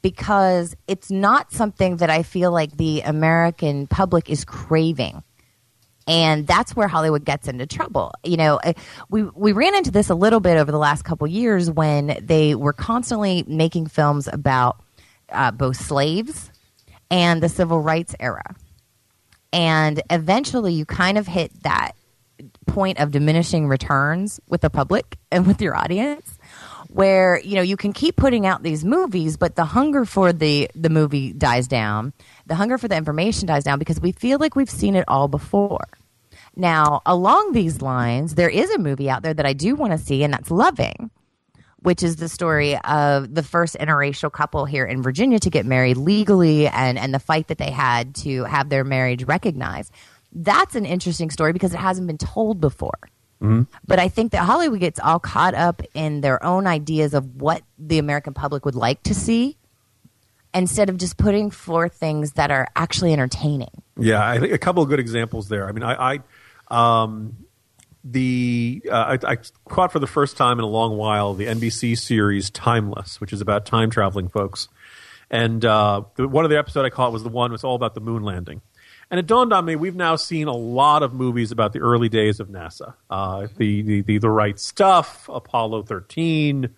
because 0.01 0.75
it's 0.87 1.11
not 1.11 1.51
something 1.51 1.97
that 1.97 2.09
I 2.09 2.23
feel 2.23 2.51
like 2.51 2.77
the 2.77 3.01
American 3.01 3.87
public 3.87 4.29
is 4.29 4.45
craving 4.45 5.23
and 6.07 6.47
that's 6.47 6.75
where 6.75 6.87
Hollywood 6.87 7.25
gets 7.25 7.47
into 7.47 7.65
trouble. 7.65 8.13
You 8.23 8.37
know, 8.37 8.59
we 9.09 9.23
we 9.23 9.51
ran 9.51 9.75
into 9.75 9.91
this 9.91 10.09
a 10.09 10.15
little 10.15 10.39
bit 10.39 10.57
over 10.57 10.71
the 10.71 10.77
last 10.77 11.03
couple 11.03 11.27
years 11.27 11.69
when 11.69 12.17
they 12.21 12.55
were 12.55 12.73
constantly 12.73 13.43
making 13.47 13.87
films 13.87 14.27
about 14.27 14.81
uh, 15.29 15.51
both 15.51 15.77
slaves 15.77 16.51
and 17.09 17.41
the 17.41 17.49
civil 17.49 17.79
rights 17.79 18.15
era, 18.19 18.55
and 19.53 20.01
eventually 20.09 20.73
you 20.73 20.85
kind 20.85 21.17
of 21.17 21.27
hit 21.27 21.51
that 21.63 21.91
point 22.67 22.99
of 22.99 23.11
diminishing 23.11 23.67
returns 23.67 24.39
with 24.47 24.61
the 24.61 24.69
public 24.69 25.17
and 25.31 25.45
with 25.45 25.61
your 25.61 25.75
audience 25.75 26.37
where 26.89 27.39
you 27.39 27.55
know 27.55 27.61
you 27.61 27.77
can 27.77 27.93
keep 27.93 28.15
putting 28.15 28.45
out 28.45 28.63
these 28.63 28.83
movies 28.83 29.37
but 29.37 29.55
the 29.55 29.65
hunger 29.65 30.05
for 30.05 30.33
the 30.33 30.69
the 30.75 30.89
movie 30.89 31.31
dies 31.33 31.67
down 31.67 32.13
the 32.47 32.55
hunger 32.55 32.77
for 32.77 32.87
the 32.87 32.95
information 32.95 33.47
dies 33.47 33.63
down 33.63 33.79
because 33.79 33.99
we 34.01 34.11
feel 34.11 34.39
like 34.39 34.55
we've 34.55 34.69
seen 34.69 34.95
it 34.95 35.05
all 35.07 35.27
before 35.27 35.87
now 36.55 37.01
along 37.05 37.53
these 37.53 37.81
lines 37.81 38.35
there 38.35 38.49
is 38.49 38.69
a 38.71 38.77
movie 38.77 39.09
out 39.09 39.23
there 39.23 39.33
that 39.33 39.45
i 39.45 39.53
do 39.53 39.75
want 39.75 39.91
to 39.91 39.97
see 39.97 40.23
and 40.23 40.33
that's 40.33 40.51
loving 40.51 41.09
which 41.81 42.03
is 42.03 42.17
the 42.17 42.29
story 42.29 42.77
of 42.77 43.33
the 43.33 43.43
first 43.43 43.75
interracial 43.79 44.31
couple 44.31 44.65
here 44.65 44.85
in 44.85 45.01
Virginia 45.01 45.39
to 45.39 45.49
get 45.49 45.65
married 45.65 45.97
legally 45.97 46.67
and, 46.67 46.97
and 46.97 47.13
the 47.13 47.19
fight 47.19 47.47
that 47.47 47.57
they 47.57 47.71
had 47.71 48.13
to 48.15 48.43
have 48.43 48.69
their 48.69 48.83
marriage 48.83 49.23
recognized. 49.23 49.91
That's 50.31 50.75
an 50.75 50.85
interesting 50.85 51.29
story 51.29 51.53
because 51.53 51.73
it 51.73 51.77
hasn't 51.77 52.07
been 52.07 52.17
told 52.17 52.61
before. 52.61 52.99
But 53.87 53.99
I 53.99 54.07
think 54.07 54.33
that 54.33 54.43
Hollywood 54.43 54.79
gets 54.79 54.99
all 54.99 55.19
caught 55.19 55.55
up 55.55 55.81
in 55.93 56.21
their 56.21 56.43
own 56.43 56.67
ideas 56.67 57.13
of 57.15 57.41
what 57.41 57.63
the 57.79 57.97
American 57.97 58.33
public 58.33 58.65
would 58.65 58.75
like 58.75 59.01
to 59.03 59.15
see 59.15 59.57
instead 60.53 60.89
of 60.89 60.97
just 60.97 61.17
putting 61.17 61.49
forth 61.49 61.93
things 61.95 62.33
that 62.33 62.51
are 62.51 62.67
actually 62.75 63.13
entertaining. 63.13 63.81
Yeah, 63.97 64.27
I 64.27 64.39
think 64.39 64.53
a 64.53 64.57
couple 64.57 64.83
of 64.83 64.89
good 64.89 64.99
examples 64.99 65.49
there. 65.49 65.67
I 65.67 65.71
mean, 65.71 65.83
I, 65.83 66.19
I 66.69 67.03
um, 67.03 67.45
the 68.03 68.83
uh, 68.91 69.17
I, 69.23 69.31
I 69.31 69.37
caught 69.67 69.91
for 69.91 69.99
the 69.99 70.07
first 70.07 70.37
time 70.37 70.59
in 70.59 70.63
a 70.63 70.67
long 70.67 70.97
while 70.97 71.33
the 71.33 71.45
NBC 71.45 71.97
series 71.97 72.49
Timeless, 72.49 73.19
which 73.19 73.33
is 73.33 73.41
about 73.41 73.65
time 73.65 73.89
traveling 73.89 74.27
folks. 74.27 74.67
And 75.29 75.63
uh, 75.63 76.03
the, 76.15 76.27
one 76.27 76.43
of 76.43 76.51
the 76.51 76.57
episodes 76.57 76.85
I 76.85 76.89
caught 76.89 77.11
was 77.11 77.23
the 77.23 77.29
one 77.29 77.51
was 77.51 77.63
all 77.63 77.75
about 77.75 77.95
the 77.95 78.01
moon 78.01 78.21
landing. 78.23 78.61
And 79.11 79.19
it 79.19 79.27
dawned 79.27 79.51
on 79.51 79.65
me 79.65 79.75
we've 79.75 79.95
now 79.95 80.15
seen 80.15 80.47
a 80.47 80.55
lot 80.55 81.03
of 81.03 81.13
movies 81.13 81.51
about 81.51 81.73
the 81.73 81.79
early 81.79 82.07
days 82.07 82.39
of 82.39 82.47
NASA, 82.47 82.93
uh, 83.09 83.47
the, 83.57 83.81
the 83.81 84.01
the 84.01 84.17
the 84.19 84.29
right 84.29 84.57
stuff, 84.57 85.27
Apollo 85.27 85.83
thirteen. 85.83 86.73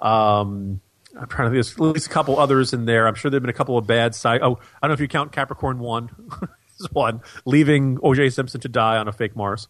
Um, 0.00 0.80
I'm 1.18 1.28
trying 1.28 1.48
to. 1.48 1.54
There's 1.54 1.72
at 1.72 1.80
least 1.80 2.08
a 2.08 2.10
couple 2.10 2.38
others 2.38 2.72
in 2.72 2.84
there. 2.84 3.06
I'm 3.06 3.14
sure 3.14 3.30
there've 3.30 3.42
been 3.42 3.48
a 3.48 3.54
couple 3.54 3.78
of 3.78 3.86
bad 3.86 4.14
side. 4.16 4.40
Oh, 4.42 4.58
I 4.82 4.86
don't 4.86 4.90
know 4.90 4.94
if 4.94 5.00
you 5.00 5.08
count 5.08 5.30
Capricorn 5.32 5.78
one. 5.78 6.10
is 6.80 6.90
one, 6.92 7.20
leaving 7.44 7.98
O.J. 8.02 8.30
Simpson 8.30 8.60
to 8.60 8.68
die 8.68 8.96
on 8.96 9.08
a 9.08 9.12
fake 9.12 9.36
Mars. 9.36 9.68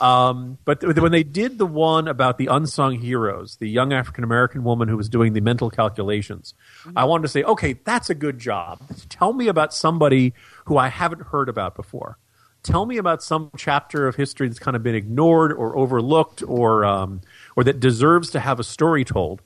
Um, 0.00 0.58
but 0.64 0.80
th- 0.80 0.96
when 0.96 1.12
they 1.12 1.22
did 1.22 1.58
the 1.58 1.66
one 1.66 2.08
about 2.08 2.38
the 2.38 2.46
unsung 2.46 2.98
heroes, 2.98 3.56
the 3.56 3.68
young 3.68 3.92
African 3.92 4.24
American 4.24 4.64
woman 4.64 4.88
who 4.88 4.96
was 4.96 5.08
doing 5.08 5.32
the 5.32 5.40
mental 5.40 5.70
calculations, 5.70 6.54
I 6.96 7.04
wanted 7.04 7.22
to 7.22 7.28
say, 7.28 7.42
okay, 7.42 7.74
that's 7.84 8.10
a 8.10 8.14
good 8.14 8.38
job. 8.38 8.80
Tell 9.08 9.32
me 9.32 9.48
about 9.48 9.74
somebody 9.74 10.34
who 10.66 10.76
I 10.76 10.88
haven't 10.88 11.22
heard 11.22 11.48
about 11.48 11.76
before. 11.76 12.18
Tell 12.62 12.84
me 12.84 12.98
about 12.98 13.22
some 13.22 13.50
chapter 13.56 14.06
of 14.06 14.16
history 14.16 14.48
that's 14.48 14.58
kind 14.58 14.76
of 14.76 14.82
been 14.82 14.94
ignored 14.94 15.52
or 15.52 15.76
overlooked, 15.76 16.42
or 16.46 16.84
um, 16.84 17.22
or 17.56 17.64
that 17.64 17.80
deserves 17.80 18.30
to 18.30 18.40
have 18.40 18.60
a 18.60 18.64
story 18.64 19.04
told. 19.04 19.40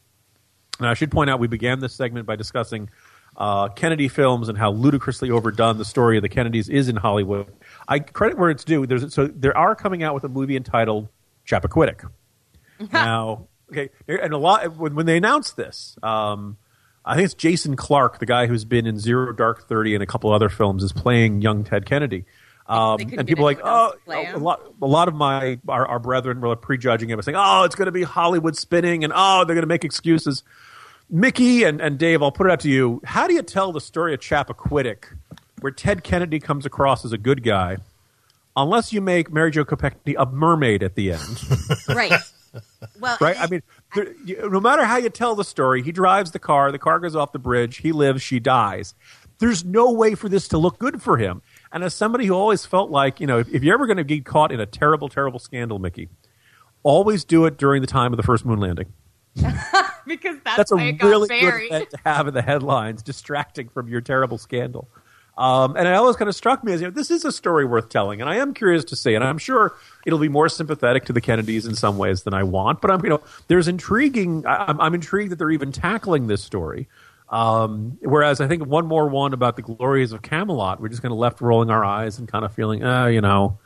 And 0.79 0.89
I 0.89 0.95
should 0.95 1.12
point 1.12 1.31
out, 1.31 1.39
we 1.39 1.47
began 1.47 1.79
this 1.79 1.95
segment 1.95 2.27
by 2.27 2.35
discussing 2.35 2.91
uh, 3.37 3.68
Kennedy 3.68 4.09
films 4.09 4.49
and 4.49 4.57
how 4.57 4.70
ludicrously 4.70 5.30
overdone 5.30 5.78
the 5.78 5.85
story 5.85 6.16
of 6.16 6.22
the 6.22 6.28
Kennedys 6.28 6.68
is 6.68 6.89
in 6.89 6.97
Hollywood. 6.97 7.53
I 7.89 7.99
credit 7.99 8.39
where 8.39 8.51
it's 8.51 8.64
due. 8.64 8.87
There's 8.87 9.12
so 9.12 9.26
there 9.26 9.57
are 9.57 9.74
coming 9.74 10.03
out 10.03 10.14
with 10.14 10.24
a 10.24 10.28
movie 10.28 10.57
entitled 10.57 11.09
Chappaquiddick. 11.47 12.09
now, 12.93 13.49
okay, 13.70 13.91
and 14.09 14.32
a 14.32 14.39
lot 14.39 14.76
when, 14.76 14.95
when 14.95 15.07
they 15.07 15.16
announced 15.16 15.57
this, 15.57 15.97
um, 16.03 16.57
I 17.05 17.16
think 17.16 17.26
it's 17.26 17.35
Jason 17.35 17.76
Clarke, 17.76 18.18
the 18.18 18.26
guy 18.26 18.47
who's 18.47 18.64
been 18.64 18.87
in 18.87 18.99
Zero 18.99 19.32
Dark 19.32 19.68
Thirty 19.68 19.95
and 19.95 20.03
a 20.03 20.07
couple 20.07 20.32
other 20.32 20.49
films, 20.49 20.82
is 20.82 20.93
playing 20.93 21.43
young 21.43 21.64
Ted 21.64 21.87
Kennedy. 21.87 22.24
Um, 22.66 22.99
and 23.01 23.28
people 23.28 23.45
like, 23.45 23.61
oh, 23.62 23.93
a 24.07 24.39
lot, 24.39 24.62
a 24.80 24.87
lot 24.87 25.09
of 25.09 25.14
my 25.14 25.59
our, 25.68 25.87
our 25.87 25.99
brethren 25.99 26.41
were 26.41 26.57
prejudging 26.57 27.11
him, 27.11 27.20
saying, 27.20 27.37
oh, 27.39 27.64
it's 27.64 27.74
going 27.74 27.87
to 27.87 27.93
be 27.93 28.05
Hollywood 28.05 28.57
spinning, 28.57 29.05
and 29.05 29.12
oh, 29.14 29.45
they're 29.45 29.55
going 29.55 29.64
to 29.64 29.68
make 29.68 29.85
excuses. 29.85 30.43
Mickey 31.11 31.64
and, 31.64 31.80
and 31.80 31.98
Dave, 31.98 32.22
I'll 32.22 32.32
put 32.32 32.46
it 32.46 32.52
out 32.52 32.61
to 32.61 32.68
you. 32.68 33.00
How 33.05 33.26
do 33.26 33.34
you 33.34 33.42
tell 33.42 33.72
the 33.72 33.80
story 33.80 34.14
of 34.14 34.20
Chappaquiddick, 34.20 35.05
where 35.61 35.72
Ted 35.72 36.02
Kennedy 36.02 36.40
comes 36.40 36.66
across 36.66 37.05
as 37.05 37.12
a 37.12 37.18
good 37.18 37.42
guy, 37.42 37.76
unless 38.57 38.92
you 38.92 39.00
make 39.00 39.32
Mary 39.32 39.50
Jo 39.50 39.64
Kopechne 39.64 40.14
a 40.18 40.26
mermaid 40.26 40.82
at 40.82 40.94
the 40.94 41.12
end? 41.12 41.42
Right. 41.88 42.12
Well, 43.00 43.18
right? 43.20 43.36
I 43.38 43.48
mean, 43.48 43.62
there, 43.94 44.12
you, 44.24 44.48
no 44.48 44.61
matter 44.61 44.84
how 44.84 44.96
you 44.96 45.11
tell 45.11 45.34
the 45.34 45.44
story, 45.44 45.82
he 45.82 45.90
drives 45.90 46.30
the 46.30 46.38
car, 46.38 46.70
the 46.70 46.78
car 46.78 47.00
goes 47.00 47.16
off 47.16 47.32
the 47.32 47.38
bridge, 47.38 47.78
he 47.78 47.90
lives, 47.90 48.22
she 48.22 48.38
dies. 48.38 48.94
There's 49.38 49.64
no 49.64 49.90
way 49.90 50.14
for 50.14 50.28
this 50.28 50.46
to 50.48 50.59
look 50.59 50.78
good 50.78 51.02
for 51.02 51.16
him. 51.16 51.42
And 51.72 51.82
as 51.82 51.94
somebody 51.94 52.26
who 52.26 52.34
always 52.34 52.64
felt 52.64 52.90
like, 52.90 53.20
you 53.20 53.26
know, 53.26 53.40
if, 53.40 53.52
if 53.52 53.64
you're 53.64 53.74
ever 53.74 53.86
going 53.86 53.96
to 53.96 54.05
get 54.05 54.24
caught 54.24 54.52
in 54.52 54.61
a 54.61 54.66
terrible, 54.66 55.09
terrible 55.09 55.40
scandal, 55.40 55.80
Mickey, 55.80 56.09
always 56.84 57.24
do 57.24 57.44
it 57.46 57.59
during 57.59 57.80
the 57.80 57.88
time 57.88 58.12
of 58.12 58.16
the 58.16 58.22
first 58.22 58.44
moon 58.44 58.61
landing. 58.61 58.92
because 60.07 60.37
that's, 60.45 60.57
That's 60.57 60.72
a 60.72 60.76
it 60.76 60.93
got 60.93 61.09
really 61.09 61.28
good 61.28 61.64
event 61.64 61.91
to 61.91 61.99
have 62.05 62.28
in 62.28 62.35
the 62.35 62.43
headlines, 62.43 63.03
distracting 63.03 63.68
from 63.68 63.89
your 63.89 64.01
terrible 64.01 64.39
scandal. 64.39 64.89
Um, 65.37 65.76
and 65.76 65.89
it 65.89 65.95
always 65.95 66.14
kind 66.14 66.28
of 66.28 66.37
struck 66.37 66.62
me 66.62 66.72
as, 66.72 66.80
you 66.80 66.87
know, 66.87 66.93
this 66.93 67.11
is 67.11 67.24
a 67.24 67.32
story 67.32 67.64
worth 67.64 67.89
telling, 67.89 68.20
and 68.20 68.30
I 68.30 68.37
am 68.37 68.55
curious 68.55 68.85
to 68.85 68.97
see, 68.97 69.14
and 69.14 69.24
I'm 69.24 69.39
sure 69.39 69.74
it'll 70.07 70.20
be 70.20 70.28
more 70.28 70.49
sympathetic 70.49 71.07
to 71.07 71.12
the 71.12 71.20
Kennedys 71.20 71.66
in 71.66 71.74
some 71.74 71.99
ways 71.99 72.22
than 72.22 72.35
I 72.35 72.45
want. 72.45 72.80
But 72.80 72.93
I'm, 72.93 73.03
you 73.03 73.11
know, 73.11 73.22
there's 73.49 73.66
intriguing. 73.66 74.47
I, 74.47 74.66
I'm, 74.68 74.80
I'm 74.80 74.95
intrigued 74.95 75.32
that 75.32 75.37
they're 75.37 75.51
even 75.51 75.72
tackling 75.72 76.28
this 76.28 76.45
story. 76.45 76.89
Um, 77.30 77.99
whereas 78.01 78.41
I 78.41 78.47
think 78.47 78.64
one 78.64 78.87
more 78.87 79.09
one 79.09 79.32
about 79.32 79.57
the 79.57 79.62
glories 79.62 80.12
of 80.12 80.22
Camelot, 80.22 80.80
we're 80.80 80.89
just 80.89 81.03
kind 81.03 81.11
of 81.11 81.18
left 81.18 81.41
rolling 81.41 81.70
our 81.70 81.85
eyes 81.85 82.18
and 82.18 82.28
kind 82.28 82.45
of 82.45 82.55
feeling, 82.55 82.85
oh, 82.85 83.07
you 83.07 83.20
know, 83.20 83.59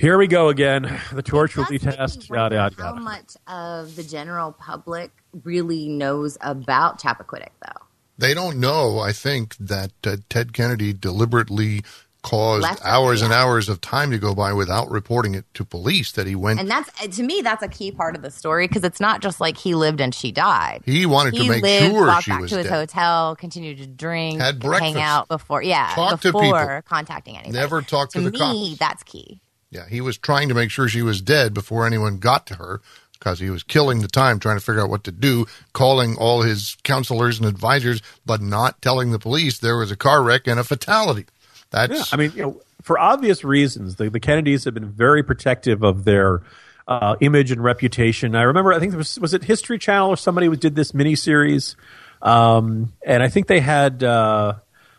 here 0.00 0.18
we 0.18 0.26
go 0.26 0.48
again. 0.48 1.00
The 1.12 1.22
torch 1.22 1.56
will 1.56 1.66
be 1.66 1.78
Does 1.78 1.86
make 1.86 1.94
me 2.00 2.06
test. 2.06 2.28
Yada 2.30 2.56
wonder 2.56 2.56
yada 2.56 2.82
How 2.82 2.94
much 2.94 3.36
of 3.46 3.96
the 3.96 4.02
general 4.02 4.52
public 4.52 5.10
really 5.44 5.88
knows 5.88 6.38
about 6.40 7.00
Chappaquiddick, 7.00 7.50
though? 7.64 7.82
They 8.18 8.34
don't 8.34 8.58
know, 8.60 8.98
I 8.98 9.12
think, 9.12 9.56
that 9.58 9.92
uh, 10.04 10.16
Ted 10.28 10.52
Kennedy 10.52 10.92
deliberately 10.92 11.82
caused 12.22 12.62
Left 12.64 12.80
it, 12.80 12.86
hours 12.86 13.22
and 13.22 13.32
hours 13.32 13.68
of 13.70 13.80
time 13.80 14.10
to 14.10 14.18
go 14.18 14.34
by 14.34 14.52
without 14.52 14.90
reporting 14.90 15.34
it 15.34 15.46
to 15.54 15.64
police 15.64 16.12
that 16.12 16.26
he 16.26 16.34
went. 16.34 16.60
And 16.60 16.70
that's 16.70 16.90
to 17.16 17.22
me, 17.22 17.40
that's 17.40 17.62
a 17.62 17.68
key 17.68 17.90
part 17.92 18.14
of 18.14 18.20
the 18.22 18.30
story 18.30 18.68
because 18.68 18.84
it's 18.84 19.00
not 19.00 19.22
just 19.22 19.40
like 19.40 19.56
he 19.56 19.74
lived 19.74 20.00
and 20.02 20.14
she 20.14 20.30
died. 20.30 20.82
he 20.84 21.06
wanted 21.06 21.32
he 21.32 21.44
to 21.44 21.48
make 21.48 21.62
lived, 21.62 21.86
sure 21.92 22.06
walked 22.06 22.24
she 22.24 22.30
back 22.30 22.40
was 22.42 22.50
to 22.50 22.58
his 22.58 22.66
dead. 22.66 22.72
hotel, 22.74 23.36
continued 23.36 23.78
to 23.78 23.86
drink, 23.86 24.38
Had 24.38 24.60
breakfast. 24.60 24.94
hang 24.94 25.02
out 25.02 25.28
before, 25.28 25.62
yeah, 25.62 25.92
Talk 25.94 26.20
to 26.20 26.28
before 26.30 26.42
people. 26.42 26.82
contacting 26.84 27.36
anybody. 27.38 27.58
Never 27.58 27.80
talk 27.80 28.10
to 28.10 28.18
to 28.18 28.24
the 28.26 28.30
me, 28.32 28.38
cops. 28.70 28.78
That's 28.78 29.02
key. 29.02 29.40
Yeah, 29.70 29.86
he 29.88 30.00
was 30.00 30.18
trying 30.18 30.48
to 30.48 30.54
make 30.54 30.70
sure 30.70 30.88
she 30.88 31.02
was 31.02 31.20
dead 31.20 31.54
before 31.54 31.86
anyone 31.86 32.18
got 32.18 32.46
to 32.46 32.54
her 32.56 32.80
because 33.12 33.38
he 33.38 33.50
was 33.50 33.62
killing 33.62 34.00
the 34.00 34.08
time 34.08 34.40
trying 34.40 34.56
to 34.56 34.64
figure 34.64 34.80
out 34.80 34.90
what 34.90 35.04
to 35.04 35.12
do, 35.12 35.46
calling 35.72 36.16
all 36.16 36.42
his 36.42 36.76
counselors 36.82 37.38
and 37.38 37.46
advisors, 37.46 38.02
but 38.24 38.40
not 38.40 38.80
telling 38.82 39.12
the 39.12 39.18
police 39.18 39.58
there 39.58 39.76
was 39.76 39.90
a 39.90 39.96
car 39.96 40.22
wreck 40.22 40.48
and 40.48 40.58
a 40.58 40.64
fatality. 40.64 41.26
That's 41.70 41.92
Yeah, 41.92 42.04
I 42.12 42.16
mean, 42.16 42.32
you 42.34 42.42
know, 42.42 42.60
for 42.82 42.98
obvious 42.98 43.44
reasons, 43.44 43.96
the, 43.96 44.08
the 44.08 44.20
Kennedys 44.20 44.64
have 44.64 44.74
been 44.74 44.88
very 44.88 45.22
protective 45.22 45.84
of 45.84 46.04
their 46.04 46.42
uh, 46.88 47.16
image 47.20 47.52
and 47.52 47.62
reputation. 47.62 48.34
I 48.34 48.42
remember, 48.42 48.72
I 48.72 48.80
think 48.80 48.94
was 48.94 49.20
was 49.20 49.34
it 49.34 49.44
History 49.44 49.78
Channel 49.78 50.08
or 50.08 50.16
somebody 50.16 50.46
who 50.46 50.56
did 50.56 50.74
this 50.74 50.92
miniseries, 50.92 51.76
um, 52.22 52.92
and 53.06 53.22
I 53.22 53.28
think 53.28 53.46
they 53.46 53.60
had 53.60 54.02
uh, 54.02 54.54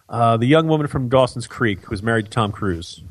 uh, 0.07 0.37
the 0.37 0.45
young 0.45 0.67
woman 0.67 0.87
from 0.87 1.09
Dawson's 1.09 1.47
Creek 1.47 1.81
who 1.81 1.89
was 1.89 2.01
married 2.01 2.25
to 2.25 2.31
Tom 2.31 2.51
Cruise. 2.51 3.01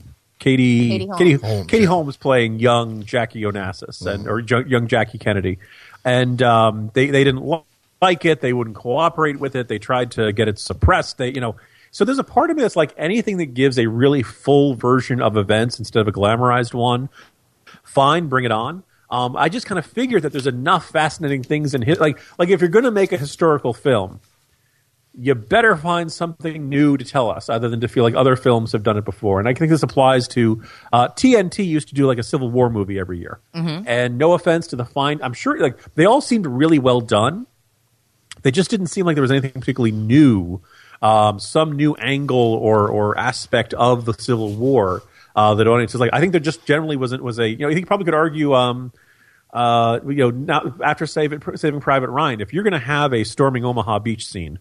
Katie 0.40 0.88
Katie 0.88 1.04
Holmes. 1.06 1.18
Katie, 1.18 1.32
Holmes, 1.34 1.66
Katie 1.66 1.82
yeah. 1.82 1.88
Holmes 1.88 2.16
playing 2.16 2.58
young 2.58 3.04
Jackie 3.04 3.42
Onassis 3.42 4.04
and 4.04 4.26
or 4.26 4.42
jo- 4.42 4.64
young 4.66 4.88
Jackie 4.88 5.18
Kennedy, 5.18 5.58
and 6.04 6.42
um, 6.42 6.90
they 6.94 7.06
they 7.06 7.22
didn't 7.22 7.62
like 8.02 8.24
it. 8.24 8.40
They 8.40 8.52
wouldn't 8.52 8.74
cooperate 8.74 9.38
with 9.38 9.54
it. 9.54 9.68
They 9.68 9.78
tried 9.78 10.12
to 10.12 10.32
get 10.32 10.48
it 10.48 10.58
suppressed. 10.58 11.18
They 11.18 11.32
you 11.32 11.40
know. 11.40 11.56
So 11.92 12.04
there's 12.04 12.18
a 12.18 12.24
part 12.24 12.50
of 12.50 12.56
me 12.56 12.62
that's 12.62 12.76
like 12.76 12.94
anything 12.96 13.38
that 13.38 13.52
gives 13.54 13.78
a 13.78 13.86
really 13.86 14.22
full 14.22 14.74
version 14.74 15.20
of 15.20 15.36
events 15.36 15.78
instead 15.78 16.00
of 16.00 16.08
a 16.08 16.12
glamorized 16.12 16.72
one. 16.72 17.08
Fine, 17.82 18.28
bring 18.28 18.44
it 18.44 18.52
on. 18.52 18.84
Um, 19.10 19.36
I 19.36 19.48
just 19.48 19.66
kind 19.66 19.78
of 19.78 19.84
figure 19.84 20.20
that 20.20 20.30
there's 20.30 20.46
enough 20.46 20.88
fascinating 20.88 21.42
things 21.42 21.74
in 21.74 21.82
his 21.82 21.98
like 21.98 22.18
like 22.38 22.48
if 22.48 22.60
you're 22.60 22.70
going 22.70 22.84
to 22.84 22.90
make 22.90 23.12
a 23.12 23.16
historical 23.16 23.74
film, 23.74 24.20
you 25.18 25.34
better 25.34 25.76
find 25.76 26.10
something 26.10 26.68
new 26.68 26.96
to 26.96 27.04
tell 27.04 27.30
us 27.30 27.48
other 27.48 27.68
than 27.68 27.80
to 27.80 27.88
feel 27.88 28.04
like 28.04 28.14
other 28.14 28.36
films 28.36 28.72
have 28.72 28.82
done 28.82 28.96
it 28.96 29.04
before. 29.04 29.40
And 29.40 29.48
I 29.48 29.54
think 29.54 29.70
this 29.70 29.82
applies 29.82 30.28
to 30.28 30.62
uh, 30.92 31.08
TNT 31.08 31.66
used 31.66 31.88
to 31.88 31.94
do 31.94 32.06
like 32.06 32.18
a 32.18 32.22
Civil 32.22 32.50
War 32.50 32.70
movie 32.70 32.98
every 32.98 33.18
year. 33.18 33.40
And 33.86 34.18
no 34.18 34.32
offense 34.34 34.68
to 34.68 34.76
the 34.76 34.84
fine, 34.84 35.20
I'm 35.22 35.32
sure 35.32 35.58
like 35.58 35.94
they 35.94 36.04
all 36.04 36.20
seemed 36.20 36.46
really 36.46 36.78
well 36.78 37.00
done. 37.00 37.46
They 38.42 38.50
just 38.50 38.70
didn't 38.70 38.86
seem 38.86 39.04
like 39.04 39.16
there 39.16 39.22
was 39.22 39.32
anything 39.32 39.52
particularly 39.52 39.92
new, 39.92 40.62
um, 41.02 41.38
some 41.38 41.72
new 41.72 41.94
angle 41.96 42.54
or 42.54 42.88
or 42.88 43.18
aspect 43.18 43.74
of 43.74 44.04
the 44.04 44.14
Civil 44.14 44.54
War 44.54 45.02
uh, 45.34 45.54
that 45.54 45.66
audiences 45.66 46.00
like. 46.00 46.10
I 46.12 46.20
think 46.20 46.32
there 46.32 46.40
just 46.40 46.64
generally 46.64 46.96
wasn't 46.96 47.22
was 47.22 47.38
a 47.38 47.48
you 47.48 47.58
know 47.58 47.68
I 47.68 47.72
think 47.72 47.80
you 47.80 47.86
probably 47.86 48.04
could 48.04 48.14
argue. 48.14 48.54
Um, 48.54 48.92
uh, 49.52 49.98
you 50.06 50.14
know, 50.14 50.30
now 50.30 50.74
after 50.82 51.06
saving, 51.06 51.42
saving 51.56 51.80
Private 51.80 52.08
Ryan, 52.10 52.40
if 52.40 52.52
you're 52.52 52.62
going 52.62 52.72
to 52.72 52.78
have 52.78 53.12
a 53.12 53.24
storming 53.24 53.64
Omaha 53.64 53.98
beach 53.98 54.24
scene 54.24 54.60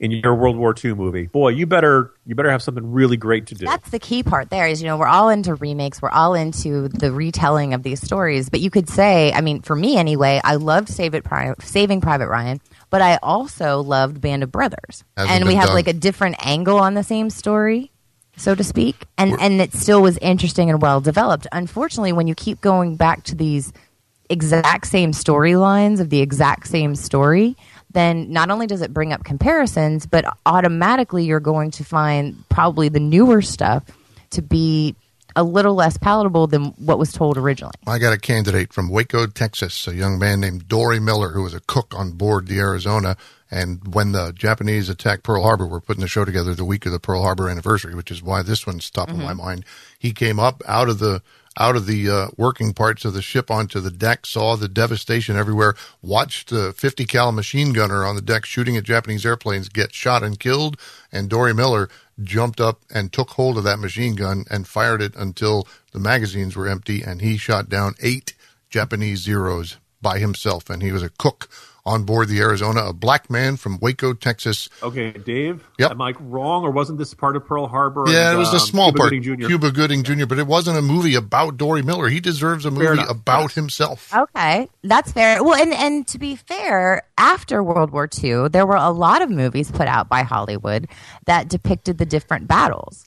in 0.00 0.10
your 0.10 0.34
World 0.34 0.56
War 0.56 0.74
II 0.82 0.94
movie, 0.94 1.26
boy, 1.26 1.50
you 1.50 1.66
better 1.66 2.12
you 2.24 2.34
better 2.34 2.50
have 2.50 2.62
something 2.62 2.90
really 2.90 3.18
great 3.18 3.46
to 3.48 3.54
do. 3.54 3.66
That's 3.66 3.90
the 3.90 3.98
key 3.98 4.22
part 4.22 4.48
there 4.48 4.66
is, 4.66 4.80
you 4.80 4.88
know, 4.88 4.96
we're 4.96 5.06
all 5.06 5.28
into 5.28 5.54
remakes. 5.54 6.00
We're 6.00 6.08
all 6.08 6.34
into 6.34 6.88
the 6.88 7.12
retelling 7.12 7.74
of 7.74 7.82
these 7.82 8.00
stories. 8.00 8.48
But 8.48 8.60
you 8.60 8.70
could 8.70 8.88
say, 8.88 9.30
I 9.32 9.42
mean, 9.42 9.60
for 9.60 9.76
me 9.76 9.98
anyway, 9.98 10.40
I 10.42 10.56
loved 10.56 10.88
Save 10.88 11.14
It 11.14 11.22
Pri- 11.22 11.54
Saving 11.60 12.00
Private 12.00 12.28
Ryan, 12.28 12.62
but 12.88 13.02
I 13.02 13.18
also 13.22 13.82
loved 13.82 14.22
Band 14.22 14.42
of 14.42 14.50
Brothers. 14.50 15.04
Hasn't 15.18 15.36
and 15.36 15.44
we 15.46 15.54
have 15.54 15.66
done. 15.66 15.74
like 15.74 15.88
a 15.88 15.92
different 15.92 16.36
angle 16.44 16.78
on 16.78 16.94
the 16.94 17.04
same 17.04 17.28
story, 17.28 17.92
so 18.38 18.54
to 18.54 18.64
speak. 18.64 19.04
And, 19.18 19.38
and 19.38 19.60
it 19.60 19.74
still 19.74 20.00
was 20.00 20.16
interesting 20.18 20.70
and 20.70 20.80
well 20.80 21.02
developed. 21.02 21.46
Unfortunately, 21.52 22.14
when 22.14 22.26
you 22.26 22.34
keep 22.34 22.62
going 22.62 22.96
back 22.96 23.22
to 23.24 23.34
these 23.34 23.70
exact 24.30 24.86
same 24.86 25.12
storylines 25.12 26.00
of 26.00 26.08
the 26.08 26.20
exact 26.20 26.68
same 26.68 26.94
story, 26.94 27.56
then 27.92 28.32
not 28.32 28.50
only 28.50 28.66
does 28.66 28.82
it 28.82 28.94
bring 28.94 29.12
up 29.12 29.24
comparisons, 29.24 30.06
but 30.06 30.24
automatically 30.46 31.24
you're 31.24 31.40
going 31.40 31.70
to 31.72 31.84
find 31.84 32.44
probably 32.48 32.88
the 32.88 33.00
newer 33.00 33.42
stuff 33.42 33.84
to 34.30 34.42
be 34.42 34.94
a 35.36 35.44
little 35.44 35.74
less 35.74 35.96
palatable 35.96 36.46
than 36.46 36.66
what 36.76 36.98
was 36.98 37.12
told 37.12 37.36
originally. 37.36 37.74
I 37.86 37.98
got 37.98 38.12
a 38.12 38.18
candidate 38.18 38.72
from 38.72 38.90
Waco, 38.90 39.26
Texas, 39.26 39.86
a 39.86 39.94
young 39.94 40.18
man 40.18 40.40
named 40.40 40.68
Dorie 40.68 41.00
Miller, 41.00 41.30
who 41.30 41.42
was 41.42 41.54
a 41.54 41.60
cook 41.60 41.94
on 41.96 42.12
board 42.12 42.48
the 42.48 42.58
Arizona. 42.58 43.16
And 43.50 43.94
when 43.94 44.12
the 44.12 44.32
Japanese 44.32 44.88
attacked 44.88 45.24
Pearl 45.24 45.42
Harbor, 45.42 45.66
we're 45.66 45.80
putting 45.80 46.02
the 46.02 46.08
show 46.08 46.24
together 46.24 46.54
the 46.54 46.64
week 46.64 46.86
of 46.86 46.92
the 46.92 47.00
Pearl 47.00 47.22
Harbor 47.22 47.48
anniversary, 47.48 47.94
which 47.94 48.10
is 48.10 48.22
why 48.22 48.42
this 48.42 48.66
one's 48.66 48.90
top 48.90 49.08
of 49.08 49.16
mm-hmm. 49.16 49.24
my 49.24 49.34
mind. 49.34 49.64
He 49.98 50.12
came 50.12 50.38
up 50.38 50.62
out 50.66 50.88
of 50.88 50.98
the 50.98 51.22
out 51.60 51.76
of 51.76 51.84
the 51.84 52.08
uh, 52.08 52.28
working 52.38 52.72
parts 52.72 53.04
of 53.04 53.12
the 53.12 53.20
ship 53.20 53.50
onto 53.50 53.80
the 53.80 53.90
deck, 53.90 54.24
saw 54.24 54.56
the 54.56 54.66
devastation 54.66 55.36
everywhere, 55.36 55.74
watched 56.00 56.48
the 56.48 56.72
50 56.72 57.04
cal 57.04 57.30
machine 57.32 57.74
gunner 57.74 58.02
on 58.02 58.16
the 58.16 58.22
deck 58.22 58.46
shooting 58.46 58.78
at 58.78 58.84
Japanese 58.84 59.26
airplanes 59.26 59.68
get 59.68 59.94
shot 59.94 60.22
and 60.22 60.40
killed, 60.40 60.78
and 61.12 61.28
Dorie 61.28 61.52
Miller 61.52 61.90
jumped 62.22 62.60
up 62.60 62.80
and 62.92 63.12
took 63.12 63.30
hold 63.30 63.58
of 63.58 63.64
that 63.64 63.78
machine 63.78 64.14
gun 64.14 64.44
and 64.50 64.66
fired 64.66 65.02
it 65.02 65.14
until 65.14 65.68
the 65.92 66.00
magazines 66.00 66.56
were 66.56 66.66
empty, 66.66 67.02
and 67.02 67.20
he 67.20 67.36
shot 67.36 67.68
down 67.68 67.94
eight 68.00 68.34
Japanese 68.70 69.18
Zeros 69.18 69.76
by 70.00 70.18
himself, 70.18 70.70
and 70.70 70.82
he 70.82 70.92
was 70.92 71.02
a 71.02 71.10
cook 71.10 71.50
on 71.90 72.04
board 72.04 72.28
the 72.28 72.40
Arizona, 72.40 72.86
a 72.86 72.92
black 72.92 73.28
man 73.28 73.56
from 73.56 73.78
Waco, 73.80 74.14
Texas. 74.14 74.68
Okay, 74.82 75.10
Dave. 75.10 75.68
Yep. 75.78 75.90
Am 75.90 76.00
I 76.00 76.14
wrong, 76.20 76.62
or 76.62 76.70
wasn't 76.70 76.98
this 76.98 77.12
part 77.14 77.34
of 77.34 77.44
Pearl 77.44 77.66
Harbor? 77.66 78.04
Yeah, 78.06 78.28
and, 78.28 78.36
it 78.36 78.38
was 78.38 78.48
um, 78.48 78.54
the 78.54 78.60
small 78.60 78.92
Cuba 78.92 78.98
part, 78.98 79.10
Gooding 79.10 79.22
Jr.? 79.22 79.46
Cuba 79.46 79.72
Gooding 79.72 80.02
Jr., 80.04 80.26
but 80.26 80.38
it 80.38 80.46
wasn't 80.46 80.78
a 80.78 80.82
movie 80.82 81.16
about 81.16 81.56
Dorie 81.56 81.82
Miller. 81.82 82.08
He 82.08 82.20
deserves 82.20 82.64
a 82.64 82.70
movie 82.70 82.86
enough. 82.86 83.10
about 83.10 83.52
himself. 83.52 84.14
Okay, 84.14 84.68
that's 84.82 85.10
fair. 85.12 85.42
Well, 85.42 85.60
and 85.60 85.74
and 85.74 86.06
to 86.08 86.18
be 86.18 86.36
fair, 86.36 87.02
after 87.18 87.62
World 87.62 87.90
War 87.90 88.08
II, 88.22 88.48
there 88.48 88.66
were 88.66 88.76
a 88.76 88.90
lot 88.90 89.20
of 89.20 89.30
movies 89.30 89.70
put 89.70 89.88
out 89.88 90.08
by 90.08 90.22
Hollywood 90.22 90.88
that 91.26 91.48
depicted 91.48 91.98
the 91.98 92.06
different 92.06 92.46
battles. 92.46 93.06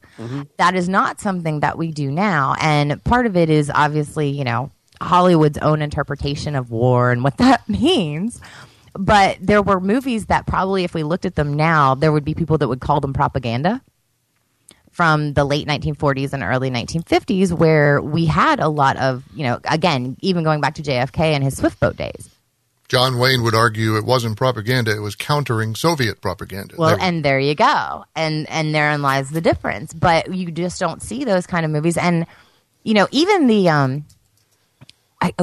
That 0.57 0.75
is 0.75 0.88
not 0.88 1.19
something 1.19 1.61
that 1.61 1.77
we 1.77 1.91
do 1.91 2.11
now, 2.11 2.55
and 2.61 3.03
part 3.03 3.25
of 3.25 3.36
it 3.36 3.49
is 3.49 3.71
obviously, 3.73 4.29
you 4.29 4.43
know, 4.43 4.69
Hollywood's 5.01 5.57
own 5.59 5.81
interpretation 5.81 6.55
of 6.55 6.71
war 6.71 7.11
and 7.11 7.23
what 7.23 7.38
that 7.43 7.67
means. 7.67 8.41
But 8.93 9.37
there 9.41 9.61
were 9.61 9.79
movies 9.79 10.27
that 10.27 10.45
probably, 10.45 10.83
if 10.83 10.93
we 10.93 11.03
looked 11.03 11.25
at 11.25 11.35
them 11.35 11.53
now, 11.53 11.95
there 11.95 12.11
would 12.11 12.23
be 12.25 12.33
people 12.35 12.57
that 12.59 12.67
would 12.67 12.79
call 12.81 12.99
them 13.01 13.13
propaganda 13.13 13.81
from 14.91 15.33
the 15.33 15.43
late 15.43 15.67
1940s 15.67 16.33
and 16.33 16.43
early 16.43 16.69
1950s, 16.69 17.51
where 17.51 17.99
we 17.99 18.25
had 18.25 18.59
a 18.59 18.67
lot 18.69 18.95
of, 18.97 19.23
you 19.35 19.43
know, 19.43 19.59
again, 19.65 20.15
even 20.21 20.43
going 20.43 20.61
back 20.61 20.75
to 20.75 20.83
JFK 20.83 21.19
and 21.19 21.43
his 21.43 21.57
swift 21.57 21.79
boat 21.79 21.95
days. 21.97 22.29
John 22.89 23.17
Wayne 23.17 23.41
would 23.41 23.55
argue 23.55 23.95
it 23.97 24.05
wasn't 24.05 24.37
propaganda; 24.37 24.95
it 24.95 24.99
was 24.99 25.15
countering 25.15 25.73
Soviet 25.73 26.21
propaganda. 26.21 26.75
Well, 26.77 26.89
There- 26.89 26.99
and 27.01 27.25
there 27.25 27.39
you 27.39 27.55
go, 27.55 28.05
and 28.15 28.47
and 28.51 28.75
therein 28.75 29.01
lies 29.01 29.31
the 29.31 29.41
difference. 29.41 29.93
But 29.93 30.31
you 30.31 30.51
just 30.51 30.79
don't 30.79 31.01
see 31.01 31.23
those 31.23 31.47
kind 31.47 31.65
of 31.65 31.71
movies, 31.71 31.97
and 31.97 32.27
you 32.83 32.93
know, 32.93 33.07
even 33.09 33.47
the 33.47 33.69
um, 33.69 34.05
I. 35.19 35.33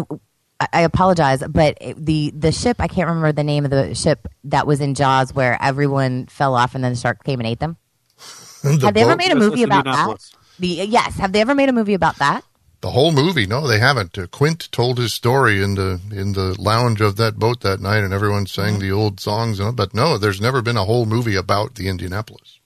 I- 0.61 0.69
I 0.75 0.81
apologize, 0.83 1.43
but 1.49 1.79
it- 1.81 2.05
the 2.05 2.33
the 2.37 2.53
ship 2.53 2.77
I 2.81 2.87
can't 2.89 3.09
remember 3.09 3.33
the 3.33 3.45
name 3.45 3.65
of 3.65 3.71
the 3.71 3.95
ship 3.95 4.29
that 4.45 4.67
was 4.67 4.81
in 4.81 4.95
Jaws 4.95 5.35
where 5.35 5.57
everyone 5.61 6.27
fell 6.27 6.55
off 6.55 6.75
and 6.75 6.85
then 6.85 6.93
the 6.93 6.99
shark 6.99 7.25
came 7.25 7.41
and 7.41 7.47
ate 7.47 7.61
them. 7.61 7.77
the, 8.63 8.79
have 8.85 8.95
they 8.95 9.03
ever 9.03 9.17
made 9.17 9.33
a 9.33 9.37
movie 9.37 9.63
about 9.63 9.85
that? 9.87 10.19
The 10.59 10.69
yes, 10.69 11.17
have 11.17 11.33
they 11.33 11.41
ever 11.41 11.55
made 11.55 11.69
a 11.69 11.73
movie 11.73 11.95
about 11.95 12.17
that? 12.19 12.45
the 12.83 12.91
whole 12.93 13.13
movie? 13.13 13.45
No, 13.47 13.67
they 13.67 13.79
haven't. 13.79 14.17
Uh, 14.17 14.27
Quint 14.27 14.73
told 14.73 14.97
his 14.97 15.13
story 15.13 15.63
in 15.63 15.75
the 15.75 16.01
in 16.11 16.33
the 16.33 16.57
lounge 16.59 17.01
of 17.03 17.17
that 17.17 17.37
boat 17.39 17.61
that 17.61 17.79
night, 17.81 18.03
and 18.05 18.13
everyone 18.15 18.47
sang 18.47 18.73
Mm-hmm. 18.75 18.81
the 18.81 18.93
old 18.93 19.21
songs. 19.21 19.61
And, 19.61 19.77
but 19.77 19.93
no, 19.95 20.17
there's 20.19 20.41
never 20.41 20.63
been 20.63 20.79
a 20.79 20.85
whole 20.87 21.05
movie 21.07 21.37
about 21.37 21.75
the 21.75 21.89
Indianapolis. 21.89 22.59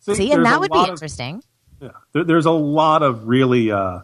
See, 0.00 0.12
there's 0.14 0.30
and 0.30 0.46
that 0.46 0.60
would 0.60 0.70
be 0.72 0.78
of- 0.78 0.88
interesting. 0.88 1.42
Yeah, 1.80 1.90
there, 2.12 2.24
there's 2.24 2.46
a 2.46 2.50
lot 2.52 3.02
of 3.02 3.26
really, 3.28 3.70
uh, 3.70 4.00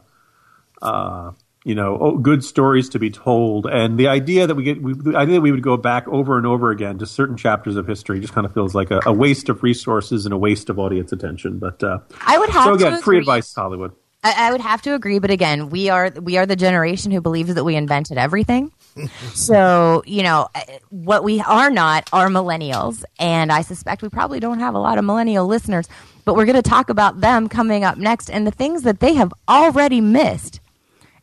uh, 0.83 1.33
you 1.65 1.75
know, 1.75 1.99
oh, 2.01 2.17
good 2.17 2.43
stories 2.43 2.89
to 2.91 2.99
be 2.99 3.11
told, 3.11 3.67
and 3.67 3.99
the 3.99 4.09
idea 4.09 4.47
that 4.47 4.55
we 4.55 4.63
get, 4.63 4.83
we, 4.83 4.95
the 4.95 5.17
idea 5.17 5.35
that 5.35 5.41
we 5.43 5.53
would 5.53 5.63
go 5.63 5.77
back 5.77 6.09
over 6.09 6.39
and 6.39 6.47
over 6.47 6.71
again 6.71 6.99
to 6.99 7.07
certain 7.07 7.37
chapters 7.37 7.77
of 7.77 7.87
history 7.87 8.19
just 8.21 8.33
kind 8.33 8.47
of 8.47 8.55
feels 8.55 8.75
like 8.75 8.91
a, 8.91 9.01
a 9.05 9.13
waste 9.13 9.49
of 9.51 9.63
resources 9.63 10.25
and 10.25 10.33
a 10.33 10.39
waste 10.39 10.71
of 10.71 10.79
audience 10.79 11.13
attention. 11.13 11.59
But 11.59 11.83
uh, 11.83 11.99
I 12.27 12.39
would 12.39 12.49
have 12.51 12.65
so 12.65 12.77
to 12.77 12.87
again, 12.87 13.03
free 13.03 13.17
agree. 13.17 13.19
advice, 13.19 13.55
Hollywood. 13.55 13.93
I, 14.23 14.49
I 14.49 14.53
would 14.53 14.61
have 14.61 14.83
to 14.83 14.95
agree, 14.95 15.19
but 15.19 15.31
again, 15.31 15.71
we 15.71 15.91
are 15.91 16.11
we 16.11 16.39
are 16.39 16.47
the 16.47 16.57
generation 16.57 17.11
who 17.11 17.21
believes 17.21 17.55
that 17.55 17.65
we 17.65 17.77
invented 17.77 18.17
everything. 18.17 18.73
so 19.35 20.03
you 20.07 20.23
know 20.23 20.49
uh, 20.55 20.61
what 20.89 21.25
we 21.25 21.41
are 21.41 21.71
not 21.71 22.09
are 22.13 22.29
millennials, 22.29 23.05
and 23.19 23.53
I 23.53 23.61
suspect 23.63 24.01
we 24.01 24.09
probably 24.09 24.41
don't 24.41 24.61
have 24.61 24.75
a 24.75 24.79
lot 24.79 24.97
of 24.97 25.05
millennial 25.05 25.47
listeners. 25.47 25.89
But 26.25 26.37
we're 26.37 26.45
going 26.45 26.63
to 26.63 26.69
talk 26.69 26.91
about 26.91 27.21
them 27.21 27.49
coming 27.49 27.83
up 27.83 27.97
next 27.97 28.31
and 28.31 28.47
the 28.47 28.51
things 28.51 28.83
that 28.83 29.01
they 29.01 29.15
have 29.15 29.33
already 29.49 30.01
missed 30.01 30.61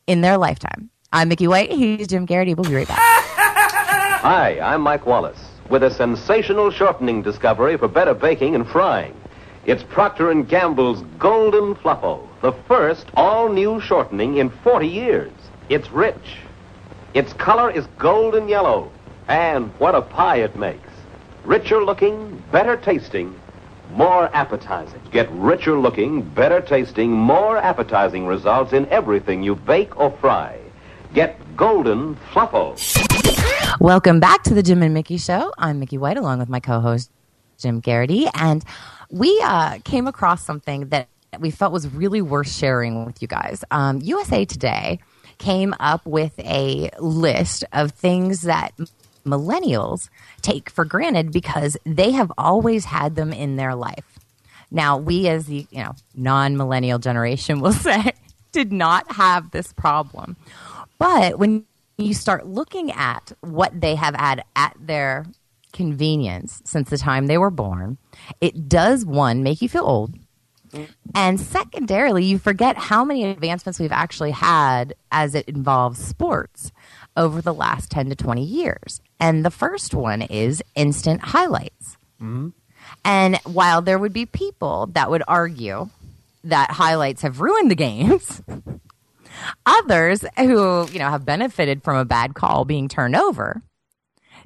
in 0.07 0.21
their 0.21 0.37
lifetime. 0.37 0.89
I'm 1.13 1.29
Mickey 1.29 1.47
White. 1.47 1.71
He's 1.71 2.07
Jim 2.07 2.25
Geraghty. 2.25 2.53
We'll 2.53 2.69
be 2.69 2.75
right 2.75 2.87
back. 2.87 2.97
Hi, 4.21 4.59
I'm 4.59 4.81
Mike 4.81 5.05
Wallace 5.05 5.39
with 5.69 5.83
a 5.83 5.91
sensational 5.91 6.71
shortening 6.71 7.21
discovery 7.21 7.77
for 7.77 7.87
better 7.87 8.13
baking 8.13 8.55
and 8.55 8.67
frying. 8.67 9.13
It's 9.65 9.83
Procter 9.83 10.33
& 10.33 10.43
Gamble's 10.43 11.01
Golden 11.19 11.75
Fluffo, 11.75 12.25
the 12.41 12.53
first 12.67 13.07
all-new 13.15 13.81
shortening 13.81 14.37
in 14.37 14.49
40 14.49 14.87
years. 14.87 15.33
It's 15.67 15.91
rich. 15.91 16.37
Its 17.13 17.33
color 17.33 17.69
is 17.69 17.85
golden 17.97 18.47
yellow, 18.47 18.89
and 19.27 19.69
what 19.77 19.93
a 19.93 20.01
pie 20.01 20.37
it 20.37 20.55
makes. 20.55 20.89
Richer 21.43 21.83
looking, 21.83 22.41
better 22.51 22.77
tasting, 22.77 23.37
more 23.91 24.29
appetizing. 24.35 25.01
Get 25.11 25.29
richer 25.31 25.79
looking, 25.79 26.21
better 26.21 26.61
tasting, 26.61 27.11
more 27.11 27.57
appetizing 27.57 28.25
results 28.25 28.73
in 28.73 28.87
everything 28.89 29.43
you 29.43 29.55
bake 29.55 29.99
or 29.99 30.11
fry. 30.19 30.59
Get 31.13 31.39
Golden 31.55 32.15
Fluffo. 32.31 32.75
Welcome 33.79 34.19
back 34.19 34.43
to 34.43 34.53
the 34.53 34.63
Jim 34.63 34.83
and 34.83 34.93
Mickey 34.93 35.17
Show. 35.17 35.51
I'm 35.57 35.79
Mickey 35.79 35.97
White, 35.97 36.17
along 36.17 36.39
with 36.39 36.49
my 36.49 36.59
co-host 36.59 37.11
Jim 37.57 37.81
Geraghty, 37.81 38.27
and 38.33 38.63
we 39.09 39.39
uh, 39.43 39.79
came 39.83 40.07
across 40.07 40.45
something 40.45 40.89
that 40.89 41.09
we 41.39 41.51
felt 41.51 41.73
was 41.73 41.87
really 41.87 42.21
worth 42.21 42.49
sharing 42.49 43.05
with 43.05 43.21
you 43.21 43.27
guys. 43.27 43.63
Um, 43.71 43.99
USA 44.01 44.45
Today 44.45 44.99
came 45.37 45.73
up 45.79 46.05
with 46.05 46.37
a 46.39 46.89
list 46.99 47.63
of 47.73 47.91
things 47.91 48.41
that 48.43 48.71
millennials 49.27 50.09
take 50.41 50.69
for 50.69 50.85
granted 50.85 51.31
because 51.31 51.77
they 51.85 52.11
have 52.11 52.31
always 52.37 52.85
had 52.85 53.15
them 53.15 53.31
in 53.31 53.55
their 53.55 53.75
life. 53.75 54.19
Now, 54.71 54.97
we 54.97 55.27
as 55.27 55.45
the 55.45 55.67
you 55.69 55.83
know 55.83 55.93
non-millennial 56.15 56.99
generation 56.99 57.59
will 57.61 57.73
say 57.73 58.13
did 58.51 58.71
not 58.71 59.11
have 59.13 59.51
this 59.51 59.73
problem. 59.73 60.35
But 60.97 61.37
when 61.37 61.65
you 61.97 62.13
start 62.13 62.47
looking 62.47 62.91
at 62.91 63.31
what 63.41 63.79
they 63.79 63.95
have 63.95 64.15
had 64.15 64.43
at 64.55 64.75
their 64.79 65.25
convenience 65.73 66.61
since 66.65 66.89
the 66.89 66.97
time 66.97 67.27
they 67.27 67.37
were 67.37 67.51
born, 67.51 67.97
it 68.41 68.67
does 68.67 69.05
one 69.05 69.43
make 69.43 69.61
you 69.61 69.69
feel 69.69 69.83
old. 69.83 70.15
And 71.15 71.39
secondarily, 71.39 72.25
you 72.25 72.39
forget 72.39 72.77
how 72.77 73.05
many 73.05 73.23
advancements 73.25 73.79
we've 73.79 73.91
actually 73.91 74.31
had 74.31 74.93
as 75.11 75.33
it 75.33 75.47
involves 75.47 76.03
sports 76.03 76.71
over 77.15 77.41
the 77.41 77.53
last 77.53 77.89
10 77.89 78.09
to 78.09 78.15
20 78.15 78.43
years. 78.43 79.01
And 79.19 79.43
the 79.45 79.51
first 79.51 79.93
one 79.93 80.21
is 80.21 80.61
instant 80.75 81.21
highlights. 81.21 81.97
And 83.03 83.37
while 83.43 83.81
there 83.81 83.97
would 83.99 84.13
be 84.13 84.25
people 84.25 84.87
that 84.93 85.09
would 85.09 85.23
argue 85.27 85.89
that 86.43 86.71
highlights 86.71 87.21
have 87.23 87.41
ruined 87.41 87.69
the 87.71 87.75
games, 87.75 88.41
others 89.65 90.23
who, 90.37 90.87
you 90.91 90.99
know, 90.99 91.09
have 91.09 91.25
benefited 91.25 91.83
from 91.83 91.97
a 91.97 92.05
bad 92.05 92.33
call 92.35 92.65
being 92.65 92.87
turned 92.87 93.15
over, 93.15 93.61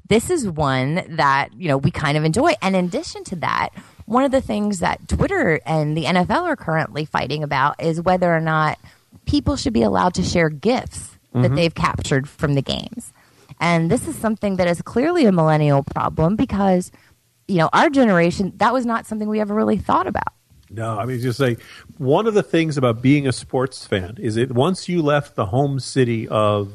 this 0.08 0.30
is 0.30 0.48
one 0.48 1.16
that, 1.16 1.50
you 1.54 1.68
know, 1.68 1.78
we 1.78 1.92
kind 1.92 2.18
of 2.18 2.24
enjoy. 2.26 2.54
And 2.62 2.76
in 2.76 2.86
addition 2.86 3.24
to 3.26 3.36
that, 3.38 3.70
one 4.06 4.24
of 4.24 4.32
the 4.32 4.42
things 4.42 4.80
that 4.80 5.08
Twitter 5.08 5.60
and 5.66 5.96
the 5.96 6.06
NFL 6.06 6.44
are 6.44 6.56
currently 6.58 7.06
fighting 7.06 7.44
about 7.44 7.82
is 7.82 8.02
whether 8.02 8.34
or 8.36 8.42
not 8.42 8.78
people 9.26 9.56
should 9.56 9.74
be 9.74 9.84
allowed 9.84 10.14
to 10.16 10.24
share 10.24 10.50
gifts 10.50 11.18
that 11.34 11.52
Mhm. 11.52 11.56
they've 11.56 11.76
captured 11.76 12.28
from 12.28 12.56
the 12.56 12.62
games. 12.62 13.14
And 13.62 13.92
this 13.92 14.08
is 14.08 14.18
something 14.18 14.56
that 14.56 14.68
is 14.68 14.82
clearly 14.82 15.26
a 15.26 15.32
millennial 15.32 15.84
problem 15.84 16.36
because, 16.36 16.92
you 17.48 17.58
know, 17.58 17.70
our 17.72 17.92
generation, 17.92 18.54
that 18.58 18.74
was 18.74 18.88
not 18.88 19.06
something 19.06 19.30
we 19.30 19.40
ever 19.40 19.54
really 19.54 19.78
thought 19.78 20.08
about. 20.08 20.34
No, 20.72 20.98
I 20.98 21.06
mean, 21.06 21.20
just 21.20 21.38
say 21.38 21.58
one 21.98 22.26
of 22.28 22.34
the 22.34 22.44
things 22.44 22.76
about 22.76 23.02
being 23.02 23.28
a 23.28 23.32
sports 23.32 23.86
fan 23.86 24.18
is 24.20 24.36
that 24.36 24.52
once 24.52 24.90
you 24.90 25.02
left 25.02 25.36
the 25.36 25.46
home 25.46 25.80
city 25.80 26.28
of 26.28 26.74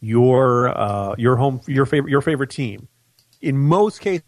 your 0.00 0.76
uh, 0.76 1.14
your 1.16 1.36
home 1.36 1.60
your 1.66 1.86
favorite 1.86 2.10
your 2.10 2.20
favorite 2.20 2.50
team, 2.50 2.88
in 3.40 3.56
most 3.56 4.00
cases 4.00 4.22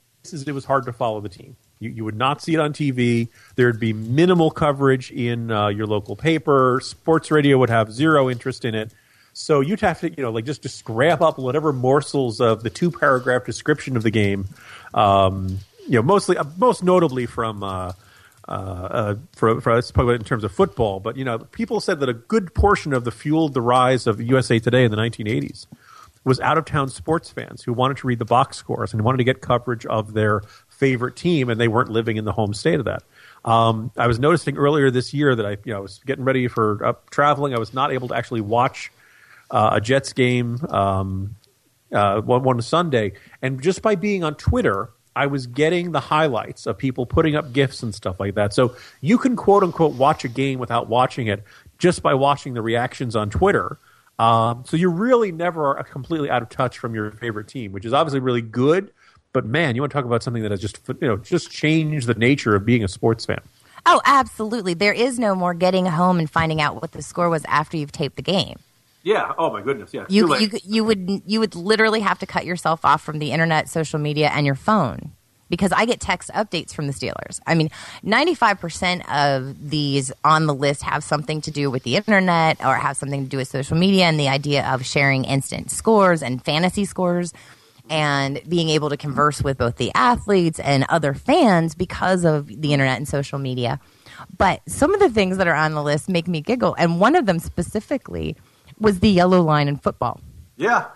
it 0.47 0.53
was 0.53 0.65
hard 0.65 0.87
to 0.87 0.93
follow 0.93 1.21
the 1.21 1.29
team. 1.29 1.57
You, 1.81 1.91
you 1.91 2.05
would 2.05 2.17
not 2.17 2.41
see 2.41 2.55
it 2.55 2.61
on 2.61 2.73
TV. 2.73 3.29
There'd 3.57 3.81
be 3.81 3.93
minimal 3.93 4.53
coverage 4.53 5.11
in 5.11 5.51
uh, 5.51 5.69
your 5.69 5.87
local 5.87 6.15
paper. 6.15 6.81
Sports 6.83 7.33
radio 7.33 7.59
would 7.59 7.71
have 7.71 7.93
zero 7.93 8.31
interest 8.31 8.65
in 8.65 8.77
it. 8.77 8.95
So 9.35 9.61
you'd 9.61 9.81
have 9.81 10.01
to, 10.01 10.11
you 10.11 10.23
know, 10.23 10.31
like 10.31 10.45
just 10.45 10.63
to 10.63 10.69
scrap 10.69 11.21
up 11.21 11.39
whatever 11.39 11.73
morsels 11.73 12.41
of 12.41 12.63
the 12.63 12.71
two 12.71 12.91
paragraph 12.91 13.45
description 13.45 13.97
of 13.97 14.03
the 14.03 14.11
game. 14.11 14.47
Um, 14.95 15.59
you 15.87 15.95
know, 15.95 16.03
mostly, 16.03 16.37
uh, 16.37 16.45
most 16.59 16.83
notably 16.83 17.27
from, 17.27 17.63
uh, 17.63 17.93
uh, 18.47 18.51
uh, 18.51 19.15
for, 19.33 19.61
for 19.61 19.75
let's 19.75 19.91
talk 19.91 20.05
about 20.05 20.17
in 20.17 20.25
terms 20.25 20.45
of 20.45 20.53
football. 20.53 21.01
But 21.01 21.17
you 21.17 21.25
know, 21.25 21.39
people 21.39 21.81
said 21.81 22.01
that 22.01 22.09
a 22.09 22.15
good 22.15 22.55
portion 22.55 22.93
of 22.93 23.05
the 23.05 23.11
fueled 23.11 23.55
the 23.55 23.63
rise 23.63 24.07
of 24.07 24.21
USA 24.21 24.59
Today 24.59 24.85
in 24.85 24.91
the 24.91 24.97
1980s 24.97 25.67
was 26.25 26.39
out 26.41 26.59
of 26.59 26.65
town 26.65 26.89
sports 26.89 27.31
fans 27.31 27.63
who 27.63 27.73
wanted 27.73 27.97
to 27.97 28.07
read 28.07 28.19
the 28.19 28.25
box 28.25 28.57
scores 28.57 28.93
and 28.93 29.03
wanted 29.03 29.19
to 29.19 29.25
get 29.25 29.41
coverage 29.41 29.85
of 29.87 30.13
their 30.13 30.43
favorite 30.69 31.17
team, 31.17 31.49
and 31.49 31.61
they 31.61 31.69
weren't 31.69 31.91
living 31.91 32.17
in 32.17 32.25
the 32.25 32.33
home 32.33 32.55
state 32.55 32.79
of 32.79 32.85
that. 32.85 33.03
Um, 33.45 33.91
I 33.97 34.07
was 34.07 34.19
noticing 34.19 34.57
earlier 34.57 34.91
this 34.91 35.13
year 35.13 35.35
that 35.35 35.45
I, 35.45 35.51
you 35.65 35.73
know, 35.73 35.79
I 35.79 35.81
was 35.81 36.01
getting 36.07 36.25
ready 36.25 36.47
for 36.47 36.85
uh, 36.85 36.93
traveling. 37.11 37.55
I 37.55 37.59
was 37.59 37.75
not 37.75 37.93
able 37.93 38.09
to 38.09 38.15
actually 38.15 38.41
watch 38.41 38.93
uh, 39.53 39.71
a 39.75 39.81
Jets 39.81 40.13
game 40.13 40.59
um, 40.71 41.37
uh, 41.93 42.21
one, 42.21 42.43
one 42.43 42.61
Sunday, 42.63 43.13
and 43.41 43.63
just 43.63 43.83
by 43.83 43.95
being 43.95 44.25
on 44.25 44.35
Twitter, 44.35 44.91
I 45.15 45.27
was 45.27 45.47
getting 45.47 45.93
the 45.93 46.01
highlights 46.01 46.67
of 46.67 46.79
people 46.79 47.05
putting 47.07 47.37
up 47.37 47.53
gifs 47.53 47.83
and 47.83 47.95
stuff 47.95 48.19
like 48.19 48.35
that. 48.35 48.55
So 48.55 48.77
you 49.01 49.19
can 49.19 49.37
quote 49.37 49.63
unquote 49.63 49.95
watch 49.95 50.25
a 50.25 50.29
game 50.29 50.59
without 50.59 50.89
watching 50.89 51.27
it 51.27 51.45
just 51.79 52.03
by 52.03 52.15
watching 52.15 52.55
the 52.55 52.63
reactions 52.63 53.15
on 53.15 53.29
Twitter. 53.29 53.79
Um, 54.19 54.65
so 54.67 54.77
you're 54.77 54.91
really 54.91 55.33
never 55.33 55.77
are 55.79 55.85
completely 55.85 56.31
out 56.31 56.43
of 56.43 56.49
touch 56.49 56.79
from 56.79 56.95
your 56.95 57.11
favorite 57.13 57.49
team, 57.49 57.73
which 57.73 57.85
is 57.85 57.93
obviously 57.93 58.21
really 58.21 58.43
good. 58.43 58.91
But 59.33 59.45
man, 59.45 59.75
you 59.75 59.83
want 59.83 59.93
to 59.93 59.97
talk 59.97 60.05
about 60.05 60.23
something 60.23 60.43
that 60.43 60.51
has 60.51 60.61
just 60.61 60.81
you 60.89 61.09
know 61.09 61.17
just 61.19 61.51
changed 61.51 62.07
the 62.07 62.15
nature 62.15 62.55
of 62.55 62.65
being 62.65 62.85
a 62.85 62.89
sports 62.89 63.27
fan. 63.27 63.41
Oh, 63.85 64.01
absolutely. 64.05 64.75
There 64.75 64.93
is 64.93 65.19
no 65.19 65.35
more 65.35 65.55
getting 65.55 65.87
home 65.87 66.19
and 66.19 66.31
finding 66.31 66.61
out 66.61 66.81
what 66.81 66.93
the 66.93 67.03
score 67.03 67.29
was 67.29 67.45
after 67.47 67.77
you've 67.77 67.91
taped 67.93 68.17
the 68.17 68.23
game. 68.23 68.59
Yeah. 69.03 69.33
Oh 69.37 69.53
my 69.53 69.63
goodness. 69.63 69.93
Yeah. 69.93 70.07
You, 70.09 70.37
you 70.37 70.51
you 70.65 70.85
would 70.85 71.23
you 71.27 71.41
would 71.41 71.55
literally 71.55 72.01
have 72.01 72.19
to 72.21 72.27
cut 72.27 72.45
yourself 72.45 72.85
off 72.85 73.03
from 73.03 73.19
the 73.19 73.33
internet, 73.33 73.69
social 73.69 73.99
media, 73.99 74.31
and 74.33 74.47
your 74.47 74.55
phone 74.55 75.13
because 75.53 75.71
I 75.71 75.85
get 75.85 76.01
text 76.01 76.31
updates 76.31 76.73
from 76.73 76.87
the 76.87 76.95
Steelers. 76.95 77.41
I 77.47 77.55
mean, 77.55 77.71
ninety 78.03 78.35
five 78.35 78.59
percent 78.61 79.09
of 79.13 79.71
these 79.71 80.13
on 80.25 80.47
the 80.47 80.55
list 80.55 80.83
have 80.83 81.05
something 81.05 81.41
to 81.43 81.51
do 81.51 81.71
with 81.71 81.83
the 81.83 81.97
internet 81.97 82.65
or 82.65 82.75
have 82.77 82.97
something 82.97 83.25
to 83.25 83.29
do 83.29 83.37
with 83.37 83.49
social 83.49 83.77
media 83.77 84.05
and 84.05 84.19
the 84.19 84.29
idea 84.29 84.67
of 84.73 84.87
sharing 84.87 85.25
instant 85.25 85.71
scores 85.71 86.23
and 86.23 86.43
fantasy 86.45 86.85
scores 86.85 87.33
and 87.91 88.41
being 88.49 88.71
able 88.71 88.89
to 88.89 88.97
converse 88.97 89.43
with 89.43 89.59
both 89.59 89.77
the 89.77 89.93
athletes 89.95 90.59
and 90.61 90.87
other 90.89 91.13
fans 91.13 91.75
because 91.75 92.25
of 92.25 92.47
the 92.47 92.73
internet 92.73 92.97
and 92.97 93.07
social 93.07 93.39
media. 93.39 93.79
But 94.39 94.63
some 94.67 94.95
of 94.95 95.01
the 95.01 95.11
things 95.11 95.37
that 95.37 95.49
are 95.49 95.55
on 95.55 95.75
the 95.75 95.83
list 95.83 96.09
make 96.09 96.29
me 96.29 96.41
giggle, 96.41 96.75
and 96.79 97.01
one 97.01 97.17
of 97.17 97.27
them 97.27 97.39
specifically 97.39 98.37
was 98.83 99.01
the 99.01 99.09
yellow 99.09 99.41
line 99.43 99.69
in 99.69 99.77
football. 99.77 100.21
yeah. 100.57 100.87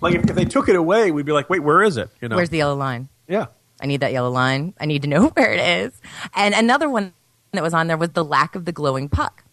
Like 0.00 0.16
if, 0.16 0.28
if 0.28 0.34
they 0.34 0.44
took 0.44 0.68
it 0.68 0.74
away, 0.74 1.12
we'd 1.12 1.26
be 1.26 1.30
like, 1.32 1.48
wait, 1.48 1.60
where 1.60 1.80
is 1.80 1.96
it? 1.96 2.10
You 2.20 2.28
know. 2.28 2.34
Where's 2.34 2.50
the 2.50 2.56
yellow 2.58 2.74
line? 2.74 3.08
yeah. 3.28 3.46
I 3.80 3.86
need 3.86 4.00
that 4.00 4.12
yellow 4.12 4.30
line. 4.30 4.74
I 4.80 4.86
need 4.86 5.02
to 5.02 5.08
know 5.08 5.28
where 5.34 5.52
it 5.52 5.60
is. 5.60 5.92
And 6.34 6.54
another 6.54 6.88
one 6.88 7.12
that 7.52 7.62
was 7.62 7.74
on 7.74 7.86
there 7.88 7.96
was 7.96 8.10
the 8.10 8.24
lack 8.24 8.54
of 8.54 8.64
the 8.64 8.72
glowing 8.72 9.08
puck. 9.08 9.44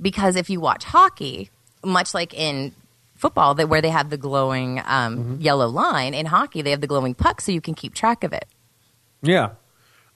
Because 0.00 0.36
if 0.36 0.50
you 0.50 0.58
watch 0.60 0.84
hockey, 0.84 1.50
much 1.84 2.12
like 2.14 2.34
in 2.34 2.72
football, 3.14 3.54
that 3.54 3.68
where 3.68 3.80
they 3.82 3.90
have 3.90 4.10
the 4.10 4.16
glowing 4.16 4.82
um, 4.84 5.38
yellow 5.40 5.68
line, 5.68 6.12
in 6.14 6.26
hockey 6.26 6.60
they 6.62 6.70
have 6.70 6.80
the 6.80 6.86
glowing 6.86 7.14
puck, 7.14 7.40
so 7.40 7.52
you 7.52 7.60
can 7.60 7.74
keep 7.74 7.94
track 7.94 8.24
of 8.24 8.32
it. 8.32 8.46
Yeah. 9.22 9.50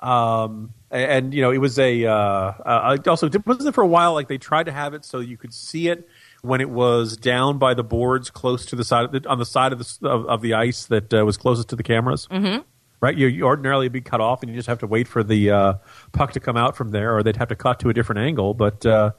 Um, 0.00 0.72
and, 0.90 1.10
and, 1.10 1.34
you 1.34 1.42
know, 1.42 1.50
it 1.50 1.58
was 1.58 1.78
a 1.78 2.06
uh, 2.06 2.12
uh, 2.12 2.96
also 3.06 3.28
wasn't 3.44 3.68
it 3.68 3.74
for 3.74 3.82
a 3.82 3.86
while 3.86 4.14
like 4.14 4.28
they 4.28 4.38
tried 4.38 4.64
to 4.64 4.72
have 4.72 4.94
it 4.94 5.04
so 5.04 5.20
you 5.20 5.36
could 5.36 5.52
see 5.52 5.88
it 5.88 6.08
when 6.42 6.60
it 6.60 6.70
was 6.70 7.16
down 7.16 7.58
by 7.58 7.74
the 7.74 7.82
boards 7.82 8.30
close 8.30 8.66
to 8.66 8.76
the 8.76 8.84
side 8.84 9.04
of 9.04 9.12
the, 9.12 9.28
on 9.28 9.38
the 9.38 9.46
side 9.46 9.72
of 9.72 9.78
the 9.78 10.08
of, 10.08 10.26
of 10.26 10.42
the 10.42 10.54
ice 10.54 10.86
that 10.86 11.12
uh, 11.12 11.24
was 11.24 11.36
closest 11.36 11.68
to 11.70 11.76
the 11.76 11.82
cameras. 11.82 12.28
Mm-hmm. 12.30 12.62
Right, 12.98 13.14
you, 13.14 13.26
you 13.26 13.44
ordinarily 13.44 13.90
be 13.90 14.00
cut 14.00 14.22
off, 14.22 14.42
and 14.42 14.48
you 14.48 14.56
just 14.56 14.68
have 14.68 14.78
to 14.78 14.86
wait 14.86 15.06
for 15.06 15.22
the 15.22 15.50
uh, 15.50 15.74
puck 16.12 16.32
to 16.32 16.40
come 16.40 16.56
out 16.56 16.76
from 16.76 16.92
there, 16.92 17.14
or 17.14 17.22
they'd 17.22 17.36
have 17.36 17.48
to 17.48 17.54
cut 17.54 17.78
to 17.80 17.90
a 17.90 17.92
different 17.92 18.20
angle. 18.20 18.54
But 18.54 18.86
uh, 18.86 19.10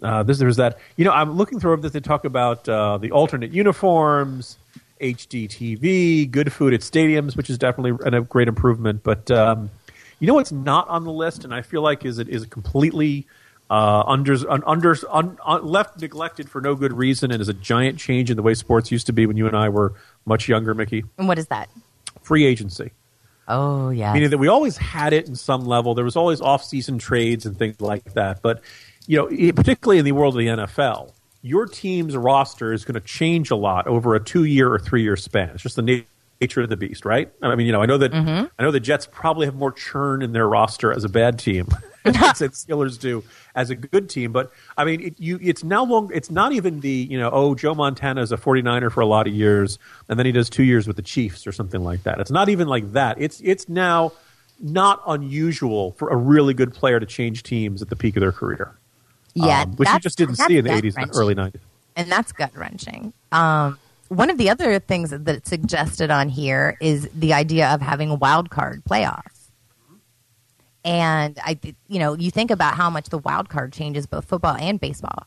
uh, 0.00 0.22
this 0.22 0.38
there's 0.38 0.56
that. 0.56 0.78
You 0.96 1.04
know, 1.04 1.10
I'm 1.10 1.32
looking 1.32 1.58
through 1.58 1.78
this. 1.78 1.90
They 1.90 2.00
talk 2.00 2.24
about 2.24 2.68
uh, 2.68 2.98
the 2.98 3.10
alternate 3.10 3.50
uniforms, 3.50 4.58
HD 5.00 5.48
TV, 5.48 6.30
good 6.30 6.52
food 6.52 6.72
at 6.72 6.80
stadiums, 6.80 7.36
which 7.36 7.50
is 7.50 7.58
definitely 7.58 7.98
a 8.06 8.20
great 8.20 8.46
improvement. 8.46 9.02
But 9.02 9.28
um, 9.30 9.70
you 10.20 10.26
know 10.26 10.34
what's 10.34 10.52
not 10.52 10.88
on 10.88 11.04
the 11.04 11.12
list, 11.12 11.44
and 11.44 11.54
I 11.54 11.62
feel 11.62 11.82
like 11.82 12.04
is 12.04 12.18
it 12.18 12.28
is 12.28 12.46
completely 12.46 13.26
uh, 13.70 14.02
under, 14.06 14.36
under 14.50 14.96
un, 15.10 15.38
un, 15.44 15.66
left 15.66 16.00
neglected 16.00 16.48
for 16.48 16.60
no 16.60 16.74
good 16.74 16.92
reason, 16.92 17.30
and 17.32 17.40
is 17.42 17.48
a 17.48 17.54
giant 17.54 17.98
change 17.98 18.30
in 18.30 18.36
the 18.36 18.42
way 18.42 18.54
sports 18.54 18.90
used 18.92 19.06
to 19.06 19.12
be 19.12 19.26
when 19.26 19.36
you 19.36 19.46
and 19.46 19.56
I 19.56 19.68
were 19.68 19.94
much 20.24 20.48
younger, 20.48 20.74
Mickey. 20.74 21.04
And 21.18 21.26
what 21.28 21.38
is 21.38 21.48
that? 21.48 21.68
Free 22.22 22.44
agency. 22.44 22.92
Oh 23.48 23.90
yeah. 23.90 24.12
Meaning 24.12 24.30
that 24.30 24.38
we 24.38 24.48
always 24.48 24.76
had 24.76 25.12
it 25.12 25.28
in 25.28 25.36
some 25.36 25.66
level. 25.66 25.94
There 25.94 26.04
was 26.04 26.16
always 26.16 26.40
off-season 26.40 26.98
trades 26.98 27.46
and 27.46 27.56
things 27.56 27.80
like 27.80 28.14
that. 28.14 28.42
But 28.42 28.60
you 29.06 29.16
know, 29.16 29.26
it- 29.28 29.54
particularly 29.54 29.98
in 29.98 30.04
the 30.04 30.12
world 30.12 30.34
of 30.34 30.38
the 30.38 30.46
NFL, 30.48 31.12
your 31.42 31.66
team's 31.66 32.16
roster 32.16 32.72
is 32.72 32.84
going 32.84 32.94
to 32.94 33.00
change 33.06 33.50
a 33.52 33.56
lot 33.56 33.86
over 33.86 34.16
a 34.16 34.20
two-year 34.20 34.72
or 34.72 34.80
three-year 34.80 35.16
span. 35.16 35.50
It's 35.50 35.62
just 35.62 35.76
the 35.76 35.82
na- 35.82 36.00
nature 36.40 36.62
of 36.62 36.68
the 36.68 36.76
beast, 36.76 37.04
right? 37.04 37.32
I 37.42 37.54
mean, 37.54 37.66
you 37.66 37.72
know, 37.72 37.82
I 37.82 37.86
know 37.86 37.98
that 37.98 38.12
Mm-hmm. 38.12 38.46
I 38.58 38.62
know 38.62 38.70
the 38.70 38.80
Jets 38.80 39.06
probably 39.10 39.46
have 39.46 39.54
more 39.54 39.72
churn 39.72 40.22
in 40.22 40.32
their 40.32 40.48
roster 40.48 40.92
as 40.92 41.04
a 41.04 41.08
bad 41.08 41.38
team 41.38 41.66
than 42.04 42.14
Steelers 42.14 42.98
do 43.00 43.24
as 43.54 43.70
a 43.70 43.74
good 43.74 44.08
team. 44.10 44.32
But 44.32 44.52
I 44.76 44.84
mean, 44.84 45.00
it, 45.00 45.14
you, 45.18 45.38
it's 45.42 45.64
now 45.64 45.84
long. 45.84 46.10
It's 46.14 46.30
not 46.30 46.52
even 46.52 46.80
the 46.80 46.90
you 47.10 47.18
know, 47.18 47.30
oh, 47.32 47.54
Joe 47.54 47.74
Montana 47.74 48.20
is 48.22 48.32
a 48.32 48.36
49er 48.36 48.92
for 48.92 49.00
a 49.00 49.06
lot 49.06 49.26
of 49.26 49.34
years, 49.34 49.78
and 50.08 50.18
then 50.18 50.26
he 50.26 50.32
does 50.32 50.50
two 50.50 50.62
years 50.64 50.86
with 50.86 50.96
the 50.96 51.02
Chiefs 51.02 51.46
or 51.46 51.52
something 51.52 51.82
like 51.82 52.02
that. 52.04 52.20
It's 52.20 52.30
not 52.30 52.48
even 52.48 52.68
like 52.68 52.92
that. 52.92 53.16
It's 53.20 53.40
it's 53.42 53.68
now 53.68 54.12
not 54.60 55.02
unusual 55.06 55.92
for 55.92 56.08
a 56.10 56.16
really 56.16 56.54
good 56.54 56.72
player 56.72 56.98
to 57.00 57.06
change 57.06 57.42
teams 57.42 57.82
at 57.82 57.88
the 57.90 57.96
peak 57.96 58.16
of 58.16 58.20
their 58.20 58.32
career. 58.32 58.74
yeah, 59.34 59.62
um, 59.62 59.72
which 59.76 59.88
you 59.90 59.98
just 60.00 60.16
didn't 60.16 60.36
see 60.36 60.56
in 60.56 60.64
the 60.64 60.70
80s 60.70 60.94
and 60.96 61.10
early 61.14 61.34
90s. 61.34 61.60
and 61.94 62.10
that's 62.10 62.32
gut 62.32 62.56
wrenching. 62.56 63.12
Um, 63.32 63.78
one 64.08 64.30
of 64.30 64.38
the 64.38 64.50
other 64.50 64.78
things 64.78 65.10
that's 65.10 65.48
suggested 65.48 66.10
on 66.10 66.28
here 66.28 66.76
is 66.80 67.08
the 67.14 67.32
idea 67.32 67.68
of 67.68 67.80
having 67.80 68.10
a 68.10 68.14
wild 68.14 68.50
card 68.50 68.82
playoffs. 68.84 69.50
And 70.84 71.38
I, 71.44 71.58
you 71.88 71.98
know, 71.98 72.14
you 72.14 72.30
think 72.30 72.50
about 72.50 72.74
how 72.74 72.88
much 72.90 73.08
the 73.08 73.18
wild 73.18 73.48
card 73.48 73.72
changes 73.72 74.06
both 74.06 74.24
football 74.24 74.54
and 74.54 74.78
baseball, 74.78 75.26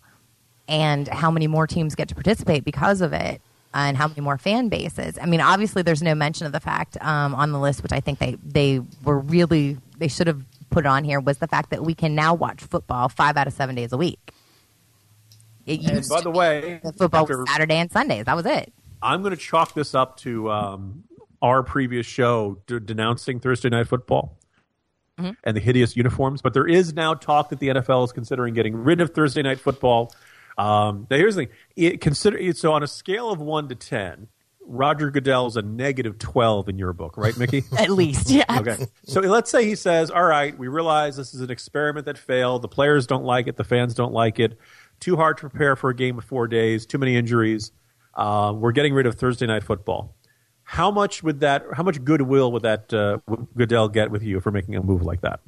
and 0.68 1.08
how 1.08 1.30
many 1.32 1.48
more 1.48 1.68
teams 1.68 1.96
get 1.96 2.08
to 2.10 2.16
participate 2.16 2.64
because 2.64 3.02
of 3.02 3.12
it, 3.12 3.42
and 3.74 3.98
how 3.98 4.08
many 4.08 4.22
more 4.22 4.38
fan 4.38 4.70
bases. 4.70 5.18
I 5.22 5.26
mean, 5.26 5.42
obviously, 5.42 5.82
there's 5.82 6.02
no 6.02 6.16
mention 6.16 6.46
of 6.46 6.54
the 6.54 6.62
fact 6.62 6.98
um, 7.02 7.36
on 7.36 7.52
the 7.52 7.60
list, 7.60 7.84
which 7.84 7.92
I 7.92 8.00
think 8.00 8.20
they 8.20 8.38
they 8.44 8.82
were 9.04 9.20
really 9.20 9.78
they 9.98 10.08
should 10.08 10.28
have 10.28 10.42
put 10.70 10.86
on 10.86 11.04
here 11.04 11.20
was 11.20 11.40
the 11.40 11.48
fact 11.48 11.72
that 11.72 11.84
we 11.84 11.94
can 11.94 12.16
now 12.16 12.34
watch 12.34 12.62
football 12.62 13.10
five 13.10 13.36
out 13.36 13.48
of 13.48 13.54
seven 13.54 13.76
days 13.76 13.92
a 13.92 13.98
week. 13.98 14.32
It 15.70 15.90
And 15.92 16.08
by 16.10 16.22
the 16.22 16.32
way, 16.32 16.80
that 16.84 16.98
football 16.98 17.22
after- 17.22 17.46
Saturday 17.48 17.76
and 17.76 17.92
Sundays. 17.92 18.26
That 18.26 18.36
was 18.36 18.46
it. 18.46 18.74
I'm 19.02 19.22
going 19.22 19.32
to 19.32 19.38
chalk 19.38 19.74
this 19.74 19.96
up 19.96 20.18
to 20.18 20.52
um, 20.52 21.04
our 21.42 21.64
previous 21.64 22.06
show 22.06 22.62
d- 22.68 22.80
denouncing 22.80 23.40
Thursday 23.40 23.70
night 23.70 23.88
football 23.88 24.36
Mm-hmm. 25.20 25.32
and 25.44 25.58
the 25.58 25.60
hideous 25.60 25.98
uniforms. 25.98 26.42
But 26.42 26.54
there 26.54 26.66
is 26.66 26.94
now 26.94 27.14
talk 27.14 27.50
that 27.50 27.60
the 27.60 27.68
NFL 27.68 28.06
is 28.06 28.14
considering 28.14 28.54
getting 28.54 28.74
rid 28.74 29.02
of 29.02 29.10
Thursday 29.14 29.42
night 29.42 29.60
football. 29.60 30.14
Um, 30.58 31.08
now, 31.10 31.18
here's 31.18 31.36
the 31.36 31.46
thing: 31.48 31.54
it, 31.76 32.00
consider 32.00 32.54
so 32.54 32.72
on 32.72 32.84
a 32.84 32.88
scale 32.88 33.30
of 33.30 33.42
one 33.42 33.68
to 33.68 33.76
ten, 33.76 34.28
Roger 34.62 35.12
Goodell 35.12 35.48
is 35.48 35.58
a 35.58 35.62
negative 35.62 36.20
twelve 36.20 36.70
in 36.70 36.78
your 36.80 36.94
book, 36.94 37.18
right, 37.18 37.38
Mickey? 37.38 37.64
At 37.78 37.90
least, 37.90 38.30
yeah. 38.30 38.46
Okay. 38.60 38.78
So 39.04 39.20
let's 39.20 39.52
say 39.52 39.66
he 39.66 39.76
says, 39.76 40.10
"All 40.10 40.24
right, 40.24 40.58
we 40.58 40.70
realize 40.70 41.18
this 41.18 41.34
is 41.34 41.42
an 41.42 41.52
experiment 41.52 42.06
that 42.06 42.18
failed. 42.18 42.62
The 42.62 42.70
players 42.70 43.06
don't 43.06 43.26
like 43.26 43.48
it. 43.48 43.58
The 43.58 43.66
fans 43.66 43.94
don't 43.96 44.14
like 44.14 44.40
it. 44.40 44.58
Too 45.00 45.16
hard 45.16 45.38
to 45.38 45.50
prepare 45.50 45.76
for 45.76 45.90
a 45.90 45.96
game 45.96 46.18
of 46.18 46.26
four 46.26 46.48
days. 46.48 46.86
Too 46.86 46.98
many 46.98 47.16
injuries. 47.16 47.72
Uh, 48.14 48.54
we're 48.56 48.72
getting 48.72 48.94
rid 48.94 49.06
of 49.06 49.16
Thursday 49.16 49.48
night 49.48 49.64
football." 49.64 50.16
How 50.64 50.92
much 50.92 51.24
would 51.24 51.40
that? 51.40 51.66
How 51.74 51.82
much 51.82 52.04
goodwill 52.04 52.52
would 52.52 52.62
that 52.62 52.94
uh, 52.94 53.18
would 53.28 53.48
Goodell 53.58 53.90
get 53.90 54.12
with 54.12 54.22
you 54.22 54.40
for 54.40 54.52
making 54.52 54.76
a 54.76 54.84
move 54.84 55.02
like 55.02 55.22
that? 55.22 55.40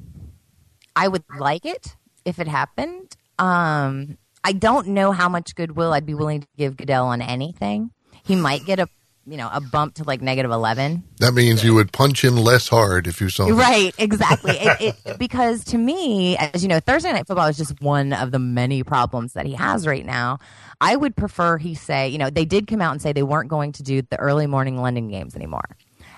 I 0.96 1.06
would 1.06 1.22
like 1.38 1.64
it 1.64 1.96
if 2.24 2.40
it 2.40 2.48
happened. 2.48 3.14
Um, 3.38 4.18
I 4.42 4.52
don't 4.52 4.88
know 4.88 5.12
how 5.12 5.28
much 5.28 5.54
goodwill 5.54 5.92
I'd 5.92 6.06
be 6.06 6.14
willing 6.14 6.40
to 6.40 6.46
give 6.58 6.76
Goodell 6.76 7.06
on 7.06 7.22
anything. 7.22 7.92
He 8.24 8.34
might 8.34 8.64
get 8.64 8.80
a 8.80 8.88
you 9.26 9.36
know 9.36 9.48
a 9.52 9.60
bump 9.60 9.94
to 9.94 10.04
like 10.04 10.20
negative 10.20 10.50
eleven. 10.50 11.04
That 11.18 11.32
means 11.32 11.62
you 11.62 11.74
would 11.74 11.92
punch 11.92 12.24
him 12.24 12.36
less 12.36 12.68
hard 12.68 13.06
if 13.06 13.20
you 13.20 13.28
saw 13.28 13.46
him. 13.46 13.56
Right, 13.56 13.94
exactly. 13.98 14.56
it, 14.58 14.96
it, 15.04 15.18
because 15.18 15.64
to 15.66 15.78
me, 15.78 16.36
as 16.36 16.62
you 16.62 16.68
know, 16.68 16.80
Thursday 16.80 17.12
night 17.12 17.26
football 17.26 17.46
is 17.46 17.56
just 17.56 17.80
one 17.80 18.12
of 18.12 18.32
the 18.32 18.38
many 18.38 18.82
problems 18.82 19.34
that 19.34 19.46
he 19.46 19.54
has 19.54 19.86
right 19.86 20.04
now. 20.04 20.38
I 20.80 20.96
would 20.96 21.14
prefer 21.14 21.58
he 21.58 21.74
say, 21.74 22.08
you 22.08 22.18
know, 22.18 22.30
they 22.30 22.44
did 22.44 22.66
come 22.66 22.80
out 22.80 22.92
and 22.92 23.00
say 23.00 23.12
they 23.12 23.22
weren't 23.22 23.48
going 23.48 23.72
to 23.72 23.82
do 23.82 24.02
the 24.02 24.18
early 24.18 24.46
morning 24.46 24.80
London 24.80 25.08
games 25.08 25.36
anymore, 25.36 25.76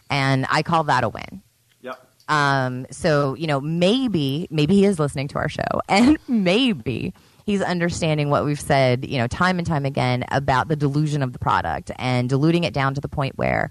and 0.08 0.46
I 0.50 0.62
call 0.62 0.84
that 0.84 1.04
a 1.04 1.08
win. 1.08 1.42
Yep. 1.82 2.06
Um, 2.28 2.86
so 2.90 3.34
you 3.34 3.46
know, 3.46 3.60
maybe 3.60 4.48
maybe 4.50 4.74
he 4.74 4.84
is 4.86 4.98
listening 4.98 5.28
to 5.28 5.38
our 5.38 5.48
show, 5.48 5.62
and 5.88 6.18
maybe 6.26 7.12
he's 7.44 7.62
understanding 7.62 8.30
what 8.30 8.44
we've 8.44 8.60
said, 8.60 9.06
you 9.06 9.18
know, 9.18 9.26
time 9.26 9.58
and 9.58 9.66
time 9.66 9.84
again 9.84 10.24
about 10.30 10.68
the 10.68 10.76
delusion 10.76 11.22
of 11.22 11.32
the 11.32 11.38
product 11.38 11.90
and 11.96 12.28
diluting 12.28 12.64
it 12.64 12.74
down 12.74 12.94
to 12.94 13.00
the 13.00 13.08
point 13.08 13.36
where, 13.36 13.70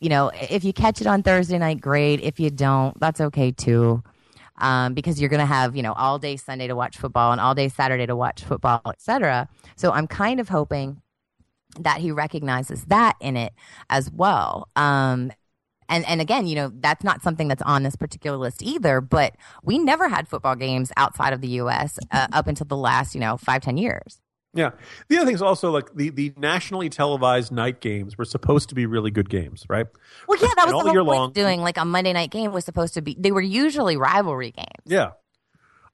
you 0.00 0.08
know, 0.08 0.30
if 0.50 0.64
you 0.64 0.72
catch 0.72 1.00
it 1.00 1.06
on 1.06 1.22
Thursday 1.22 1.58
night, 1.58 1.80
great. 1.80 2.20
If 2.20 2.38
you 2.38 2.50
don't, 2.50 2.98
that's 3.00 3.20
okay 3.20 3.50
too. 3.50 4.02
Um, 4.58 4.94
because 4.94 5.20
you're 5.20 5.28
going 5.28 5.40
to 5.40 5.46
have, 5.46 5.76
you 5.76 5.82
know, 5.82 5.92
all 5.92 6.18
day 6.18 6.36
Sunday 6.36 6.66
to 6.66 6.74
watch 6.74 6.96
football 6.96 7.32
and 7.32 7.40
all 7.40 7.54
day 7.54 7.68
Saturday 7.68 8.06
to 8.06 8.16
watch 8.16 8.42
football, 8.42 8.80
etc. 8.86 9.48
So 9.76 9.92
I'm 9.92 10.06
kind 10.06 10.40
of 10.40 10.48
hoping 10.48 11.02
that 11.80 11.98
he 11.98 12.10
recognizes 12.10 12.84
that 12.86 13.16
in 13.20 13.36
it 13.36 13.52
as 13.90 14.10
well. 14.10 14.68
Um, 14.74 15.30
and 15.88 16.06
and 16.06 16.20
again, 16.20 16.46
you 16.46 16.54
know, 16.54 16.70
that's 16.74 17.04
not 17.04 17.22
something 17.22 17.48
that's 17.48 17.62
on 17.62 17.82
this 17.82 17.96
particular 17.96 18.36
list 18.36 18.62
either. 18.62 19.00
But 19.00 19.36
we 19.62 19.78
never 19.78 20.08
had 20.08 20.28
football 20.28 20.56
games 20.56 20.92
outside 20.96 21.32
of 21.32 21.40
the 21.40 21.48
U.S. 21.48 21.98
Uh, 22.10 22.26
up 22.32 22.46
until 22.46 22.66
the 22.66 22.76
last, 22.76 23.14
you 23.14 23.20
know, 23.20 23.36
five 23.36 23.62
ten 23.62 23.76
years. 23.76 24.20
Yeah. 24.56 24.70
The 25.08 25.18
other 25.18 25.26
thing 25.26 25.34
is 25.34 25.42
also 25.42 25.70
like 25.70 25.94
the, 25.94 26.08
the 26.08 26.32
nationally 26.36 26.88
televised 26.88 27.52
night 27.52 27.80
games 27.80 28.16
were 28.16 28.24
supposed 28.24 28.70
to 28.70 28.74
be 28.74 28.86
really 28.86 29.10
good 29.10 29.28
games, 29.28 29.66
right? 29.68 29.86
Well, 30.26 30.38
yeah, 30.40 30.48
that 30.56 30.64
was 30.64 30.72
all 30.72 30.84
the 30.84 30.92
year 30.92 31.00
whole 31.00 31.12
point 31.12 31.20
long. 31.20 31.32
doing 31.32 31.60
like 31.60 31.76
a 31.76 31.84
Monday 31.84 32.14
night 32.14 32.30
game 32.30 32.52
was 32.52 32.64
supposed 32.64 32.94
to 32.94 33.02
be. 33.02 33.14
They 33.18 33.32
were 33.32 33.42
usually 33.42 33.98
rivalry 33.98 34.52
games. 34.52 34.86
Yeah. 34.86 35.10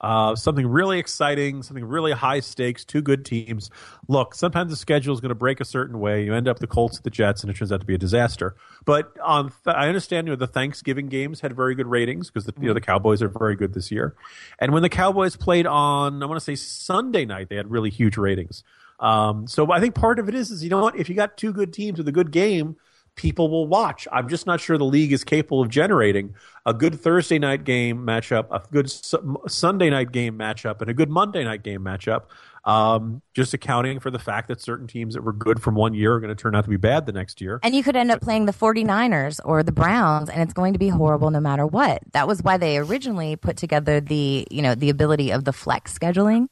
Uh, 0.03 0.35
something 0.35 0.67
really 0.67 0.99
exciting, 0.99 1.63
something 1.63 1.85
really 1.85 2.11
high 2.11 2.41
stakes, 2.41 2.85
two 2.85 3.01
good 3.01 3.25
teams. 3.25 3.71
Look, 4.09 4.35
sometimes 4.35 4.71
the 4.71 4.77
schedule 4.77 5.15
is 5.15 5.21
going 5.21 5.29
to 5.29 5.37
break 5.37 5.61
a 5.61 5.65
certain 5.65 6.01
way. 6.01 6.25
You 6.25 6.35
end 6.35 6.49
up 6.49 6.59
the 6.59 6.67
Colts, 6.67 6.99
the 6.99 7.11
Jets, 7.11 7.43
and 7.43 7.51
it 7.51 7.57
turns 7.57 7.71
out 7.71 7.81
to 7.81 7.87
be 7.87 7.95
a 7.95 7.99
disaster. 7.99 8.57
But 8.85 9.17
on, 9.23 9.53
th- 9.65 9.77
I 9.77 9.87
understand 9.87 10.27
you 10.27 10.33
know, 10.33 10.37
the 10.37 10.49
Thanksgiving 10.49 11.07
games 11.09 11.41
had 11.41 11.55
very 11.55 11.77
good 11.77 11.87
ratings 11.87 12.31
because 12.31 12.47
the, 12.47 12.55
you 12.61 12.67
know 12.67 12.75
the 12.75 12.81
Cowboys 12.81 13.23
are 13.23 13.29
very 13.29 13.55
good 13.55 13.75
this 13.75 13.93
year. 13.93 14.17
And 14.59 14.73
when 14.73 14.83
the 14.83 14.89
Cowboys 14.89 15.37
played 15.37 15.67
on, 15.67 16.21
I 16.21 16.27
want 16.27 16.41
to 16.41 16.45
say 16.45 16.57
Sunday 16.57 17.25
night, 17.25 17.49
they 17.49 17.57
had 17.57 17.71
really 17.71 17.91
huge 17.91 18.17
ratings. 18.17 18.65
Um, 18.99 19.47
so 19.47 19.71
I 19.71 19.81
think 19.81 19.95
part 19.95 20.19
of 20.19 20.29
it 20.29 20.35
is, 20.35 20.51
is 20.51 20.65
you 20.65 20.71
know 20.71 20.81
what? 20.81 20.97
If 20.97 21.09
you 21.09 21.15
got 21.15 21.37
two 21.37 21.53
good 21.53 21.73
teams 21.73 21.99
with 21.99 22.09
a 22.09 22.13
good 22.13 22.33
game, 22.33 22.77
people 23.15 23.51
will 23.51 23.67
watch. 23.67 24.09
I'm 24.11 24.29
just 24.29 24.47
not 24.47 24.61
sure 24.61 24.79
the 24.79 24.85
league 24.85 25.13
is 25.13 25.25
capable 25.25 25.61
of 25.61 25.69
generating 25.69 26.35
a 26.65 26.73
good 26.73 27.01
Thursday 27.01 27.39
night 27.39 27.65
game 27.65 28.07
matchup, 28.07 28.47
a 28.51 28.63
good 28.73 28.91
su- 28.91 29.43
Sunday 29.49 29.91
night 29.91 30.13
game 30.13 30.39
matchup, 30.39 30.81
and 30.81 30.89
a 30.91 30.95
good 30.95 31.11
Monday 31.11 31.45
night 31.45 31.63
game 31.63 31.81
matchup. 31.83 32.23
Um, 32.65 33.23
just 33.35 33.53
accounting 33.55 33.99
for 33.99 34.11
the 34.11 34.21
fact 34.21 34.47
that 34.47 34.61
certain 34.61 34.87
teams 34.87 35.15
that 35.15 35.23
were 35.23 35.33
good 35.33 35.61
from 35.61 35.75
one 35.75 35.95
year 35.95 36.15
are 36.15 36.21
going 36.21 36.35
to 36.35 36.41
turn 36.41 36.55
out 36.55 36.63
to 36.63 36.71
be 36.71 36.77
bad 36.77 37.07
the 37.07 37.13
next 37.13 37.41
year. 37.41 37.59
And 37.65 37.75
you 37.75 37.83
could 37.83 37.97
end 37.97 38.13
up 38.13 38.21
playing 38.21 38.47
the 38.47 38.53
49ers 38.53 39.41
or 39.45 39.65
the 39.65 39.73
Browns 39.73 40.31
and 40.31 40.41
it's 40.41 40.53
going 40.53 40.73
to 40.73 40.79
be 40.79 40.89
horrible 40.89 41.33
no 41.33 41.41
matter 41.41 41.67
what. 41.67 42.03
That 42.13 42.29
was 42.29 42.41
why 42.41 42.59
they 42.59 42.79
originally 42.79 43.35
put 43.35 43.57
together 43.57 44.01
the, 44.01 44.47
you 44.49 44.63
know, 44.63 44.77
the 44.77 44.91
ability 44.91 45.33
of 45.33 45.45
the 45.45 45.53
flex 45.53 45.99
scheduling. 45.99 46.47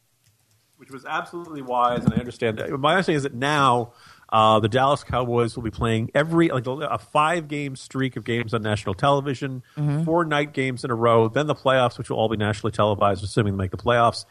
which 0.79 0.91
was 0.91 1.05
absolutely 1.05 1.63
wise, 1.63 2.05
and 2.05 2.13
I 2.13 2.17
understand 2.17 2.59
that. 2.59 2.71
My 2.71 2.95
understanding 2.95 3.19
is 3.19 3.23
that 3.23 3.35
now 3.35 3.93
uh, 4.33 4.61
the 4.61 4.69
Dallas 4.69 5.03
Cowboys 5.03 5.57
will 5.57 5.63
be 5.63 5.71
playing 5.71 6.11
every 6.15 6.49
like 6.49 6.67
a 6.67 6.99
five 6.99 7.49
game 7.49 7.77
streak 7.77 8.17
of 8.17 8.25
games 8.25 8.55
on 8.55 8.63
national 8.63 8.95
television, 8.95 9.63
four 10.05 10.25
night 10.25 10.53
games 10.53 10.85
in 10.85 10.91
a 10.91 10.95
row, 10.95 11.29
then 11.29 11.47
the 11.47 11.55
playoffs, 11.55 11.99
which 11.99 12.11
will 12.11 12.17
all 12.17 12.29
be 12.29 12.37
nationally 12.37 12.73
televised, 12.73 13.25
assuming 13.25 13.55
they 13.55 13.59
make 13.65 13.71
the 13.71 13.77
playoffs. 13.77 14.25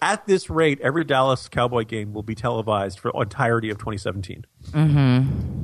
At 0.00 0.26
this 0.26 0.50
rate, 0.50 0.80
every 0.80 1.04
Dallas 1.04 1.48
Cowboy 1.48 1.84
game 1.84 2.12
will 2.12 2.24
be 2.24 2.34
televised 2.34 2.98
for 2.98 3.12
entirety 3.14 3.70
of 3.70 3.78
2017. 3.78 4.44
Mm-hmm. 4.72 5.62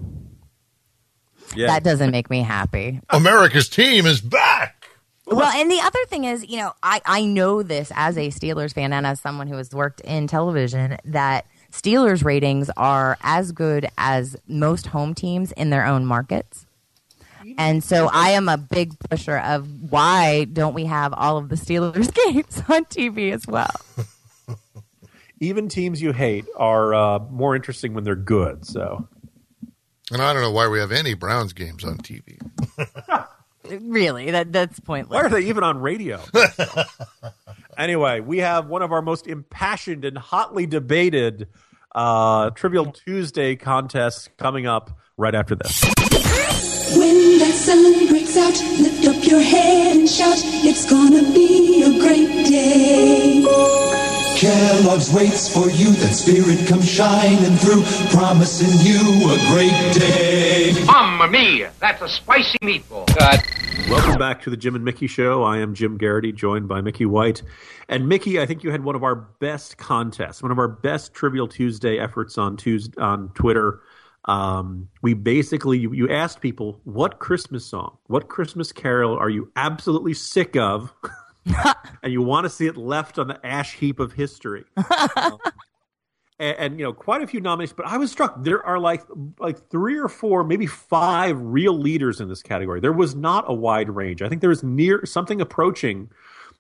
Yeah, 1.57 1.67
That 1.69 1.83
doesn't 1.83 2.11
make 2.11 2.31
me 2.31 2.43
happy. 2.43 3.01
America's 3.11 3.69
team 3.69 4.07
is 4.07 4.21
back. 4.21 4.89
Well, 5.27 5.53
and 5.55 5.71
the 5.71 5.81
other 5.81 6.05
thing 6.07 6.25
is, 6.25 6.49
you 6.49 6.57
know, 6.59 6.73
I, 6.83 7.01
I 7.05 7.25
know 7.25 7.63
this 7.63 7.93
as 7.95 8.17
a 8.17 8.29
Steelers 8.29 8.73
fan 8.73 8.93
and 8.93 9.07
as 9.07 9.21
someone 9.21 9.47
who 9.47 9.57
has 9.57 9.71
worked 9.73 10.01
in 10.01 10.27
television 10.27 10.97
that 11.05 11.47
Steelers 11.73 12.25
ratings 12.25 12.71
are 12.77 13.19
as 13.23 13.53
good 13.53 13.89
as 13.99 14.37
most 14.47 14.87
home 14.87 15.15
teams 15.15 15.53
in 15.53 15.71
their 15.71 15.85
own 15.85 16.05
markets. 16.05 16.67
And 17.57 17.83
so 17.83 18.11
I 18.13 18.31
am 18.31 18.49
a 18.49 18.59
big 18.59 18.99
pusher 18.99 19.39
of 19.39 19.91
why 19.91 20.45
don't 20.45 20.75
we 20.75 20.85
have 20.85 21.15
all 21.15 21.39
of 21.39 21.49
the 21.49 21.57
Steelers 21.57 22.13
games 22.27 22.63
on 22.69 22.85
TV 22.87 23.33
as 23.33 23.47
well? 23.47 23.75
even 25.41 25.69
teams 25.69 26.03
you 26.03 26.13
hate 26.13 26.45
are 26.57 26.95
uh, 26.95 27.19
more 27.31 27.57
interesting 27.57 27.95
when 27.95 28.05
they're 28.05 28.17
good. 28.17 28.67
So 28.67 29.09
And 30.13 30.21
I 30.21 30.33
don't 30.33 30.43
know 30.43 30.51
why 30.51 30.69
we 30.69 30.79
have 30.79 30.93
any 30.93 31.15
Browns 31.15 31.53
games 31.53 31.85
on 31.85 31.99
TV. 31.99 32.39
Really, 33.83 34.31
that 34.31 34.51
that's 34.51 34.81
pointless. 34.81 35.15
Why 35.15 35.27
are 35.27 35.29
they 35.29 35.47
even 35.49 35.63
on 35.63 35.79
radio? 35.79 36.23
Anyway, 37.79 38.21
we 38.21 38.39
have 38.39 38.67
one 38.67 38.83
of 38.83 38.93
our 38.93 39.01
most 39.01 39.27
impassioned 39.27 40.05
and 40.05 40.19
hotly 40.19 40.67
debated 40.67 41.49
uh, 41.95 42.51
Trivial 42.51 42.93
Tuesday 42.93 43.57
contests 43.57 44.29
coming 44.37 44.67
up 44.67 44.91
right 45.17 45.35
after 45.35 45.55
this. 45.55 45.83
When 46.97 47.39
that 47.39 47.55
sun 47.55 48.09
breaks 48.09 48.37
out, 48.37 48.55
lift 48.81 49.07
up 49.07 49.25
your 49.25 49.41
head 49.41 49.97
and 49.97 50.09
shout, 50.09 50.37
it's 50.39 50.89
gonna 50.91 51.23
be 51.33 51.83
a 51.83 51.99
great 52.01 52.47
day. 52.47 53.98
Kellogg's 54.39 55.13
waits 55.13 55.53
for 55.53 55.69
you, 55.69 55.91
that 55.95 56.15
spirit 56.15 56.65
comes 56.69 56.89
shining 56.89 57.57
through, 57.57 57.83
promising 58.17 58.71
you 58.87 59.33
a 59.33 59.37
great 59.51 59.93
day. 59.93 60.73
Mamma 60.85 61.27
mia, 61.27 61.73
that's 61.81 62.01
a 62.03 62.09
spicy 62.09 62.57
meatball. 62.63 63.09
Welcome 63.91 64.17
back 64.17 64.41
to 64.43 64.51
the 64.51 64.57
Jim 64.57 64.77
and 64.77 64.85
Mickey 64.85 65.09
Show. 65.09 65.43
I 65.43 65.59
am 65.59 65.75
Jim 65.75 65.99
Geraghty, 65.99 66.31
joined 66.31 66.69
by 66.69 66.81
Mickey 66.83 67.05
White. 67.05 67.43
And 67.89 68.09
Mickey, 68.09 68.41
I 68.41 68.47
think 68.47 68.63
you 68.63 68.71
had 68.71 68.85
one 68.85 68.95
of 68.95 69.03
our 69.03 69.17
best 69.17 69.77
contests, 69.77 70.41
one 70.41 70.53
of 70.53 70.59
our 70.61 70.69
best 70.69 71.15
Trivial 71.15 71.49
Tuesday 71.49 71.99
efforts 71.99 72.39
on 72.39 72.57
Tuesday, 72.57 73.01
on 73.01 73.31
Twitter. 73.31 73.81
Um, 74.27 74.89
we 75.03 75.15
basically 75.15 75.79
you, 75.79 75.93
you 75.93 76.11
asked 76.11 76.41
people 76.41 76.81
what 76.85 77.19
Christmas 77.19 77.67
song, 77.67 77.99
what 78.07 78.29
Christmas 78.29 78.71
carol 78.71 79.19
are 79.19 79.31
you 79.31 79.51
absolutely 79.57 80.15
sick 80.15 80.55
of, 80.55 80.93
and 82.03 82.13
you 82.13 82.23
want 82.23 82.45
to 82.45 82.51
see 82.51 82.67
it 82.67 82.77
left 82.77 83.19
on 83.19 83.29
the 83.29 83.45
ash 83.47 83.75
heap 83.75 84.01
of 84.01 84.13
history. 84.13 84.65
Um, 85.17 85.39
and, 86.39 86.57
and 86.59 86.79
you 86.79 86.85
know 86.85 86.93
quite 86.93 87.23
a 87.23 87.27
few 87.27 87.41
nominees 87.41 87.73
but 87.73 87.87
i 87.87 87.97
was 87.97 88.11
struck. 88.11 88.43
There 88.43 88.65
are 88.65 88.79
like 88.79 89.03
like 89.39 89.69
three 89.71 89.99
or 89.99 90.09
four 90.09 90.45
maybe 90.45 90.67
five 90.67 91.37
real 91.41 91.77
leaders 91.77 92.21
in 92.21 92.29
this 92.29 92.43
category. 92.43 92.81
There 92.81 92.93
was 92.93 93.15
not 93.15 93.45
a 93.49 93.55
wide 93.55 93.91
range. 93.91 94.23
I 94.23 94.29
think 94.29 94.41
there 94.41 94.51
was 94.51 94.63
near 94.63 95.05
something 95.05 95.41
approaching 95.41 96.11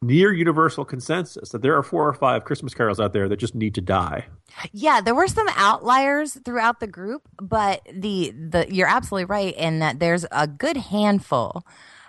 near 0.00 0.32
universal 0.32 0.84
consensus 0.84 1.50
that 1.50 1.60
there 1.60 1.74
are 1.76 1.82
four 1.82 2.08
or 2.08 2.14
five 2.14 2.44
christmas 2.44 2.72
carols 2.72 3.00
out 3.00 3.12
there 3.12 3.28
that 3.28 3.36
just 3.36 3.54
need 3.54 3.74
to 3.74 3.80
die. 3.80 4.26
Yeah, 4.72 5.00
there 5.00 5.14
were 5.14 5.28
some 5.28 5.48
outliers 5.56 6.34
throughout 6.44 6.80
the 6.80 6.86
group, 6.86 7.28
but 7.40 7.86
the 7.92 8.30
the 8.30 8.66
you're 8.70 8.88
absolutely 8.88 9.26
right 9.26 9.54
in 9.56 9.78
that 9.80 10.00
there's 10.00 10.24
a 10.32 10.46
good 10.46 10.76
handful 10.76 11.64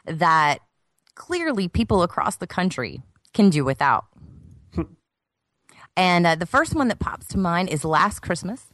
that 0.05 0.59
clearly 1.19 1.67
people 1.67 2.01
across 2.01 2.37
the 2.37 2.47
country 2.47 3.03
can 3.35 3.51
do 3.51 3.63
without. 3.63 4.05
and 5.95 6.25
uh, 6.25 6.33
the 6.33 6.47
first 6.47 6.73
one 6.73 6.87
that 6.87 6.97
pops 6.97 7.27
to 7.27 7.37
mind 7.37 7.69
is 7.69 7.85
"Last 7.85 8.21
Christmas" 8.21 8.73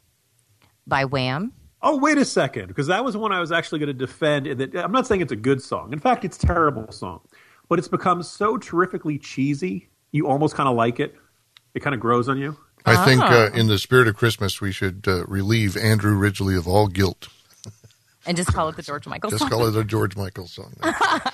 by 0.88 1.04
Wham. 1.04 1.52
oh 1.82 1.98
wait 1.98 2.18
a 2.18 2.24
second 2.24 2.68
because 2.68 2.88
that 2.88 3.04
was 3.04 3.18
one 3.18 3.32
i 3.32 3.40
was 3.40 3.52
actually 3.52 3.80
going 3.80 3.88
to 3.88 3.94
defend 3.94 4.48
and 4.48 4.60
that 4.60 4.76
i'm 4.76 4.92
not 4.92 5.06
saying 5.08 5.20
it's 5.20 5.32
a 5.32 5.36
good 5.36 5.62
song 5.62 5.92
in 5.92 6.00
fact 6.00 6.24
it's 6.24 6.42
a 6.42 6.48
terrible 6.48 6.90
song 6.92 7.20
but 7.68 7.80
it's 7.80 7.88
become 7.88 8.22
so 8.22 8.56
terrifically 8.58 9.18
cheesy 9.18 9.90
you 10.12 10.28
almost 10.28 10.56
kind 10.56 10.70
of 10.70 10.76
like 10.76 11.00
it 11.00 11.16
it 11.74 11.82
kind 11.82 11.94
of 11.94 12.00
grows 12.00 12.30
on 12.30 12.38
you 12.38 12.56
I 12.86 13.04
think 13.04 13.22
uh, 13.22 13.50
in 13.56 13.66
the 13.66 13.80
spirit 13.80 14.08
of 14.08 14.16
Christmas, 14.16 14.62
we 14.62 14.72
should 14.72 15.06
uh, 15.08 15.26
relieve 15.26 15.76
Andrew 15.76 16.16
Ridgeley 16.16 16.56
of 16.56 16.68
all 16.68 16.88
guilt. 16.88 17.30
And 18.26 18.36
just 18.36 18.52
call 18.54 18.70
it 18.70 18.76
the 18.76 18.82
George 18.82 19.06
Michael 19.08 19.30
song. 19.30 19.40
Just 19.40 19.52
song. 19.52 19.60
call 19.60 19.68
it 19.68 19.80
a 19.80 19.84
George 19.84 20.16
Michael 20.16 20.48
song. 20.48 20.74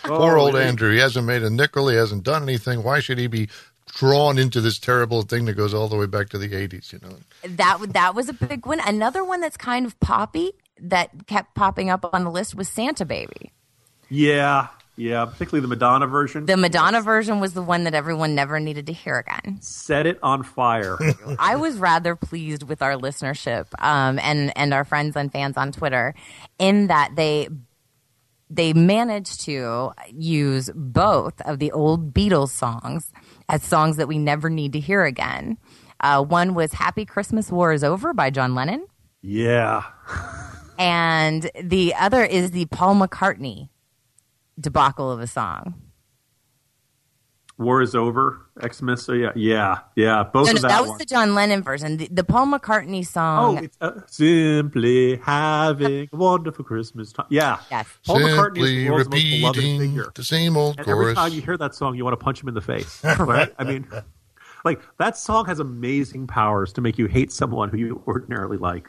Oh, 0.04 0.18
Poor 0.18 0.38
old 0.38 0.56
Andrew. 0.58 0.92
He 0.92 0.98
hasn't 1.00 1.26
made 1.26 1.42
a 1.44 1.50
nickel. 1.50 1.88
He 1.88 1.96
hasn't 1.96 2.24
done 2.24 2.44
anything. 2.44 2.84
Why 2.84 3.00
should 3.00 3.18
he 3.18 3.28
be 3.28 3.48
drawn 3.96 4.38
into 4.38 4.60
this 4.60 4.78
terrible 4.80 5.22
thing 5.22 5.46
that 5.46 5.54
goes 5.54 5.74
all 5.74 5.88
the 5.88 5.96
way 5.96 6.06
back 6.06 6.30
to 6.30 6.38
the 6.38 6.50
80s, 6.50 6.92
you 6.92 7.00
know? 7.02 7.16
that 7.44 7.80
that 7.94 8.16
was 8.16 8.28
a 8.28 8.34
big 8.34 8.66
one. 8.66 8.80
Another 8.86 9.24
one 9.24 9.40
that's 9.42 9.58
kind 9.58 9.86
of 9.86 9.98
poppy 10.00 10.52
that 10.80 11.28
kept 11.28 11.56
popping 11.56 11.90
up 11.90 12.04
on 12.14 12.24
the 12.24 12.32
list 12.32 12.56
was 12.56 12.68
Santa 12.68 13.06
Baby. 13.06 13.52
yeah 14.10 14.68
yeah 15.02 15.26
particularly 15.26 15.62
the 15.62 15.68
madonna 15.68 16.06
version 16.06 16.46
The 16.46 16.58
Madonna 16.58 17.02
version 17.02 17.40
was 17.40 17.54
the 17.54 17.62
one 17.62 17.86
that 17.86 17.94
everyone 17.96 18.36
never 18.36 18.60
needed 18.60 18.86
to 18.88 18.94
hear 18.94 19.18
again. 19.18 19.58
set 19.62 20.06
it 20.06 20.20
on 20.22 20.44
fire 20.44 20.98
I 21.40 21.56
was 21.56 21.78
rather 21.78 22.16
pleased 22.16 22.64
with 22.64 22.82
our 22.82 22.94
listenership 22.96 23.66
um, 23.80 24.20
and 24.20 24.56
and 24.56 24.74
our 24.74 24.84
friends 24.86 25.16
and 25.16 25.32
fans 25.32 25.58
on 25.58 25.72
Twitter 25.72 26.14
in 26.60 26.88
that 26.88 27.16
they 27.16 27.50
they 28.50 28.74
managed 28.74 29.42
to 29.42 29.92
use 30.14 30.70
both 30.76 31.40
of 31.42 31.60
the 31.60 31.72
old 31.72 32.14
Beatles 32.14 32.50
songs 32.50 33.12
as 33.48 33.64
songs 33.64 33.96
that 33.98 34.08
we 34.10 34.18
never 34.18 34.50
need 34.50 34.74
to 34.74 34.80
hear 34.80 35.06
again. 35.06 35.58
Uh, 36.02 36.22
one 36.24 36.54
was 36.54 36.74
"Happy 36.74 37.06
Christmas, 37.06 37.50
War 37.50 37.72
Is 37.72 37.84
Over" 37.84 38.14
by 38.14 38.30
John 38.30 38.54
Lennon, 38.54 38.86
yeah 39.22 39.84
and 40.80 41.50
the 41.64 41.94
other 41.96 42.24
is 42.26 42.52
the 42.52 42.66
Paul 42.66 42.96
McCartney 42.96 43.70
debacle 44.62 45.12
of 45.12 45.20
a 45.20 45.28
song. 45.28 45.74
war 47.58 47.82
is 47.82 47.94
over 47.94 48.50
xmas 48.74 49.04
so 49.04 49.14
yeah 49.14 49.32
yeah 49.36 49.80
yeah 49.96 50.24
both 50.24 50.48
No, 50.48 50.54
no, 50.54 50.56
of 50.56 50.62
that, 50.64 50.68
that 50.70 50.82
was 50.82 50.90
one. 50.90 50.98
the 50.98 51.06
John 51.06 51.36
Lennon 51.36 51.62
version. 51.62 51.98
The, 51.98 52.08
the 52.12 52.24
Paul 52.24 52.48
McCartney 52.48 53.06
song. 53.06 53.58
Oh, 53.60 53.62
it's 53.64 53.78
uh, 53.82 54.02
simply 54.08 55.18
having 55.18 56.10
a 56.12 56.16
wonderful 56.18 56.66
Christmas 56.66 57.12
time. 57.14 57.28
Yeah, 57.30 57.60
Yes. 57.70 57.88
Paul 58.06 58.18
McCartney 58.20 58.64
is 58.64 58.70
the 58.72 58.90
world's 58.90 59.10
most 59.10 59.24
beloved 59.24 59.60
figure. 59.62 60.12
the 60.16 60.24
same 60.24 60.58
old 60.58 60.80
And 60.80 60.88
every 60.88 61.14
time 61.14 61.34
you 61.34 61.42
hear 61.42 61.58
that 61.58 61.76
song, 61.76 61.96
you 61.96 62.04
want 62.04 62.14
to 62.20 62.24
punch 62.24 62.42
him 62.42 62.48
in 62.48 62.56
the 62.56 62.62
face. 62.62 63.04
Right? 63.20 63.54
I 63.60 63.64
mean, 63.64 63.88
like 64.66 64.82
that 64.98 65.16
song 65.18 65.46
has 65.46 65.60
amazing 65.60 66.26
powers 66.28 66.74
to 66.74 66.82
make 66.82 66.98
you 66.98 67.06
hate 67.08 67.32
someone 67.32 67.70
who 67.70 67.78
you 67.78 68.04
ordinarily 68.08 68.58
like. 68.58 68.88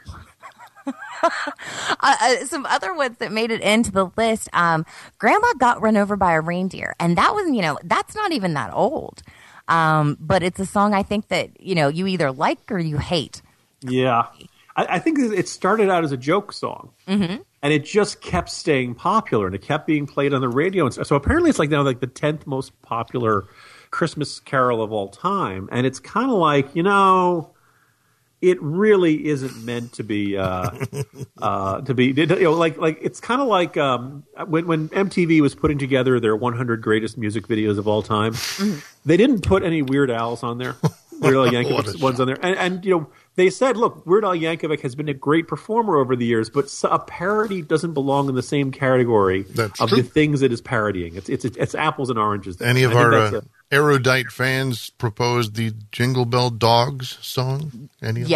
uh, 1.23 1.29
uh, 2.01 2.45
some 2.45 2.65
other 2.65 2.93
ones 2.93 3.17
that 3.19 3.31
made 3.31 3.51
it 3.51 3.61
into 3.61 3.91
the 3.91 4.09
list. 4.17 4.49
Um, 4.53 4.85
Grandma 5.17 5.47
got 5.57 5.81
run 5.81 5.97
over 5.97 6.15
by 6.15 6.33
a 6.33 6.41
reindeer, 6.41 6.95
and 6.99 7.17
that 7.17 7.33
was, 7.33 7.49
you 7.49 7.61
know, 7.61 7.77
that's 7.83 8.15
not 8.15 8.31
even 8.31 8.53
that 8.53 8.73
old. 8.73 9.21
Um, 9.67 10.17
but 10.19 10.43
it's 10.43 10.59
a 10.59 10.65
song 10.65 10.93
I 10.93 11.03
think 11.03 11.29
that 11.29 11.61
you 11.61 11.75
know 11.75 11.87
you 11.87 12.07
either 12.07 12.31
like 12.31 12.71
or 12.71 12.79
you 12.79 12.97
hate. 12.97 13.41
Yeah, 13.81 14.25
I, 14.75 14.85
I 14.95 14.99
think 14.99 15.19
it 15.19 15.47
started 15.47 15.89
out 15.89 16.03
as 16.03 16.11
a 16.11 16.17
joke 16.17 16.51
song. 16.51 16.91
Mm-hmm. 17.07 17.41
and 17.61 17.73
it 17.73 17.85
just 17.85 18.21
kept 18.21 18.49
staying 18.49 18.95
popular 18.95 19.45
and 19.45 19.55
it 19.55 19.61
kept 19.61 19.87
being 19.87 20.05
played 20.07 20.33
on 20.33 20.39
the 20.39 20.47
radio 20.49 20.85
and 20.85 20.93
so, 20.93 21.03
so 21.03 21.15
apparently 21.17 21.49
it's 21.49 21.59
like 21.59 21.69
now 21.69 21.81
like 21.81 21.99
the 21.99 22.07
10th 22.07 22.45
most 22.45 22.81
popular 22.81 23.45
Christmas 23.93 24.39
Carol 24.39 24.81
of 24.81 24.91
all 24.91 25.07
time, 25.07 25.69
and 25.71 25.85
it's 25.85 25.99
kind 25.99 26.29
of 26.29 26.37
like 26.37 26.75
you 26.75 26.83
know, 26.83 27.51
it 28.43 28.61
really 28.61 29.25
isn't 29.27 29.63
meant 29.63 29.93
to 29.93 30.03
be 30.03 30.37
uh, 30.37 30.69
uh, 31.41 31.79
to 31.81 31.93
be 31.93 32.07
you 32.07 32.25
know 32.25 32.51
like 32.51 32.77
like 32.77 32.99
it's 33.01 33.21
kind 33.21 33.41
of 33.41 33.47
like 33.47 33.77
um, 33.77 34.25
when 34.47 34.67
when 34.67 34.89
MTV 34.89 35.39
was 35.39 35.55
putting 35.55 35.77
together 35.77 36.19
their 36.19 36.35
100 36.35 36.81
greatest 36.81 37.17
music 37.17 37.47
videos 37.47 37.77
of 37.77 37.87
all 37.87 38.03
time, 38.03 38.35
they 39.05 39.15
didn't 39.15 39.47
put 39.47 39.63
any 39.63 39.81
Weird 39.81 40.11
Al's 40.11 40.43
on 40.43 40.57
there. 40.57 40.75
Weird 41.23 41.35
Al 41.35 41.47
Yankovic 41.51 42.01
ones 42.01 42.19
on 42.19 42.27
there, 42.27 42.37
and, 42.45 42.55
and 42.57 42.85
you 42.85 42.91
know 42.91 43.07
they 43.35 43.49
said, 43.49 43.77
look, 43.77 44.05
Weird 44.05 44.23
Al 44.25 44.35
Yankovic 44.35 44.81
has 44.81 44.93
been 44.95 45.09
a 45.09 45.13
great 45.13 45.47
performer 45.47 45.97
over 45.97 46.15
the 46.15 46.25
years, 46.25 46.49
but 46.49 46.71
a 46.83 46.99
parody 46.99 47.61
doesn't 47.63 47.93
belong 47.93 48.29
in 48.29 48.35
the 48.35 48.43
same 48.43 48.71
category 48.71 49.41
That's 49.43 49.81
of 49.81 49.89
true. 49.89 50.01
the 50.01 50.07
things 50.07 50.41
it 50.43 50.51
is 50.51 50.61
parodying. 50.61 51.15
It's 51.15 51.29
it's 51.29 51.45
it's 51.45 51.73
apples 51.75 52.09
and 52.09 52.19
oranges. 52.19 52.61
Any 52.61 52.83
of 52.83 52.91
I 52.91 52.95
our 52.95 53.09
that's 53.11 53.33
uh, 53.35 53.41
a- 53.71 53.75
erudite 53.75 54.31
fans 54.31 54.91
proposed 54.91 55.55
the 55.55 55.73
Jingle 55.91 56.25
Bell 56.25 56.49
Dogs 56.51 57.17
song? 57.21 57.89
Any 58.01 58.21
of 58.21 58.27
them? 58.27 58.31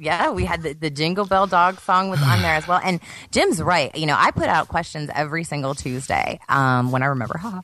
Yeah, 0.00 0.30
we 0.30 0.46
had 0.46 0.62
the, 0.62 0.72
the 0.72 0.88
Jingle 0.88 1.26
Bell 1.26 1.46
Dog 1.46 1.78
song 1.80 2.08
was 2.08 2.22
on 2.22 2.40
there 2.40 2.54
as 2.54 2.66
well. 2.66 2.80
And 2.82 3.00
Jim's 3.30 3.60
right. 3.62 3.94
You 3.94 4.06
know, 4.06 4.16
I 4.18 4.30
put 4.30 4.48
out 4.48 4.68
questions 4.68 5.10
every 5.14 5.44
single 5.44 5.74
Tuesday 5.74 6.40
um, 6.48 6.90
when 6.90 7.02
I 7.02 7.06
remember, 7.06 7.36
haha. 7.36 7.60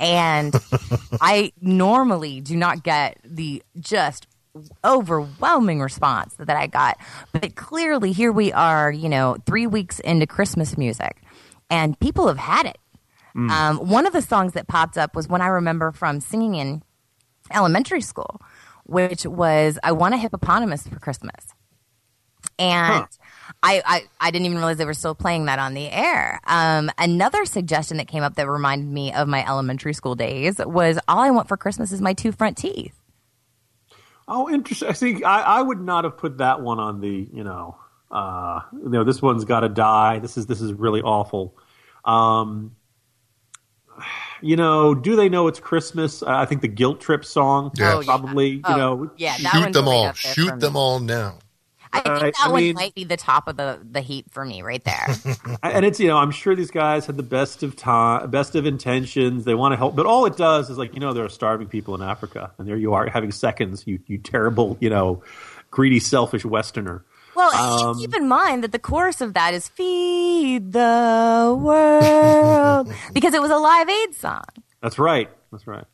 And 0.00 0.54
I 1.20 1.52
normally 1.60 2.40
do 2.40 2.56
not 2.56 2.82
get 2.82 3.18
the 3.24 3.62
just 3.78 4.26
overwhelming 4.84 5.80
response 5.80 6.34
that 6.34 6.56
I 6.56 6.66
got. 6.66 6.98
But 7.32 7.54
clearly, 7.54 8.12
here 8.12 8.32
we 8.32 8.52
are, 8.52 8.90
you 8.90 9.08
know, 9.08 9.36
three 9.46 9.66
weeks 9.66 10.00
into 10.00 10.26
Christmas 10.26 10.76
music, 10.76 11.22
and 11.70 11.98
people 12.00 12.26
have 12.28 12.38
had 12.38 12.66
it. 12.66 12.78
Um, 13.50 13.76
one 13.78 14.06
of 14.06 14.14
the 14.14 14.22
songs 14.22 14.54
that 14.54 14.66
popped 14.66 14.96
up 14.96 15.14
was 15.14 15.28
one 15.28 15.42
I 15.42 15.48
remember 15.48 15.92
from 15.92 16.20
singing 16.20 16.54
in 16.54 16.82
elementary 17.52 18.00
school, 18.00 18.40
which 18.84 19.26
was 19.26 19.78
I 19.84 19.92
Want 19.92 20.14
a 20.14 20.16
Hippopotamus 20.16 20.88
for 20.88 20.98
Christmas. 20.98 21.52
And 22.58 23.06
I, 23.62 23.82
I, 23.84 24.02
I 24.20 24.30
didn't 24.30 24.46
even 24.46 24.58
realize 24.58 24.76
they 24.76 24.84
were 24.84 24.94
still 24.94 25.14
playing 25.14 25.46
that 25.46 25.58
on 25.58 25.74
the 25.74 25.88
air. 25.90 26.40
Um, 26.46 26.90
another 26.98 27.44
suggestion 27.44 27.96
that 27.98 28.08
came 28.08 28.22
up 28.22 28.34
that 28.36 28.48
reminded 28.48 28.88
me 28.88 29.12
of 29.12 29.28
my 29.28 29.46
elementary 29.46 29.94
school 29.94 30.14
days 30.14 30.58
was 30.58 30.98
All 31.08 31.18
I 31.20 31.30
Want 31.30 31.48
for 31.48 31.56
Christmas 31.56 31.92
is 31.92 32.00
My 32.00 32.12
Two 32.12 32.32
Front 32.32 32.56
Teeth. 32.56 32.94
Oh, 34.28 34.50
interesting. 34.50 34.92
See, 34.94 35.22
I, 35.24 35.58
I 35.58 35.62
would 35.62 35.80
not 35.80 36.04
have 36.04 36.16
put 36.16 36.38
that 36.38 36.60
one 36.60 36.80
on 36.80 37.00
the, 37.00 37.28
you 37.32 37.44
know, 37.44 37.78
uh, 38.10 38.60
you 38.72 38.88
know, 38.88 39.04
this 39.04 39.22
one's 39.22 39.44
got 39.44 39.60
to 39.60 39.68
die. 39.68 40.18
This 40.18 40.36
is 40.36 40.46
this 40.46 40.60
is 40.60 40.72
really 40.72 41.00
awful. 41.02 41.56
Um, 42.04 42.74
you 44.42 44.56
know, 44.56 44.94
do 44.94 45.16
they 45.16 45.28
know 45.28 45.46
it's 45.48 45.60
Christmas? 45.60 46.22
Uh, 46.22 46.26
I 46.28 46.44
think 46.44 46.60
the 46.60 46.68
guilt 46.68 47.00
trip 47.00 47.24
song, 47.24 47.70
Yes. 47.76 47.94
Oh, 47.94 48.00
yeah. 48.00 48.06
probably. 48.06 48.48
You 48.50 48.62
Oh, 48.64 48.76
know, 48.76 49.10
yeah, 49.16 49.36
that 49.42 49.52
Shoot 49.52 49.72
them 49.72 49.86
right 49.86 49.92
all. 49.94 50.06
up 50.06 50.16
there 50.16 50.34
Shoot 50.34 50.54
me. 50.54 50.60
them 50.60 50.76
all 50.76 51.00
now. 51.00 51.38
I 52.04 52.18
think 52.20 52.34
that 52.36 52.46
I 52.46 52.48
one 52.50 52.62
mean- 52.62 52.74
might 52.74 52.94
be 52.94 53.04
the 53.04 53.16
top 53.16 53.48
of 53.48 53.56
the, 53.56 53.78
the 53.90 54.00
heap 54.00 54.30
for 54.32 54.44
me 54.44 54.62
right 54.62 54.82
there. 54.84 55.06
and 55.62 55.84
it's 55.84 55.98
you 56.00 56.08
know, 56.08 56.16
I'm 56.18 56.30
sure 56.30 56.54
these 56.54 56.70
guys 56.70 57.06
had 57.06 57.16
the 57.16 57.22
best 57.22 57.62
of 57.62 57.76
time, 57.76 58.30
best 58.30 58.54
of 58.54 58.66
intentions. 58.66 59.44
They 59.44 59.54
want 59.54 59.72
to 59.72 59.76
help, 59.76 59.96
but 59.96 60.06
all 60.06 60.26
it 60.26 60.36
does 60.36 60.70
is 60.70 60.78
like 60.78 60.94
you 60.94 61.00
know, 61.00 61.12
there 61.12 61.24
are 61.24 61.28
starving 61.28 61.68
people 61.68 61.94
in 61.94 62.02
Africa, 62.02 62.52
and 62.58 62.66
there 62.68 62.76
you 62.76 62.94
are 62.94 63.08
having 63.08 63.32
seconds. 63.32 63.86
You 63.86 64.00
you 64.06 64.18
terrible, 64.18 64.76
you 64.80 64.90
know, 64.90 65.22
greedy, 65.70 66.00
selfish 66.00 66.44
Westerner. 66.44 67.04
Well, 67.34 67.54
Um, 67.54 67.98
keep 67.98 68.14
in 68.14 68.28
mind 68.28 68.64
that 68.64 68.72
the 68.72 68.78
chorus 68.78 69.20
of 69.20 69.34
that 69.34 69.52
is 69.52 69.68
"Feed 69.68 70.72
the 70.72 71.54
World" 71.58 72.90
because 73.12 73.34
it 73.34 73.42
was 73.42 73.50
a 73.50 73.58
Live 73.58 73.88
Aid 73.88 74.14
song. 74.14 74.44
That's 74.80 74.98
right. 74.98 75.30
That's 75.52 75.66
right. 75.66 75.84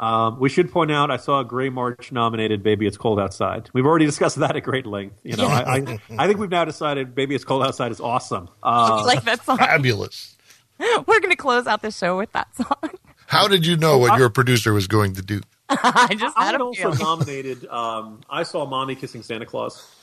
Um, 0.00 0.40
we 0.40 0.48
should 0.48 0.72
point 0.72 0.90
out 0.90 1.10
I 1.10 1.18
saw 1.18 1.40
a 1.40 1.44
Gray 1.44 1.68
March 1.68 2.10
nominated 2.10 2.62
"Baby 2.62 2.86
It's 2.86 2.96
Cold 2.96 3.20
Outside." 3.20 3.68
We've 3.74 3.84
already 3.84 4.06
discussed 4.06 4.36
that 4.36 4.56
at 4.56 4.62
great 4.62 4.86
length. 4.86 5.20
You 5.22 5.36
know, 5.36 5.46
I, 5.46 5.76
I, 5.76 5.98
I 6.18 6.26
think 6.26 6.40
we've 6.40 6.50
now 6.50 6.64
decided 6.64 7.14
"Baby 7.14 7.34
It's 7.34 7.44
Cold 7.44 7.62
Outside" 7.62 7.92
is 7.92 8.00
awesome. 8.00 8.48
Uh, 8.62 9.04
like 9.04 9.24
that 9.24 9.44
song. 9.44 9.58
Fabulous. 9.58 10.36
We're 10.78 11.20
going 11.20 11.30
to 11.30 11.36
close 11.36 11.66
out 11.66 11.82
the 11.82 11.90
show 11.90 12.16
with 12.16 12.32
that 12.32 12.56
song. 12.56 12.90
How 13.26 13.46
did 13.46 13.66
you 13.66 13.76
know 13.76 13.98
what 13.98 14.18
your 14.18 14.30
producer 14.30 14.72
was 14.72 14.86
going 14.86 15.12
to 15.14 15.22
do? 15.22 15.42
I 15.68 16.16
just 16.18 16.36
I 16.36 16.46
had 16.46 16.52
would 16.52 16.60
a 16.62 16.64
also 16.64 16.80
feeling. 16.80 16.98
nominated. 16.98 17.66
Um, 17.66 18.22
I 18.30 18.42
saw 18.44 18.64
"Mommy 18.64 18.94
Kissing 18.94 19.22
Santa 19.22 19.44
Claus." 19.44 19.96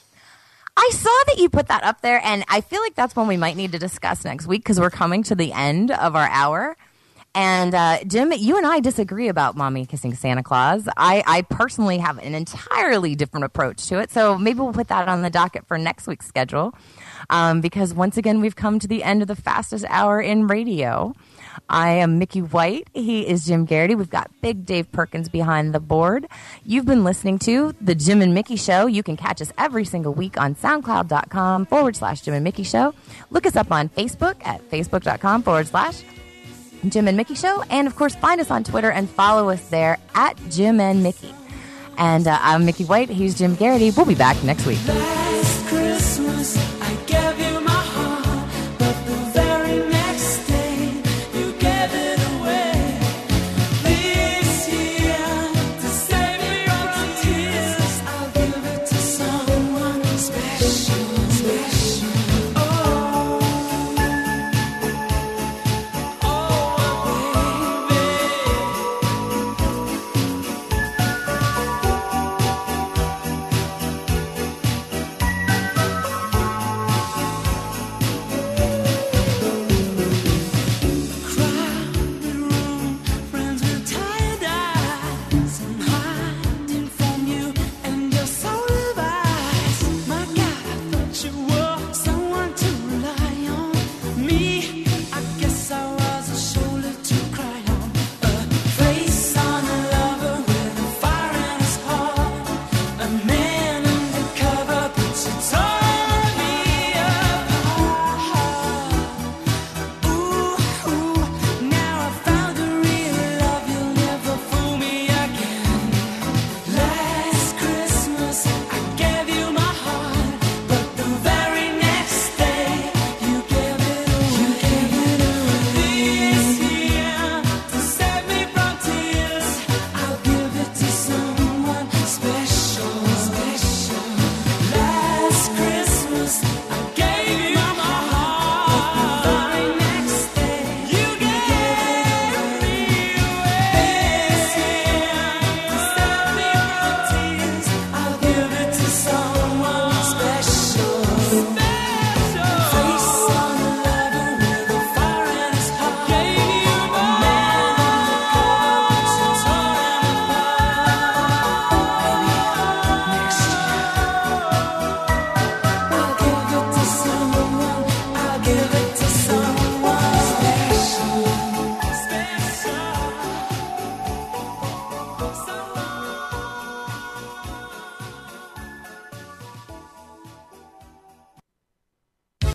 I 0.79 0.91
saw 0.93 1.09
that 1.25 1.39
you 1.39 1.49
put 1.49 1.69
that 1.69 1.83
up 1.83 2.01
there, 2.01 2.21
and 2.23 2.45
I 2.49 2.61
feel 2.61 2.81
like 2.81 2.93
that's 2.93 3.15
one 3.15 3.27
we 3.27 3.35
might 3.35 3.57
need 3.57 3.71
to 3.71 3.79
discuss 3.79 4.23
next 4.23 4.45
week 4.45 4.61
because 4.61 4.79
we're 4.79 4.91
coming 4.91 5.23
to 5.23 5.33
the 5.33 5.51
end 5.51 5.89
of 5.89 6.15
our 6.15 6.27
hour. 6.29 6.77
And 7.37 7.75
uh, 7.75 8.03
Jim, 8.07 8.31
you 8.31 8.57
and 8.57 8.65
I 8.65 8.79
disagree 8.79 9.27
about 9.27 9.55
mommy 9.55 9.85
kissing 9.85 10.15
Santa 10.15 10.41
Claus. 10.41 10.89
I, 10.97 11.23
I 11.27 11.43
personally 11.43 11.99
have 11.99 12.17
an 12.17 12.33
entirely 12.33 13.13
different 13.13 13.43
approach 13.43 13.85
to 13.89 13.99
it. 13.99 14.09
So 14.09 14.39
maybe 14.39 14.61
we'll 14.61 14.73
put 14.73 14.87
that 14.87 15.07
on 15.07 15.21
the 15.21 15.29
docket 15.29 15.67
for 15.67 15.77
next 15.77 16.07
week's 16.07 16.25
schedule. 16.25 16.73
Um, 17.29 17.61
because 17.61 17.93
once 17.93 18.17
again, 18.17 18.41
we've 18.41 18.55
come 18.55 18.79
to 18.79 18.87
the 18.87 19.03
end 19.03 19.21
of 19.21 19.27
the 19.27 19.35
fastest 19.35 19.85
hour 19.87 20.19
in 20.19 20.47
radio. 20.47 21.13
I 21.69 21.89
am 21.89 22.17
Mickey 22.17 22.41
White. 22.41 22.87
He 22.95 23.27
is 23.27 23.45
Jim 23.45 23.67
Geraghty. 23.67 23.93
We've 23.93 24.09
got 24.09 24.31
Big 24.41 24.65
Dave 24.65 24.91
Perkins 24.91 25.29
behind 25.29 25.75
the 25.75 25.79
board. 25.79 26.25
You've 26.65 26.87
been 26.87 27.03
listening 27.03 27.37
to 27.39 27.75
The 27.79 27.93
Jim 27.93 28.23
and 28.23 28.33
Mickey 28.33 28.55
Show. 28.55 28.87
You 28.87 29.03
can 29.03 29.15
catch 29.15 29.43
us 29.43 29.53
every 29.59 29.85
single 29.85 30.15
week 30.15 30.41
on 30.41 30.55
SoundCloud.com 30.55 31.67
forward 31.67 31.95
slash 31.95 32.21
Jim 32.21 32.33
and 32.33 32.43
Mickey 32.43 32.63
Show. 32.63 32.95
Look 33.29 33.45
us 33.45 33.55
up 33.55 33.71
on 33.71 33.89
Facebook 33.89 34.43
at 34.43 34.67
Facebook.com 34.71 35.43
forward 35.43 35.67
slash 35.67 36.01
Jim 36.87 37.07
and 37.07 37.17
Mickey 37.17 37.35
Show. 37.35 37.63
And 37.69 37.87
of 37.87 37.95
course, 37.95 38.15
find 38.15 38.41
us 38.41 38.51
on 38.51 38.63
Twitter 38.63 38.91
and 38.91 39.09
follow 39.09 39.49
us 39.49 39.69
there 39.69 39.97
at 40.15 40.37
Jim 40.49 40.79
and 40.79 41.03
Mickey. 41.03 41.33
And 41.97 42.27
uh, 42.27 42.37
I'm 42.41 42.65
Mickey 42.65 42.85
White. 42.85 43.09
He's 43.09 43.35
Jim 43.35 43.55
Geraghty. 43.55 43.91
We'll 43.91 44.05
be 44.05 44.15
back 44.15 44.41
next 44.43 44.65
week. 44.65 44.79